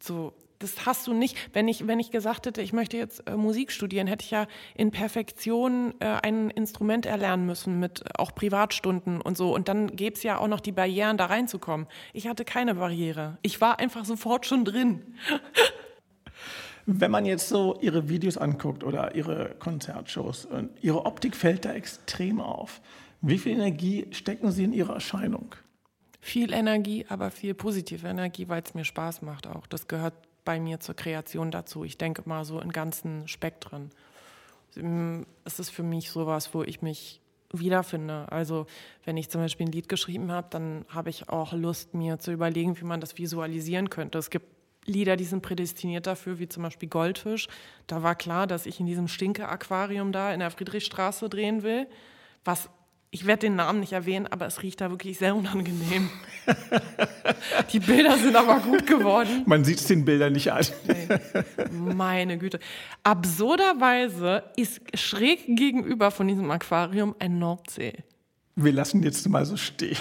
So, 0.00 0.32
das 0.58 0.86
hast 0.86 1.06
du 1.06 1.12
nicht. 1.12 1.36
Wenn 1.52 1.68
ich, 1.68 1.86
wenn 1.86 1.98
ich 1.98 2.10
gesagt 2.10 2.46
hätte, 2.46 2.62
ich 2.62 2.72
möchte 2.72 2.96
jetzt 2.96 3.26
äh, 3.26 3.36
Musik 3.36 3.72
studieren, 3.72 4.06
hätte 4.06 4.24
ich 4.24 4.30
ja 4.30 4.46
in 4.74 4.90
Perfektion 4.90 5.94
äh, 6.00 6.06
ein 6.22 6.50
Instrument 6.50 7.06
erlernen 7.06 7.46
müssen 7.46 7.80
mit 7.80 8.02
äh, 8.02 8.04
auch 8.16 8.34
Privatstunden 8.34 9.20
und 9.20 9.36
so. 9.36 9.54
Und 9.54 9.68
dann 9.68 9.94
gäbe 9.96 10.14
es 10.14 10.22
ja 10.22 10.38
auch 10.38 10.48
noch 10.48 10.60
die 10.60 10.72
Barrieren, 10.72 11.16
da 11.16 11.26
reinzukommen. 11.26 11.86
Ich 12.12 12.28
hatte 12.28 12.44
keine 12.44 12.76
Barriere. 12.76 13.38
Ich 13.42 13.60
war 13.60 13.78
einfach 13.78 14.04
sofort 14.04 14.46
schon 14.46 14.64
drin. 14.64 15.02
Wenn 16.86 17.10
man 17.10 17.26
jetzt 17.26 17.48
so 17.48 17.76
Ihre 17.80 18.08
Videos 18.08 18.38
anguckt 18.38 18.84
oder 18.84 19.16
Ihre 19.16 19.56
Konzertshows, 19.58 20.46
Ihre 20.80 21.04
Optik 21.04 21.34
fällt 21.34 21.64
da 21.64 21.72
extrem 21.72 22.40
auf. 22.40 22.80
Wie 23.20 23.38
viel 23.38 23.52
Energie 23.52 24.06
stecken 24.12 24.52
Sie 24.52 24.62
in 24.62 24.72
Ihre 24.72 24.92
Erscheinung? 24.92 25.56
Viel 26.26 26.52
Energie, 26.52 27.06
aber 27.08 27.30
viel 27.30 27.54
positive 27.54 28.06
Energie, 28.08 28.48
weil 28.48 28.62
es 28.62 28.74
mir 28.74 28.84
Spaß 28.84 29.22
macht 29.22 29.46
auch. 29.46 29.66
Das 29.66 29.86
gehört 29.86 30.14
bei 30.44 30.58
mir 30.58 30.80
zur 30.80 30.96
Kreation 30.96 31.50
dazu. 31.50 31.84
Ich 31.84 31.98
denke 31.98 32.22
mal 32.26 32.44
so 32.44 32.60
in 32.60 32.72
ganzen 32.72 33.28
Spektren. 33.28 33.90
Es 35.44 35.58
ist 35.58 35.70
für 35.70 35.84
mich 35.84 36.10
sowas, 36.10 36.52
wo 36.52 36.62
ich 36.62 36.82
mich 36.82 37.20
wiederfinde. 37.52 38.30
Also 38.30 38.66
wenn 39.04 39.16
ich 39.16 39.30
zum 39.30 39.40
Beispiel 39.40 39.66
ein 39.66 39.72
Lied 39.72 39.88
geschrieben 39.88 40.32
habe, 40.32 40.48
dann 40.50 40.84
habe 40.88 41.10
ich 41.10 41.28
auch 41.28 41.52
Lust, 41.52 41.94
mir 41.94 42.18
zu 42.18 42.32
überlegen, 42.32 42.78
wie 42.80 42.84
man 42.84 43.00
das 43.00 43.16
visualisieren 43.16 43.88
könnte. 43.88 44.18
Es 44.18 44.30
gibt 44.30 44.46
Lieder, 44.84 45.16
die 45.16 45.24
sind 45.24 45.42
prädestiniert 45.42 46.06
dafür, 46.06 46.38
wie 46.38 46.48
zum 46.48 46.62
Beispiel 46.64 46.88
Goldfisch. 46.88 47.48
Da 47.86 48.02
war 48.02 48.14
klar, 48.14 48.46
dass 48.46 48.66
ich 48.66 48.78
in 48.78 48.86
diesem 48.86 49.08
Stinke-Aquarium 49.08 50.12
da 50.12 50.32
in 50.32 50.40
der 50.40 50.50
Friedrichstraße 50.50 51.28
drehen 51.28 51.62
will, 51.62 51.86
was 52.44 52.68
ich 53.16 53.24
werde 53.24 53.46
den 53.46 53.56
Namen 53.56 53.80
nicht 53.80 53.94
erwähnen, 53.94 54.26
aber 54.26 54.44
es 54.44 54.62
riecht 54.62 54.82
da 54.82 54.90
wirklich 54.90 55.16
sehr 55.16 55.34
unangenehm. 55.34 56.10
Die 57.72 57.78
Bilder 57.78 58.18
sind 58.18 58.36
aber 58.36 58.60
gut 58.60 58.86
geworden. 58.86 59.42
Man 59.46 59.64
sieht 59.64 59.78
es 59.78 59.86
den 59.86 60.04
Bildern 60.04 60.34
nicht 60.34 60.52
an. 60.52 60.66
Meine 61.72 62.36
Güte. 62.36 62.60
Absurderweise 63.04 64.42
ist 64.56 64.82
schräg 64.92 65.46
gegenüber 65.46 66.10
von 66.10 66.28
diesem 66.28 66.50
Aquarium 66.50 67.14
ein 67.18 67.38
Nordsee. 67.38 68.04
Wir 68.54 68.72
lassen 68.72 69.02
jetzt 69.02 69.26
mal 69.30 69.46
so 69.46 69.56
stehen. 69.56 69.96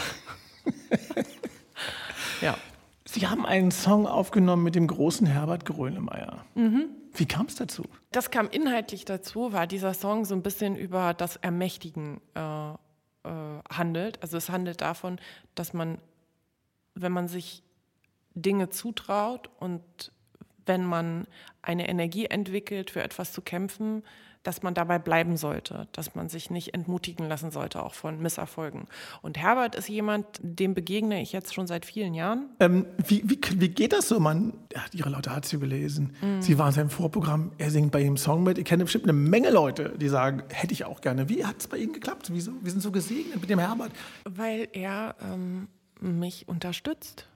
Ja. 2.42 2.58
Sie 3.06 3.28
haben 3.28 3.46
einen 3.46 3.72
Song 3.72 4.08
aufgenommen 4.08 4.64
mit 4.64 4.76
dem 4.76 4.88
großen 4.88 5.26
Herbert 5.26 5.64
Grönemeyer. 5.66 6.44
Mhm. 6.56 6.90
Wie 7.14 7.26
kam 7.26 7.46
es 7.46 7.56
dazu? 7.56 7.84
Das 8.12 8.30
kam 8.30 8.50
inhaltlich 8.50 9.06
dazu, 9.06 9.54
weil 9.54 9.68
dieser 9.68 9.94
Song 9.94 10.26
so 10.26 10.36
ein 10.36 10.42
bisschen 10.42 10.76
über 10.76 11.14
das 11.14 11.38
Ermächtigen 11.38 12.20
äh, 12.34 12.74
äh, 13.26 13.74
handelt. 13.74 14.22
Also 14.22 14.38
es 14.38 14.50
handelt 14.50 14.82
davon, 14.82 15.20
dass 15.56 15.74
man, 15.74 16.00
wenn 16.94 17.12
man 17.12 17.28
sich 17.28 17.64
Dinge 18.34 18.70
zutraut 18.70 19.50
und 19.60 20.12
wenn 20.66 20.86
man 20.86 21.28
eine 21.62 21.88
Energie 21.88 22.26
entwickelt, 22.26 22.92
für 22.92 23.04
etwas 23.04 23.32
zu 23.34 23.42
kämpfen, 23.42 24.04
dass 24.46 24.62
man 24.62 24.74
dabei 24.74 25.00
bleiben 25.00 25.38
sollte, 25.38 25.88
dass 25.92 26.16
man 26.16 26.30
sich 26.30 26.50
nicht 26.52 26.74
entmutigen 26.74 27.28
lassen 27.28 27.52
sollte, 27.52 27.84
auch 27.84 27.94
von 27.94 28.22
Misserfolgen. 28.22 28.86
Und 29.22 29.38
Herbert 29.38 29.76
ist 29.76 29.90
jemand, 29.90 30.26
dem 30.42 30.74
begegne 30.76 31.22
ich 31.22 31.32
jetzt 31.32 31.54
schon 31.54 31.68
seit 31.68 31.86
vielen 31.86 32.14
Jahren. 32.14 32.50
Ähm, 32.60 32.86
wie, 33.08 33.24
wie, 33.26 33.40
wie 33.56 33.70
geht 33.70 33.92
das 33.92 34.08
so? 34.08 34.20
Man 34.20 34.54
hat 34.76 34.94
ihre 34.94 35.10
sie 35.44 35.60
gelesen. 35.60 36.16
Mhm. 36.22 36.42
Sie 36.42 36.58
waren 36.60 36.68
in 36.68 36.74
seinem 36.74 36.90
Vorprogramm, 36.90 37.52
er 37.58 37.72
singt 37.72 37.92
bei 37.92 38.02
ihm 38.02 38.18
Song 38.18 38.44
mit. 38.44 38.58
Ich 38.58 38.66
kenne 38.66 38.84
bestimmt 38.84 39.06
eine 39.06 39.14
Menge 39.14 39.50
Leute, 39.50 39.94
die 39.98 40.10
sagen, 40.10 40.44
hätte 40.50 40.74
ich 40.74 40.86
auch 40.86 41.02
gerne. 41.02 41.28
Wie 41.28 41.44
hat 41.44 41.56
es 41.60 41.68
bei 41.68 41.78
Ihnen 41.78 41.94
geklappt? 41.94 42.30
Wieso? 42.32 42.52
Wir 42.62 42.72
sind 42.72 42.82
so 42.82 42.92
gesegnet 42.92 43.42
mit 43.42 43.50
dem 43.50 43.60
Herbert. 43.60 43.92
Weil 44.26 44.68
er 44.74 45.16
ähm, 45.22 45.68
mich 46.00 46.48
unterstützt 46.48 47.28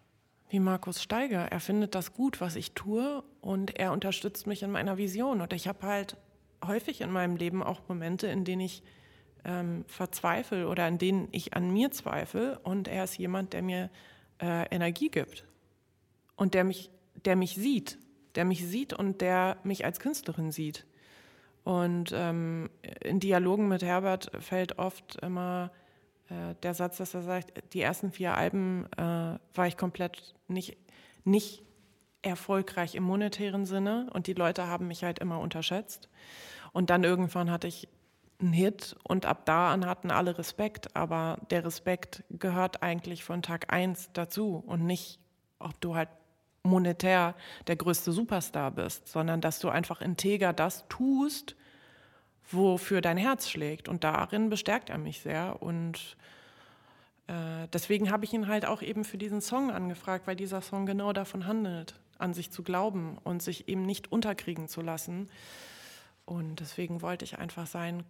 wie 0.50 0.60
Markus 0.60 1.02
Steiger. 1.02 1.52
Er 1.52 1.60
findet 1.60 1.96
das 1.96 2.14
gut, 2.14 2.42
was 2.42 2.56
ich 2.56 2.74
tue 2.74 3.24
und 3.42 3.80
er 3.80 3.94
unterstützt 3.94 4.48
mich 4.48 4.64
in 4.64 4.72
meiner 4.72 4.98
Vision. 4.98 5.42
Und 5.42 5.54
ich 5.54 5.68
habe 5.68 5.86
halt 5.86 6.18
häufig 6.66 7.02
in 7.02 7.12
meinem 7.12 7.36
Leben 7.36 7.64
auch 7.64 7.82
Momente, 7.88 8.28
in 8.28 8.44
denen 8.44 8.62
ich 8.62 8.84
ähm, 9.46 9.86
verzweifle 9.88 10.68
oder 10.68 10.88
in 10.88 10.98
denen 10.98 11.28
ich 11.32 11.54
an 11.54 11.72
mir 11.72 11.92
zweifle 11.92 12.60
und 12.60 12.88
er 12.88 13.06
ist 13.06 13.18
jemand, 13.18 13.54
der 13.54 13.62
mir 13.62 13.90
äh, 14.42 14.68
Energie 14.74 15.10
gibt 15.10 15.46
und 16.36 16.54
der 16.54 16.64
mich, 16.64 16.90
der 17.26 17.36
mich 17.36 17.56
sieht, 17.56 17.98
der 18.36 18.46
mich 18.46 18.66
sieht 18.66 18.94
und 18.94 19.22
der 19.22 19.58
mich 19.64 19.86
als 19.86 20.00
Künstlerin 20.00 20.52
sieht. 20.52 20.86
Und 21.64 22.12
ähm, 22.14 22.70
in 23.04 23.20
Dialogen 23.20 23.68
mit 23.68 23.84
Herbert 23.84 24.32
fällt 24.40 24.80
oft 24.80 25.18
immer 25.22 25.72
äh, 26.30 26.56
der 26.64 26.74
Satz, 26.74 26.98
dass 26.98 27.14
er 27.14 27.22
sagt, 27.22 27.74
die 27.74 27.82
ersten 27.82 28.12
vier 28.12 28.36
Alben 28.36 28.86
äh, 28.98 29.02
war 29.02 29.68
ich 29.68 29.78
komplett 29.78 30.36
nicht, 30.48 30.78
nicht 31.24 31.64
erfolgreich 32.22 32.96
im 32.96 33.04
monetären 33.04 33.66
Sinne 33.66 34.10
und 34.14 34.28
die 34.28 34.34
Leute 34.34 34.68
haben 34.68 34.88
mich 34.88 35.04
halt 35.04 35.20
immer 35.20 35.40
unterschätzt. 35.40 36.10
Und 36.72 36.90
dann 36.90 37.04
irgendwann 37.04 37.50
hatte 37.50 37.68
ich 37.68 37.88
einen 38.40 38.54
Hit 38.54 38.96
und 39.04 39.26
ab 39.26 39.46
da 39.46 39.72
an 39.72 39.86
hatten 39.86 40.12
alle 40.12 40.38
Respekt, 40.38 40.96
aber 40.96 41.40
der 41.50 41.66
Respekt 41.66 42.24
gehört 42.30 42.84
eigentlich 42.84 43.24
von 43.24 43.42
Tag 43.42 43.72
eins 43.74 44.10
dazu 44.14 44.64
und 44.66 44.86
nicht, 44.86 45.20
ob 45.60 45.80
du 45.82 45.96
halt 45.96 46.10
monetär 46.64 47.36
der 47.68 47.76
größte 47.76 48.12
Superstar 48.12 48.72
bist, 48.72 49.08
sondern 49.08 49.42
dass 49.42 49.60
du 49.60 49.70
einfach 49.70 50.02
integer 50.02 50.54
das 50.54 50.88
tust, 50.88 51.56
wofür 52.52 53.02
dein 53.02 53.18
Herz 53.18 53.50
schlägt. 53.50 53.88
Und 53.88 54.04
darin 54.04 54.50
bestärkt 54.50 54.90
er 54.90 54.98
mich 54.98 55.22
sehr 55.22 55.62
und 55.62 56.18
äh, 57.28 57.68
deswegen 57.72 58.12
habe 58.12 58.26
ich 58.26 58.34
ihn 58.34 58.48
halt 58.48 58.66
auch 58.66 58.82
eben 58.82 59.04
für 59.04 59.18
diesen 59.18 59.42
Song 59.42 59.72
angefragt, 59.72 60.26
weil 60.26 60.36
dieser 60.36 60.62
Song 60.62 60.86
genau 60.86 61.14
davon 61.14 61.46
handelt 61.46 61.96
an 62.18 62.34
sich 62.34 62.52
zu 62.52 62.64
glauben 62.64 63.18
und 63.24 63.42
sich 63.42 63.70
eben 63.70 63.84
nicht 63.84 64.12
unterkriegen 64.12 64.68
zu 64.68 64.82
lassen. 64.82 65.30
Und 66.26 66.60
deswegen 66.60 67.02
wollte 67.02 67.26
ich 67.26 67.40
einfach 67.40 67.66
seinen 67.66 68.04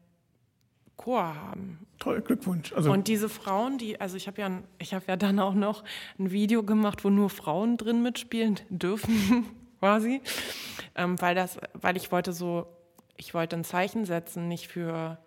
Chor 0.97 1.36
haben. 1.36 1.88
Toll, 1.99 2.21
Glückwunsch. 2.21 2.73
Also 2.73 2.91
und 2.91 3.08
diese 3.08 3.30
Frauen, 3.30 3.78
die, 3.78 4.02
also 4.02 4.17
ich 4.17 4.28
habe 4.28 4.41
ja, 4.41 4.62
ich 4.80 4.91
ja 4.91 4.99
dann 5.15 5.39
auch 5.39 5.54
noch 5.54 5.84
ein 6.17 6.32
Video 6.32 6.63
gemacht, 6.63 7.06
wo 7.06 7.10
nur 7.10 7.30
Frauen 7.30 7.78
drin 7.78 8.02
mitspielen 8.02 8.60
dürfen, 8.69 9.45
quasi, 9.80 10.21
ähm, 10.95 11.21
weil 11.21 11.36
das, 11.36 11.58
weil 11.73 11.95
ich 11.95 12.12
wollte 12.12 12.34
so, 12.34 12.67
ich 13.19 13.34
wollte 13.34 13.58
ein 13.58 13.63
Zeichen 13.63 14.05
setzen, 14.05 14.47
nicht 14.47 14.67
für 14.69 15.19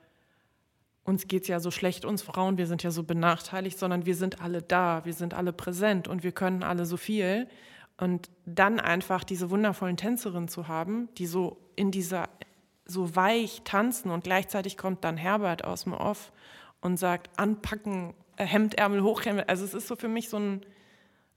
uns 1.04 1.28
geht 1.28 1.42
es 1.42 1.48
ja 1.48 1.60
so 1.60 1.70
schlecht, 1.70 2.04
uns 2.04 2.22
Frauen, 2.22 2.58
wir 2.58 2.66
sind 2.66 2.82
ja 2.82 2.90
so 2.90 3.02
benachteiligt, 3.02 3.78
sondern 3.78 4.06
wir 4.06 4.14
sind 4.14 4.40
alle 4.40 4.62
da, 4.62 5.04
wir 5.04 5.12
sind 5.12 5.34
alle 5.34 5.52
präsent 5.52 6.08
und 6.08 6.22
wir 6.22 6.32
können 6.32 6.62
alle 6.62 6.86
so 6.86 6.96
viel. 6.96 7.48
Und 7.98 8.30
dann 8.46 8.80
einfach 8.80 9.24
diese 9.24 9.50
wundervollen 9.50 9.96
Tänzerinnen 9.96 10.48
zu 10.48 10.68
haben, 10.68 11.08
die 11.18 11.26
so 11.26 11.58
in 11.76 11.90
dieser, 11.90 12.28
so 12.84 13.14
weich 13.14 13.62
tanzen 13.64 14.10
und 14.10 14.24
gleichzeitig 14.24 14.78
kommt 14.78 15.04
dann 15.04 15.16
Herbert 15.16 15.64
aus 15.64 15.84
dem 15.84 15.92
Off 15.92 16.32
und 16.80 16.96
sagt, 16.96 17.38
anpacken, 17.38 18.14
äh, 18.36 18.46
Hemdärmel 18.46 19.02
hochhemd. 19.02 19.48
Also 19.48 19.64
es 19.64 19.74
ist 19.74 19.88
so 19.88 19.96
für 19.96 20.08
mich 20.08 20.30
so 20.30 20.38
ein, 20.38 20.62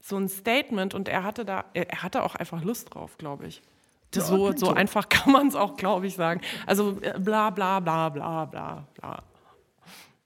so 0.00 0.16
ein 0.16 0.28
Statement 0.28 0.94
und 0.94 1.08
er 1.08 1.22
hatte 1.22 1.44
da, 1.44 1.66
er 1.74 2.02
hatte 2.02 2.22
auch 2.22 2.34
einfach 2.34 2.62
Lust 2.62 2.94
drauf, 2.94 3.18
glaube 3.18 3.46
ich. 3.46 3.62
Ja, 4.16 4.24
so, 4.24 4.52
so 4.56 4.70
einfach 4.70 5.08
kann 5.10 5.32
man 5.32 5.48
es 5.48 5.54
auch, 5.54 5.76
glaube 5.76 6.06
ich, 6.06 6.14
sagen. 6.14 6.40
Also 6.66 6.98
äh, 7.00 7.18
bla 7.18 7.50
bla 7.50 7.80
bla 7.80 8.08
bla 8.08 8.44
bla 8.44 8.86
bla. 8.94 9.22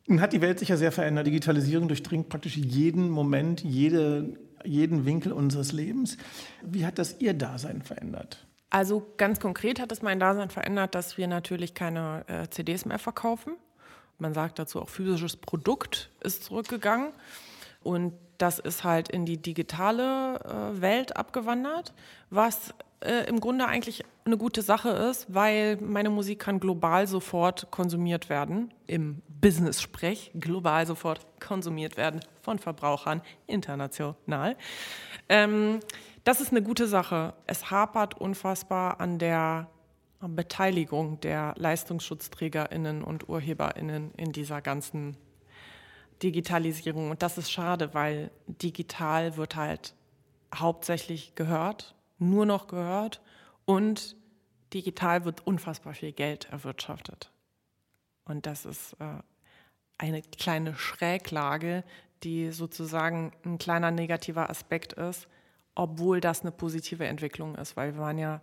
Nun 0.07 0.21
hat 0.21 0.33
die 0.33 0.41
Welt 0.41 0.59
sich 0.59 0.69
ja 0.69 0.77
sehr 0.77 0.93
verändert. 0.93 1.27
Digitalisierung 1.27 1.87
durchdringt 1.89 2.29
praktisch 2.29 2.57
jeden 2.57 3.11
Moment, 3.11 3.63
jede 3.63 4.37
jeden 4.65 5.07
Winkel 5.07 5.33
unseres 5.33 5.73
Lebens. 5.73 6.17
Wie 6.63 6.85
hat 6.85 6.99
das 6.99 7.21
Ihr 7.21 7.35
Dasein 7.35 7.83
verändert? 7.83 8.47
Also 8.71 9.07
ganz 9.17 9.41
konkret 9.41 9.81
hat 9.81 9.91
es 9.91 10.03
mein 10.03 10.21
Dasein 10.21 10.51
verändert, 10.51 10.95
dass 10.95 11.19
wir 11.19 11.27
natürlich 11.27 11.75
keine 11.75 12.25
äh, 12.29 12.49
CDs 12.49 12.85
mehr 12.85 12.99
verkaufen. 12.99 13.55
Man 14.19 14.35
sagt 14.35 14.59
dazu 14.59 14.81
auch 14.81 14.89
physisches 14.89 15.37
Produkt 15.37 16.11
ist 16.21 16.45
zurückgegangen. 16.45 17.13
Und 17.83 18.13
das 18.39 18.59
ist 18.59 18.85
halt 18.85 19.09
in 19.09 19.27
die 19.27 19.39
digitale 19.39 20.39
äh, 20.45 20.81
Welt 20.81 21.17
abgewandert, 21.17 21.93
was 22.29 22.75
äh, 23.01 23.29
im 23.29 23.41
Grunde 23.41 23.67
eigentlich 23.67 24.05
eine 24.25 24.37
gute 24.37 24.63
Sache 24.63 24.91
ist, 24.91 25.33
weil 25.33 25.77
meine 25.77 26.11
Musik 26.11 26.41
kann 26.41 26.61
global 26.61 27.07
sofort 27.07 27.71
konsumiert 27.71 28.29
werden, 28.29 28.73
im 28.87 29.23
Business-Sprech 29.41 30.33
global 30.35 30.87
sofort 30.87 31.27
konsumiert 31.41 31.97
werden 31.97 32.21
von 32.43 32.59
Verbrauchern 32.59 33.23
international. 33.47 34.57
Ähm, 35.29 35.81
das 36.25 36.41
ist 36.41 36.51
eine 36.51 36.63
gute 36.63 36.87
Sache. 36.87 37.35
Es 37.47 37.71
hapert 37.71 38.21
unfassbar 38.21 39.01
an 39.01 39.19
der 39.19 39.69
Beteiligung 40.21 41.19
der 41.21 41.55
Leistungsschutzträgerinnen 41.57 43.03
und 43.03 43.29
Urheberinnen 43.31 44.13
in 44.17 44.33
dieser 44.33 44.61
ganzen 44.61 45.17
Digitalisierung. 46.23 47.11
Und 47.11 47.23
das 47.23 47.39
ist 47.39 47.51
schade, 47.51 47.95
weil 47.95 48.31
digital 48.47 49.39
wird 49.39 49.57
halt 49.57 49.95
hauptsächlich 50.55 51.35
gehört 51.35 51.95
nur 52.21 52.47
noch 52.47 52.69
gehört 52.69 53.21
und 53.65 54.17
digital 54.73 55.25
wird 55.25 55.47
unfassbar 55.47 55.95
viel 55.95 56.13
Geld 56.13 56.49
erwirtschaftet. 56.51 57.33
Und 58.25 58.47
das 58.47 58.65
ist 58.65 58.95
äh, 59.01 59.23
eine 59.99 60.23
kleine 60.23 60.75
Schräglage, 60.75 61.83
die 62.23 62.53
sozusagen 62.53 63.33
ein 63.45 63.59
kleiner 63.59 63.91
negativer 63.91 64.51
Aspekt 64.51 64.93
ist, 64.93 65.27
obwohl 65.75 66.21
das 66.21 66.43
eine 66.43 66.53
positive 66.53 67.07
Entwicklung 67.07 67.55
ist, 67.57 67.77
weil 67.77 67.95
wir 67.95 68.01
waren 68.01 68.19
ja, 68.19 68.41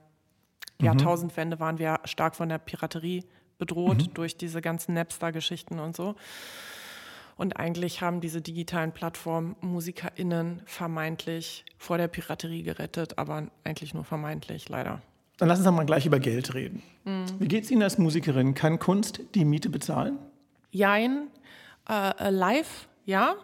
mhm. 0.80 0.86
Jahrtausendwende 0.86 1.60
waren 1.60 1.78
wir 1.78 2.00
stark 2.06 2.36
von 2.36 2.50
der 2.50 2.58
Piraterie 2.58 3.24
bedroht 3.58 3.98
mhm. 3.98 4.14
durch 4.14 4.38
diese 4.38 4.62
ganzen 4.62 4.94
Napster-Geschichten 4.94 5.80
und 5.80 5.96
so. 5.96 6.16
Und 7.38 7.58
eigentlich 7.58 8.02
haben 8.02 8.20
diese 8.20 8.42
digitalen 8.42 8.92
Plattformen 8.92 9.56
MusikerInnen 9.62 10.64
vermeintlich 10.66 11.64
vor 11.78 11.98
der 11.98 12.08
Piraterie 12.08 12.64
gerettet, 12.64 13.18
aber 13.20 13.48
eigentlich 13.64 13.94
nur 13.94 14.04
vermeintlich, 14.04 14.70
leider. 14.70 15.02
Dann 15.38 15.48
lassen 15.48 15.64
Sie 15.64 15.72
mal 15.72 15.86
gleich 15.86 16.08
über 16.08 16.20
Geld 16.20 16.56
reden. 16.56 16.82
Mhm. 17.06 17.26
Wie 17.40 17.48
geht 17.48 17.66
es 17.66 17.72
Ihnen 17.72 17.84
als 17.84 18.00
Musikerin? 18.00 18.56
Kann 18.56 18.80
Kunst 18.80 19.22
die 19.36 19.46
Miete 19.46 19.70
bezahlen? 19.70 20.18
Jein. 20.72 21.28
Äh, 21.88 22.10
äh, 22.18 22.30
live, 22.32 22.88
ja. 23.06 23.36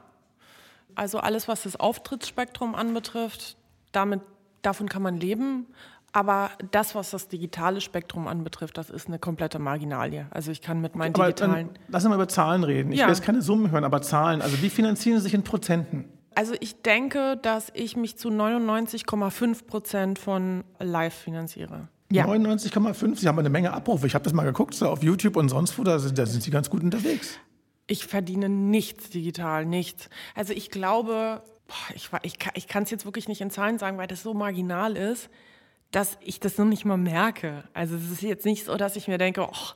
Also 0.96 1.20
alles, 1.20 1.48
was 1.48 1.64
das 1.64 1.76
Auftrittsspektrum 1.76 2.76
anbetrifft, 2.76 3.58
damit, 3.92 4.22
davon 4.64 4.90
kann 4.90 5.04
man 5.04 5.20
leben. 5.20 5.68
Aber 6.14 6.52
das, 6.72 6.94
was 6.94 7.10
das 7.10 7.28
digitale 7.28 7.82
Spektrum 7.82 8.28
anbetrifft, 8.28 8.78
das 8.78 8.92
ist 8.92 9.08
eine 9.08 9.18
komplette 9.18 9.58
Marginalie. 9.58 10.28
Also 10.30 10.52
ich 10.52 10.62
kann 10.62 10.80
mit 10.80 10.96
meinen 10.96 11.16
aber 11.16 11.26
digitalen. 11.26 11.70
Dann, 11.74 11.84
lass 11.90 12.06
uns 12.06 12.10
mal 12.10 12.16
über 12.16 12.28
Zahlen 12.28 12.64
reden. 12.64 12.92
Ich 12.92 13.00
ja. 13.00 13.08
will 13.08 13.14
jetzt 13.14 13.24
keine 13.24 13.42
Summen 13.42 13.72
hören, 13.72 13.84
aber 13.84 14.04
Zahlen. 14.04 14.44
Also 14.44 14.62
wie 14.62 14.70
finanzieren 14.70 15.18
Sie 15.18 15.24
sich 15.24 15.34
in 15.34 15.44
Prozenten? 15.44 16.06
Also 16.36 16.54
ich 16.60 16.82
denke, 16.84 17.38
dass 17.42 17.72
ich 17.74 17.98
mich 17.98 18.18
zu 18.18 18.30
99,5 18.30 19.66
Prozent 19.66 20.20
von 20.20 20.64
Live 20.80 21.16
finanziere. 21.16 21.88
Ja. 22.12 22.28
99,5? 22.28 23.18
Sie 23.18 23.28
haben 23.28 23.40
eine 23.40 23.50
Menge 23.50 23.74
Abrufe. 23.74 24.06
Ich 24.06 24.14
habe 24.14 24.24
das 24.24 24.34
mal 24.34 24.44
geguckt, 24.44 24.76
so 24.76 24.88
auf 24.88 25.02
YouTube 25.02 25.36
und 25.36 25.50
sonst 25.50 25.80
wo, 25.80 25.84
da 25.84 25.98
sind, 25.98 26.18
da 26.18 26.28
sind 26.28 26.44
Sie 26.44 26.52
ganz 26.52 26.70
gut 26.70 26.84
unterwegs. 26.84 27.40
Ich 27.88 28.06
verdiene 28.06 28.50
nichts 28.50 29.10
digital, 29.10 29.66
nichts. 29.66 30.10
Also 30.36 30.54
ich 30.54 30.70
glaube, 30.70 31.42
boah, 31.68 31.96
ich, 31.96 32.10
ich, 32.22 32.38
ich 32.54 32.68
kann 32.68 32.84
es 32.84 32.92
jetzt 32.92 33.06
wirklich 33.06 33.28
nicht 33.28 33.42
in 33.42 33.50
Zahlen 33.50 33.80
sagen, 33.80 33.98
weil 33.98 34.08
das 34.08 34.22
so 34.22 34.36
marginal 34.36 34.96
ist, 34.96 35.30
dass 35.94 36.18
ich 36.22 36.40
das 36.40 36.58
noch 36.58 36.66
nicht 36.66 36.86
mal 36.86 36.98
merke. 36.98 37.64
Also 37.74 37.96
es 37.96 38.12
ist 38.12 38.22
jetzt 38.24 38.46
nicht 38.46 38.66
so, 38.66 38.76
dass 38.76 38.96
ich 38.96 39.08
mir 39.08 39.20
denke, 39.20 39.48
oh, 39.48 39.74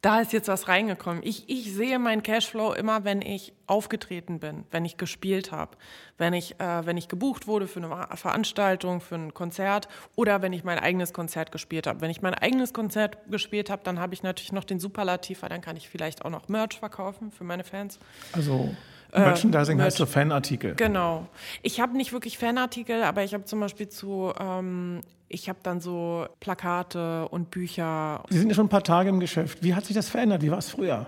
da 0.00 0.20
ist 0.20 0.32
jetzt 0.32 0.48
was 0.48 0.68
reingekommen. 0.68 1.22
Ich, 1.24 1.48
ich 1.48 1.74
sehe 1.74 1.98
meinen 1.98 2.22
Cashflow 2.22 2.72
immer, 2.72 3.04
wenn 3.04 3.20
ich 3.20 3.52
aufgetreten 3.66 4.38
bin, 4.38 4.64
wenn 4.70 4.84
ich 4.84 4.96
gespielt 4.96 5.52
habe, 5.52 5.76
wenn 6.16 6.32
ich, 6.32 6.58
äh, 6.60 6.86
wenn 6.86 6.96
ich 6.96 7.08
gebucht 7.08 7.46
wurde 7.46 7.66
für 7.66 7.82
eine 7.82 8.16
Veranstaltung, 8.16 9.00
für 9.00 9.16
ein 9.16 9.34
Konzert 9.34 9.88
oder 10.14 10.40
wenn 10.40 10.52
ich 10.52 10.64
mein 10.64 10.78
eigenes 10.78 11.12
Konzert 11.12 11.52
gespielt 11.52 11.86
habe. 11.86 12.00
Wenn 12.00 12.10
ich 12.10 12.22
mein 12.22 12.34
eigenes 12.34 12.72
Konzert 12.72 13.18
gespielt 13.28 13.68
habe, 13.70 13.82
dann 13.84 13.98
habe 13.98 14.14
ich 14.14 14.22
natürlich 14.22 14.52
noch 14.52 14.64
den 14.64 14.80
Superlativ, 14.80 15.42
weil 15.42 15.50
dann 15.50 15.60
kann 15.60 15.76
ich 15.76 15.88
vielleicht 15.88 16.24
auch 16.24 16.30
noch 16.30 16.48
Merch 16.48 16.78
verkaufen 16.78 17.30
für 17.30 17.44
meine 17.44 17.64
Fans. 17.64 17.98
Also 18.32 18.70
Merchandising 19.12 19.78
äh, 19.78 19.82
heißt 19.82 19.96
so 19.96 20.06
Fanartikel. 20.06 20.74
Genau. 20.74 21.26
Ich 21.62 21.80
habe 21.80 21.96
nicht 21.96 22.12
wirklich 22.12 22.38
Fanartikel, 22.38 23.02
aber 23.02 23.24
ich 23.24 23.34
habe 23.34 23.44
zum 23.44 23.60
Beispiel 23.60 23.88
zu, 23.88 24.32
ähm, 24.38 25.00
ich 25.28 25.48
habe 25.48 25.58
dann 25.62 25.80
so 25.80 26.26
Plakate 26.40 27.28
und 27.28 27.50
Bücher. 27.50 28.22
Sie 28.28 28.38
sind 28.38 28.48
ja 28.48 28.54
schon 28.54 28.66
ein 28.66 28.70
paar 28.70 28.84
Tage 28.84 29.08
im 29.08 29.20
Geschäft. 29.20 29.62
Wie 29.62 29.74
hat 29.74 29.86
sich 29.86 29.94
das 29.94 30.08
verändert? 30.08 30.42
Wie 30.42 30.50
war 30.50 30.58
es 30.58 30.70
früher? 30.70 31.06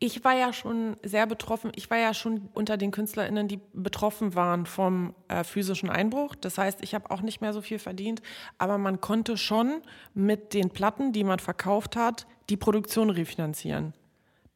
Ich 0.00 0.22
war 0.24 0.36
ja 0.36 0.52
schon 0.52 0.96
sehr 1.02 1.26
betroffen. 1.26 1.72
Ich 1.74 1.90
war 1.90 1.98
ja 1.98 2.14
schon 2.14 2.48
unter 2.54 2.76
den 2.76 2.92
KünstlerInnen, 2.92 3.48
die 3.48 3.58
betroffen 3.72 4.36
waren 4.36 4.64
vom 4.64 5.12
äh, 5.26 5.42
physischen 5.42 5.90
Einbruch. 5.90 6.36
Das 6.36 6.56
heißt, 6.56 6.82
ich 6.82 6.94
habe 6.94 7.10
auch 7.10 7.20
nicht 7.20 7.40
mehr 7.40 7.52
so 7.52 7.60
viel 7.60 7.80
verdient. 7.80 8.22
Aber 8.58 8.78
man 8.78 9.00
konnte 9.00 9.36
schon 9.36 9.82
mit 10.14 10.54
den 10.54 10.70
Platten, 10.70 11.12
die 11.12 11.24
man 11.24 11.40
verkauft 11.40 11.96
hat, 11.96 12.28
die 12.48 12.56
Produktion 12.56 13.10
refinanzieren. 13.10 13.92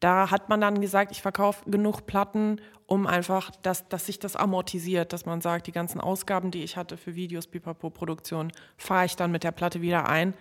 Da 0.03 0.33
hat 0.33 0.49
man 0.49 0.61
dann 0.61 0.81
gesagt, 0.81 1.13
ich 1.13 1.23
verkaufe 1.23 1.71
genug 1.71 2.07
Platten, 2.07 2.61
um 2.87 3.07
einfach, 3.07 3.53
dass, 3.63 3.89
dass 3.89 4.07
sich 4.07 4.19
das 4.19 4.35
amortisiert, 4.35 5.13
dass 5.13 5.27
man 5.27 5.41
sagt, 5.41 5.69
die 5.69 5.73
ganzen 5.73 6.01
Ausgaben, 6.01 6.51
die 6.51 6.65
ich 6.65 6.77
hatte 6.77 6.97
für 6.97 7.15
Videos, 7.15 7.47
Pipapo-Produktion, 7.47 8.51
fahre 8.77 9.07
ich 9.07 9.15
dann 9.15 9.31
mit 9.31 9.45
der 9.45 9.53
Platte 9.53 9.81
wieder 9.81 10.09
ein. 10.09 10.35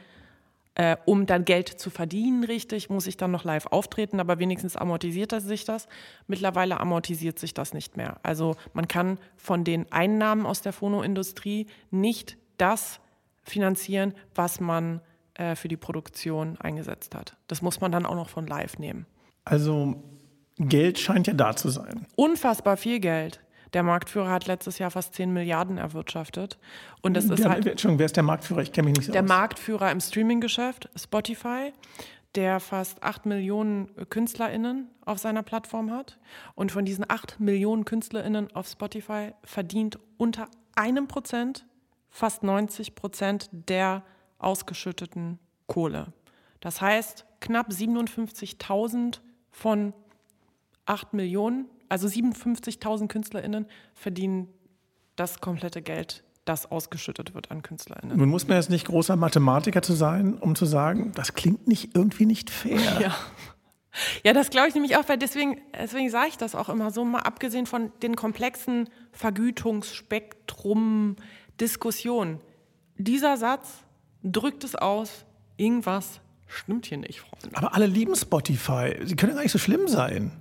Äh, 0.74 0.98
um 1.06 1.28
dann 1.28 1.46
Geld 1.46 1.68
zu 1.68 1.92
verdienen, 1.92 2.44
richtig, 2.44 2.90
muss 2.90 3.06
ich 3.06 3.18
dann 3.18 3.30
noch 3.30 3.44
live 3.44 3.68
auftreten, 3.68 4.20
aber 4.20 4.40
wenigstens 4.40 4.76
amortisiert 4.76 5.40
sich 5.40 5.64
das. 5.64 5.88
Mittlerweile 6.26 6.80
amortisiert 6.80 7.38
sich 7.38 7.54
das 7.54 7.76
nicht 7.76 7.98
mehr. 7.98 8.18
Also 8.24 8.56
man 8.74 8.88
kann 8.88 9.20
von 9.38 9.64
den 9.64 9.92
Einnahmen 9.92 10.48
aus 10.48 10.64
der 10.64 10.74
Phonoindustrie 10.74 11.68
nicht 11.92 12.36
das 12.58 13.00
finanzieren, 13.44 14.16
was 14.34 14.60
man 14.60 15.02
äh, 15.36 15.56
für 15.56 15.68
die 15.68 15.78
Produktion 15.78 16.58
eingesetzt 16.60 17.14
hat. 17.14 17.38
Das 17.46 17.62
muss 17.62 17.80
man 17.80 17.92
dann 17.92 18.08
auch 18.08 18.16
noch 18.16 18.30
von 18.30 18.48
live 18.48 18.80
nehmen. 18.80 19.06
Also 19.46 20.04
Geld 20.58 21.00
scheint 21.00 21.28
ja 21.28 21.34
da 21.34 21.56
zu 21.56 21.70
sein. 21.70 22.06
Unfassbar 22.16 22.78
viel 22.78 23.00
Geld. 23.00 23.42
Der 23.74 23.84
Marktführer 23.84 24.30
hat 24.30 24.48
letztes 24.48 24.80
Jahr 24.80 24.92
fast 24.92 25.16
10 25.16 25.32
Milliarden 25.32 25.78
erwirtschaftet. 25.78 26.58
Und 27.02 27.16
das 27.16 27.26
ist 27.26 27.40
ja, 27.40 27.50
halt. 27.50 27.66
Entschuldigung, 27.66 28.00
wer 28.00 28.06
ist 28.06 28.18
der 28.18 28.24
Marktführer? 28.24 28.62
Ich 28.62 28.74
kenne 28.74 28.90
mich 28.90 28.98
nicht 28.98 29.06
so 29.08 29.12
Der 29.14 29.24
aus. 29.24 29.30
Marktführer 29.30 29.92
im 29.92 30.02
Streaming-Geschäft, 30.02 30.90
Spotify, 30.96 31.72
der 32.36 32.60
fast 32.60 33.02
8 33.02 33.26
Millionen 33.26 33.90
KünstlerInnen 34.10 34.90
auf 35.06 35.20
seiner 35.20 35.42
Plattform 35.42 35.92
hat. 35.92 36.20
Und 36.56 36.72
von 36.72 36.84
diesen 36.84 37.06
8 37.10 37.40
Millionen 37.40 37.86
KünstlerInnen 37.86 38.54
auf 38.54 38.68
Spotify 38.68 39.34
verdient 39.44 40.00
unter 40.18 40.48
einem 40.76 41.08
Prozent 41.08 41.66
fast 42.10 42.44
90 42.44 42.96
Prozent 42.96 43.50
der 43.52 44.04
ausgeschütteten 44.38 45.40
Kohle. 45.68 46.12
Das 46.60 46.82
heißt, 46.82 47.26
knapp 47.40 47.70
57.000 47.70 49.20
von 49.52 49.94
8 50.86 51.14
Millionen, 51.14 51.66
also 51.90 52.08
57.000 52.08 53.08
KünstlerInnen 53.08 53.66
verdienen 53.94 54.48
das 55.16 55.42
komplette 55.42 55.82
Geld, 55.82 56.24
das 56.46 56.72
ausgeschüttet 56.72 57.36
wird 57.36 57.52
an 57.52 57.62
KünstlerInnen. 57.62 58.18
Nun 58.18 58.30
muss 58.30 58.48
man 58.48 58.58
jetzt 58.58 58.70
nicht 58.70 58.88
großer 58.88 59.16
Mathematiker 59.16 59.82
zu 59.82 59.94
sein, 59.94 60.36
um 60.36 60.56
zu 60.56 60.66
sagen, 60.66 61.12
das 61.16 61.34
klingt 61.34 61.68
nicht 61.68 61.96
irgendwie 61.96 62.26
nicht 62.26 62.50
fair. 62.50 62.80
Ja. 63.00 63.16
Ja, 64.24 64.32
das 64.32 64.52
glaube 64.52 64.70
ich 64.70 64.74
nämlich 64.74 64.96
auch, 64.96 65.10
weil 65.10 65.18
deswegen, 65.18 65.60
deswegen 65.78 66.10
sage 66.10 66.30
ich 66.30 66.38
das 66.38 66.56
auch 66.56 66.70
immer 66.70 66.92
so, 66.92 67.04
mal 67.04 67.24
abgesehen 67.24 67.66
von 67.66 67.92
den 68.02 68.16
komplexen 68.16 68.88
Vergütungsspektrum 69.12 71.18
Diskussionen. 71.60 72.40
Dieser 72.98 73.36
Satz 73.36 73.84
drückt 74.24 74.64
es 74.64 74.76
aus, 74.76 75.26
irgendwas 75.58 76.22
Stimmt 76.52 76.86
hier 76.86 76.98
nicht, 76.98 77.22
Freunde. 77.22 77.58
Aber 77.58 77.74
alle 77.74 77.86
lieben 77.86 78.16
Spotify. 78.16 78.96
Sie 79.04 79.16
können 79.16 79.32
ja 79.32 79.36
gar 79.36 79.44
nicht 79.44 79.54
so 79.54 79.58
schlimm 79.58 79.88
sein. 79.88 80.32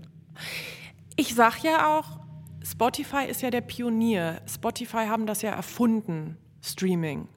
Ich 1.17 1.35
sag 1.35 1.63
ja 1.63 1.97
auch, 1.97 2.19
Spotify 2.65 3.27
ist 3.29 3.43
ja 3.43 3.51
der 3.51 3.61
Pionier. 3.61 4.43
Spotify 4.47 5.07
haben 5.07 5.27
das 5.27 5.43
ja 5.43 5.51
erfunden, 5.51 6.37
Streaming. 6.63 7.29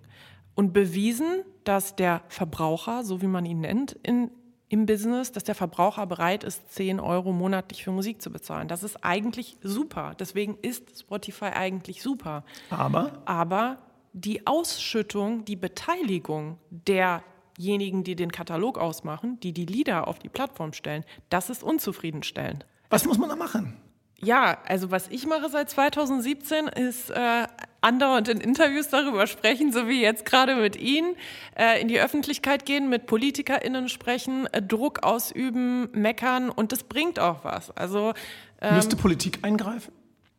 Und 0.55 0.73
bewiesen, 0.73 1.43
dass 1.63 1.95
der 1.95 2.23
Verbraucher, 2.27 3.03
so 3.03 3.21
wie 3.21 3.27
man 3.27 3.45
ihn 3.45 3.61
nennt, 3.61 3.93
in, 4.03 4.31
im 4.69 4.85
Business, 4.85 5.31
dass 5.31 5.43
der 5.43 5.55
Verbraucher 5.55 6.05
bereit 6.07 6.43
ist, 6.43 6.73
10 6.73 6.99
Euro 6.99 7.31
monatlich 7.31 7.83
für 7.83 7.91
Musik 7.91 8.21
zu 8.21 8.31
bezahlen. 8.31 8.67
Das 8.67 8.81
ist 8.81 9.03
eigentlich 9.03 9.57
super. 9.61 10.15
Deswegen 10.19 10.57
ist 10.61 10.99
Spotify 10.99 11.51
eigentlich 11.53 12.01
super. 12.01 12.43
Aber? 12.69 13.21
Aber 13.25 13.77
die 14.13 14.45
Ausschüttung, 14.47 15.45
die 15.45 15.55
Beteiligung 15.55 16.57
der 16.69 17.23
diejenigen, 17.57 18.03
die 18.03 18.15
den 18.15 18.31
Katalog 18.31 18.77
ausmachen, 18.77 19.39
die 19.41 19.53
die 19.53 19.65
Lieder 19.65 20.07
auf 20.07 20.19
die 20.19 20.29
Plattform 20.29 20.73
stellen, 20.73 21.03
das 21.29 21.49
ist 21.49 21.63
unzufriedenstellend. 21.63 22.65
Was 22.89 23.05
muss 23.05 23.17
man 23.17 23.29
da 23.29 23.35
machen? 23.35 23.77
Ja, 24.23 24.57
also 24.65 24.89
was 24.89 25.09
ich 25.09 25.25
mache 25.27 25.49
seit 25.49 25.69
2017 25.69 26.67
ist 26.67 27.09
äh, 27.09 27.47
andauernd 27.81 28.29
in 28.29 28.39
Interviews 28.39 28.87
darüber 28.87 29.27
sprechen, 29.27 29.73
so 29.73 29.87
wie 29.87 30.01
jetzt 30.01 30.25
gerade 30.25 30.55
mit 30.55 30.77
Ihnen, 30.77 31.15
äh, 31.57 31.81
in 31.81 31.89
die 31.89 31.99
Öffentlichkeit 31.99 32.65
gehen, 32.65 32.89
mit 32.89 33.05
PolitikerInnen 33.05 33.89
sprechen, 33.89 34.47
äh, 34.53 34.61
Druck 34.61 35.03
ausüben, 35.03 35.89
meckern 35.91 36.49
und 36.49 36.71
das 36.71 36.83
bringt 36.83 37.19
auch 37.19 37.43
was. 37.43 37.71
Also 37.71 38.13
ähm, 38.61 38.75
müsste 38.75 38.95
Politik 38.95 39.39
eingreifen? 39.41 39.91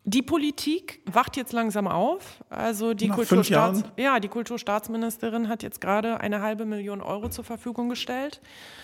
Die 0.07 0.21
Politik 0.21 1.01
wacht 1.11 1.35
jetzt 1.35 1.51
langsam 1.51 1.87
auf. 1.87 2.43
Also 2.49 2.93
die, 2.93 3.09
Kulturstaats 3.09 3.83
ja, 3.97 4.19
die 4.19 4.27
Kulturstaatsministerin 4.27 5.49
hat 5.49 5.63
jetzt 5.63 5.81
gerade 5.81 6.19
eine 6.19 6.41
halbe 6.41 6.65
Million 6.65 7.01
Euro 7.01 7.29
zur 7.29 7.43
Verfügung 7.43 7.89
gestellt. 7.89 8.39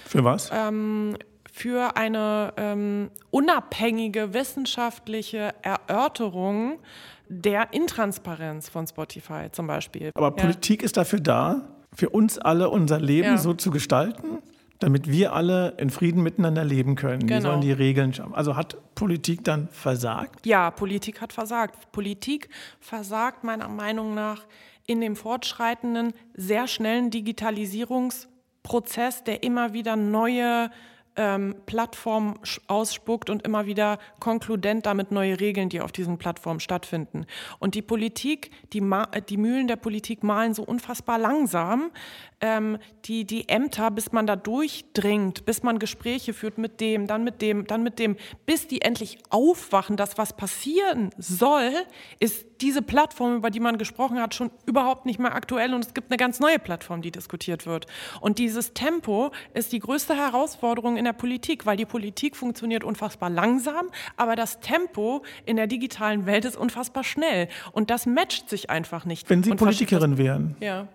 Für 0.05 0.24
was? 0.24 0.49
Ähm, 0.51 1.15
für 1.51 1.95
eine 1.95 2.53
ähm, 2.57 3.11
unabhängige 3.30 4.34
wissenschaftliche 4.34 5.53
Erörterung 5.61 6.80
der 7.28 7.72
Intransparenz 7.72 8.69
von 8.69 8.88
Spotify 8.88 9.47
zum 9.51 9.67
Beispiel. 9.67 10.11
Aber 10.15 10.30
ja. 10.30 10.43
Politik 10.43 10.82
ist 10.82 10.97
dafür 10.97 11.19
da, 11.19 11.69
für 11.93 12.09
uns 12.09 12.39
alle 12.39 12.69
unser 12.69 12.99
Leben 12.99 13.28
ja. 13.28 13.38
so 13.38 13.53
zu 13.53 13.69
gestalten, 13.69 14.39
damit 14.82 15.09
wir 15.09 15.32
alle 15.34 15.75
in 15.77 15.89
Frieden 15.89 16.21
miteinander 16.23 16.65
leben 16.65 16.95
können. 16.95 17.21
Genau. 17.21 17.36
Wir 17.36 17.41
sollen 17.41 17.61
die 17.61 17.71
Regeln 17.71 18.13
schaffen. 18.13 18.34
Also 18.34 18.57
hat 18.57 18.77
Politik 18.95 19.43
dann 19.43 19.69
versagt? 19.69 20.43
Ja, 20.45 20.71
Politik 20.71 21.21
hat 21.21 21.32
versagt. 21.32 21.91
Politik 21.91 22.49
versagt 22.79 23.43
meiner 23.43 23.69
Meinung 23.69 24.15
nach 24.15 24.47
in 24.88 24.99
dem 24.99 25.15
fortschreitenden, 25.15 26.13
sehr 26.34 26.67
schnellen 26.67 27.11
Digitalisierungsprozess, 27.11 29.23
der 29.23 29.43
immer 29.43 29.73
wieder 29.73 29.95
neue 29.95 30.71
ähm, 31.16 31.55
Plattform 31.66 32.36
ausspuckt 32.68 33.30
und 33.30 33.45
immer 33.45 33.66
wieder 33.66 33.99
konkludent 34.20 34.86
damit 34.86 35.12
neue 35.12 35.39
Regeln, 35.39 35.70
die 35.70 35.82
auf 35.82 35.91
diesen 35.91 36.18
Plattformen 36.18 36.59
stattfinden. 36.59 37.26
Und 37.59 37.76
die 37.76 37.82
Politik, 37.82 38.51
die, 38.74 38.82
die 39.30 39.38
Mühlen 39.38 39.68
der 39.68 39.76
Politik 39.76 40.24
malen 40.24 40.53
so 40.53 40.64
unfassbar 40.64 41.20
langsam, 41.20 41.91
ähm, 42.39 42.78
die, 43.05 43.26
die 43.26 43.49
Ämter, 43.49 43.91
bis 43.91 44.12
man 44.12 44.26
da 44.26 44.36
durchdringt, 44.36 45.45
bis 45.45 45.64
man 45.64 45.80
Gespräche 45.80 46.34
führt 46.34 46.57
mit 46.57 46.82
dem, 46.82 47.07
dann 47.07 47.24
mit 47.24 47.41
dem, 47.41 47.68
dann 47.68 47.84
mit 47.84 47.99
dem, 47.99 48.16
bis 48.45 48.68
die 48.68 48.82
endlich 48.82 49.20
aufwachen, 49.30 49.97
dass 49.97 50.18
was 50.18 50.36
passieren 50.36 51.12
soll, 51.18 51.72
ist 52.20 52.45
diese 52.62 52.82
Plattform, 52.82 53.36
über 53.36 53.49
die 53.49 53.59
man 53.59 53.78
gesprochen 53.78 54.20
hat, 54.22 54.36
schon 54.36 54.51
überhaupt 54.66 55.05
nicht 55.05 55.20
mehr 55.20 55.34
aktuell 55.36 55.74
und 55.74 55.86
es 55.86 55.93
gibt 55.93 56.12
eine 56.12 56.18
ganz 56.18 56.39
neue 56.39 56.59
Plattform, 56.59 57.01
die 57.01 57.12
diskutiert 57.12 57.66
wird. 57.66 57.88
Und 58.20 58.39
dieses 58.39 58.74
Tempo 58.74 59.32
ist 59.53 59.72
die 59.72 59.80
größte 59.80 60.16
Herausforderung 60.16 60.97
in 60.97 61.05
der 61.05 61.14
Politik, 61.14 61.66
weil 61.66 61.78
die 61.78 61.86
Politik 61.86 62.36
funktioniert 62.36 62.84
unfassbar 62.84 63.30
langsam, 63.30 63.89
aber 64.18 64.36
das 64.36 64.59
Tempo 64.59 65.24
in 65.45 65.55
der 65.55 65.68
digitalen 65.68 66.26
Welt 66.26 66.45
ist 66.45 66.57
unfassbar 66.57 67.03
schnell 67.03 67.47
und 67.72 67.89
das 67.89 68.05
matcht 68.05 68.49
sich 68.49 68.70
einfach 68.70 69.05
nicht. 69.05 69.30
Wenn 69.30 69.43
Sie 69.43 69.51
Politikerin 69.51 70.18
wären, 70.18 70.55
ja. 70.59 70.88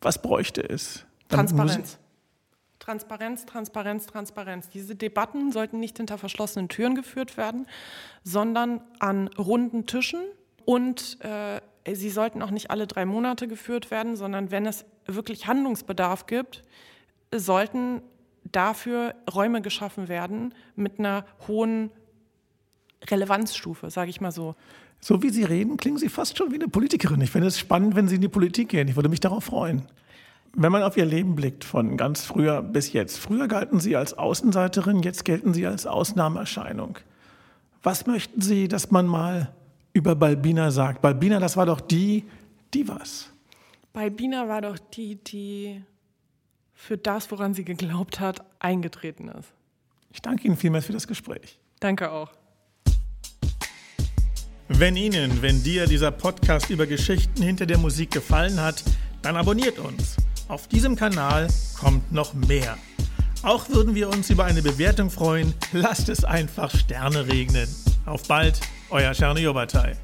was 0.00 0.20
bräuchte 0.20 0.62
es? 0.62 1.04
Transparenz. 1.28 1.98
Transparenz, 2.78 3.44
Transparenz, 3.44 4.06
Transparenz. 4.06 4.68
Diese 4.70 4.94
Debatten 4.94 5.52
sollten 5.52 5.78
nicht 5.78 5.98
hinter 5.98 6.16
verschlossenen 6.16 6.68
Türen 6.70 6.94
geführt 6.94 7.36
werden, 7.36 7.66
sondern 8.24 8.80
an 8.98 9.28
runden 9.28 9.84
Tischen 9.84 10.22
und 10.68 11.16
äh, 11.24 11.62
sie 11.94 12.10
sollten 12.10 12.42
auch 12.42 12.50
nicht 12.50 12.70
alle 12.70 12.86
drei 12.86 13.06
Monate 13.06 13.48
geführt 13.48 13.90
werden, 13.90 14.16
sondern 14.16 14.50
wenn 14.50 14.66
es 14.66 14.84
wirklich 15.06 15.46
Handlungsbedarf 15.46 16.26
gibt, 16.26 16.62
sollten 17.34 18.02
dafür 18.44 19.14
Räume 19.34 19.62
geschaffen 19.62 20.08
werden 20.08 20.52
mit 20.76 20.98
einer 20.98 21.24
hohen 21.46 21.90
Relevanzstufe, 23.10 23.90
sage 23.90 24.10
ich 24.10 24.20
mal 24.20 24.30
so. 24.30 24.56
So 25.00 25.22
wie 25.22 25.30
Sie 25.30 25.44
reden, 25.44 25.78
klingen 25.78 25.96
Sie 25.96 26.10
fast 26.10 26.36
schon 26.36 26.50
wie 26.50 26.56
eine 26.56 26.68
Politikerin. 26.68 27.22
Ich 27.22 27.30
finde 27.30 27.48
es 27.48 27.58
spannend, 27.58 27.96
wenn 27.96 28.06
Sie 28.06 28.16
in 28.16 28.20
die 28.20 28.28
Politik 28.28 28.68
gehen. 28.68 28.88
Ich 28.88 28.96
würde 28.96 29.08
mich 29.08 29.20
darauf 29.20 29.44
freuen. 29.44 29.86
Wenn 30.52 30.70
man 30.70 30.82
auf 30.82 30.98
Ihr 30.98 31.06
Leben 31.06 31.34
blickt, 31.34 31.64
von 31.64 31.96
ganz 31.96 32.26
früher 32.26 32.60
bis 32.60 32.92
jetzt. 32.92 33.16
Früher 33.16 33.48
galten 33.48 33.80
Sie 33.80 33.96
als 33.96 34.12
Außenseiterin, 34.12 35.02
jetzt 35.02 35.24
gelten 35.24 35.54
Sie 35.54 35.66
als 35.66 35.86
Ausnahmeerscheinung. 35.86 36.98
Was 37.82 38.06
möchten 38.06 38.42
Sie, 38.42 38.68
dass 38.68 38.90
man 38.90 39.06
mal 39.06 39.54
über 39.92 40.14
Balbina 40.14 40.70
sagt? 40.70 41.02
Balbina, 41.02 41.40
das 41.40 41.56
war 41.56 41.66
doch 41.66 41.80
die, 41.80 42.24
die 42.74 42.86
was? 42.88 43.30
Balbina 43.92 44.48
war 44.48 44.62
doch 44.62 44.78
die, 44.78 45.16
die 45.16 45.82
für 46.74 46.96
das, 46.96 47.30
woran 47.30 47.54
sie 47.54 47.64
geglaubt 47.64 48.20
hat, 48.20 48.44
eingetreten 48.60 49.28
ist. 49.28 49.52
Ich 50.12 50.22
danke 50.22 50.46
Ihnen 50.46 50.56
vielmals 50.56 50.86
für 50.86 50.92
das 50.92 51.06
Gespräch. 51.06 51.58
Danke 51.80 52.10
auch. 52.10 52.30
Wenn 54.68 54.96
Ihnen, 54.96 55.42
wenn 55.42 55.62
dir 55.62 55.86
dieser 55.86 56.10
Podcast 56.10 56.70
über 56.70 56.86
Geschichten 56.86 57.42
hinter 57.42 57.66
der 57.66 57.78
Musik 57.78 58.10
gefallen 58.10 58.60
hat, 58.60 58.84
dann 59.22 59.36
abonniert 59.36 59.78
uns. 59.78 60.16
Auf 60.46 60.68
diesem 60.68 60.94
Kanal 60.94 61.48
kommt 61.78 62.12
noch 62.12 62.34
mehr. 62.34 62.78
Auch 63.42 63.68
würden 63.68 63.94
wir 63.94 64.08
uns 64.08 64.30
über 64.30 64.44
eine 64.44 64.62
Bewertung 64.62 65.10
freuen. 65.10 65.54
Lasst 65.72 66.08
es 66.08 66.24
einfach 66.24 66.74
Sterne 66.74 67.26
regnen. 67.28 67.68
Auf 68.04 68.24
bald, 68.26 68.60
euer 68.90 69.12
Czerny 69.12 69.42
Jobatei. 69.42 69.96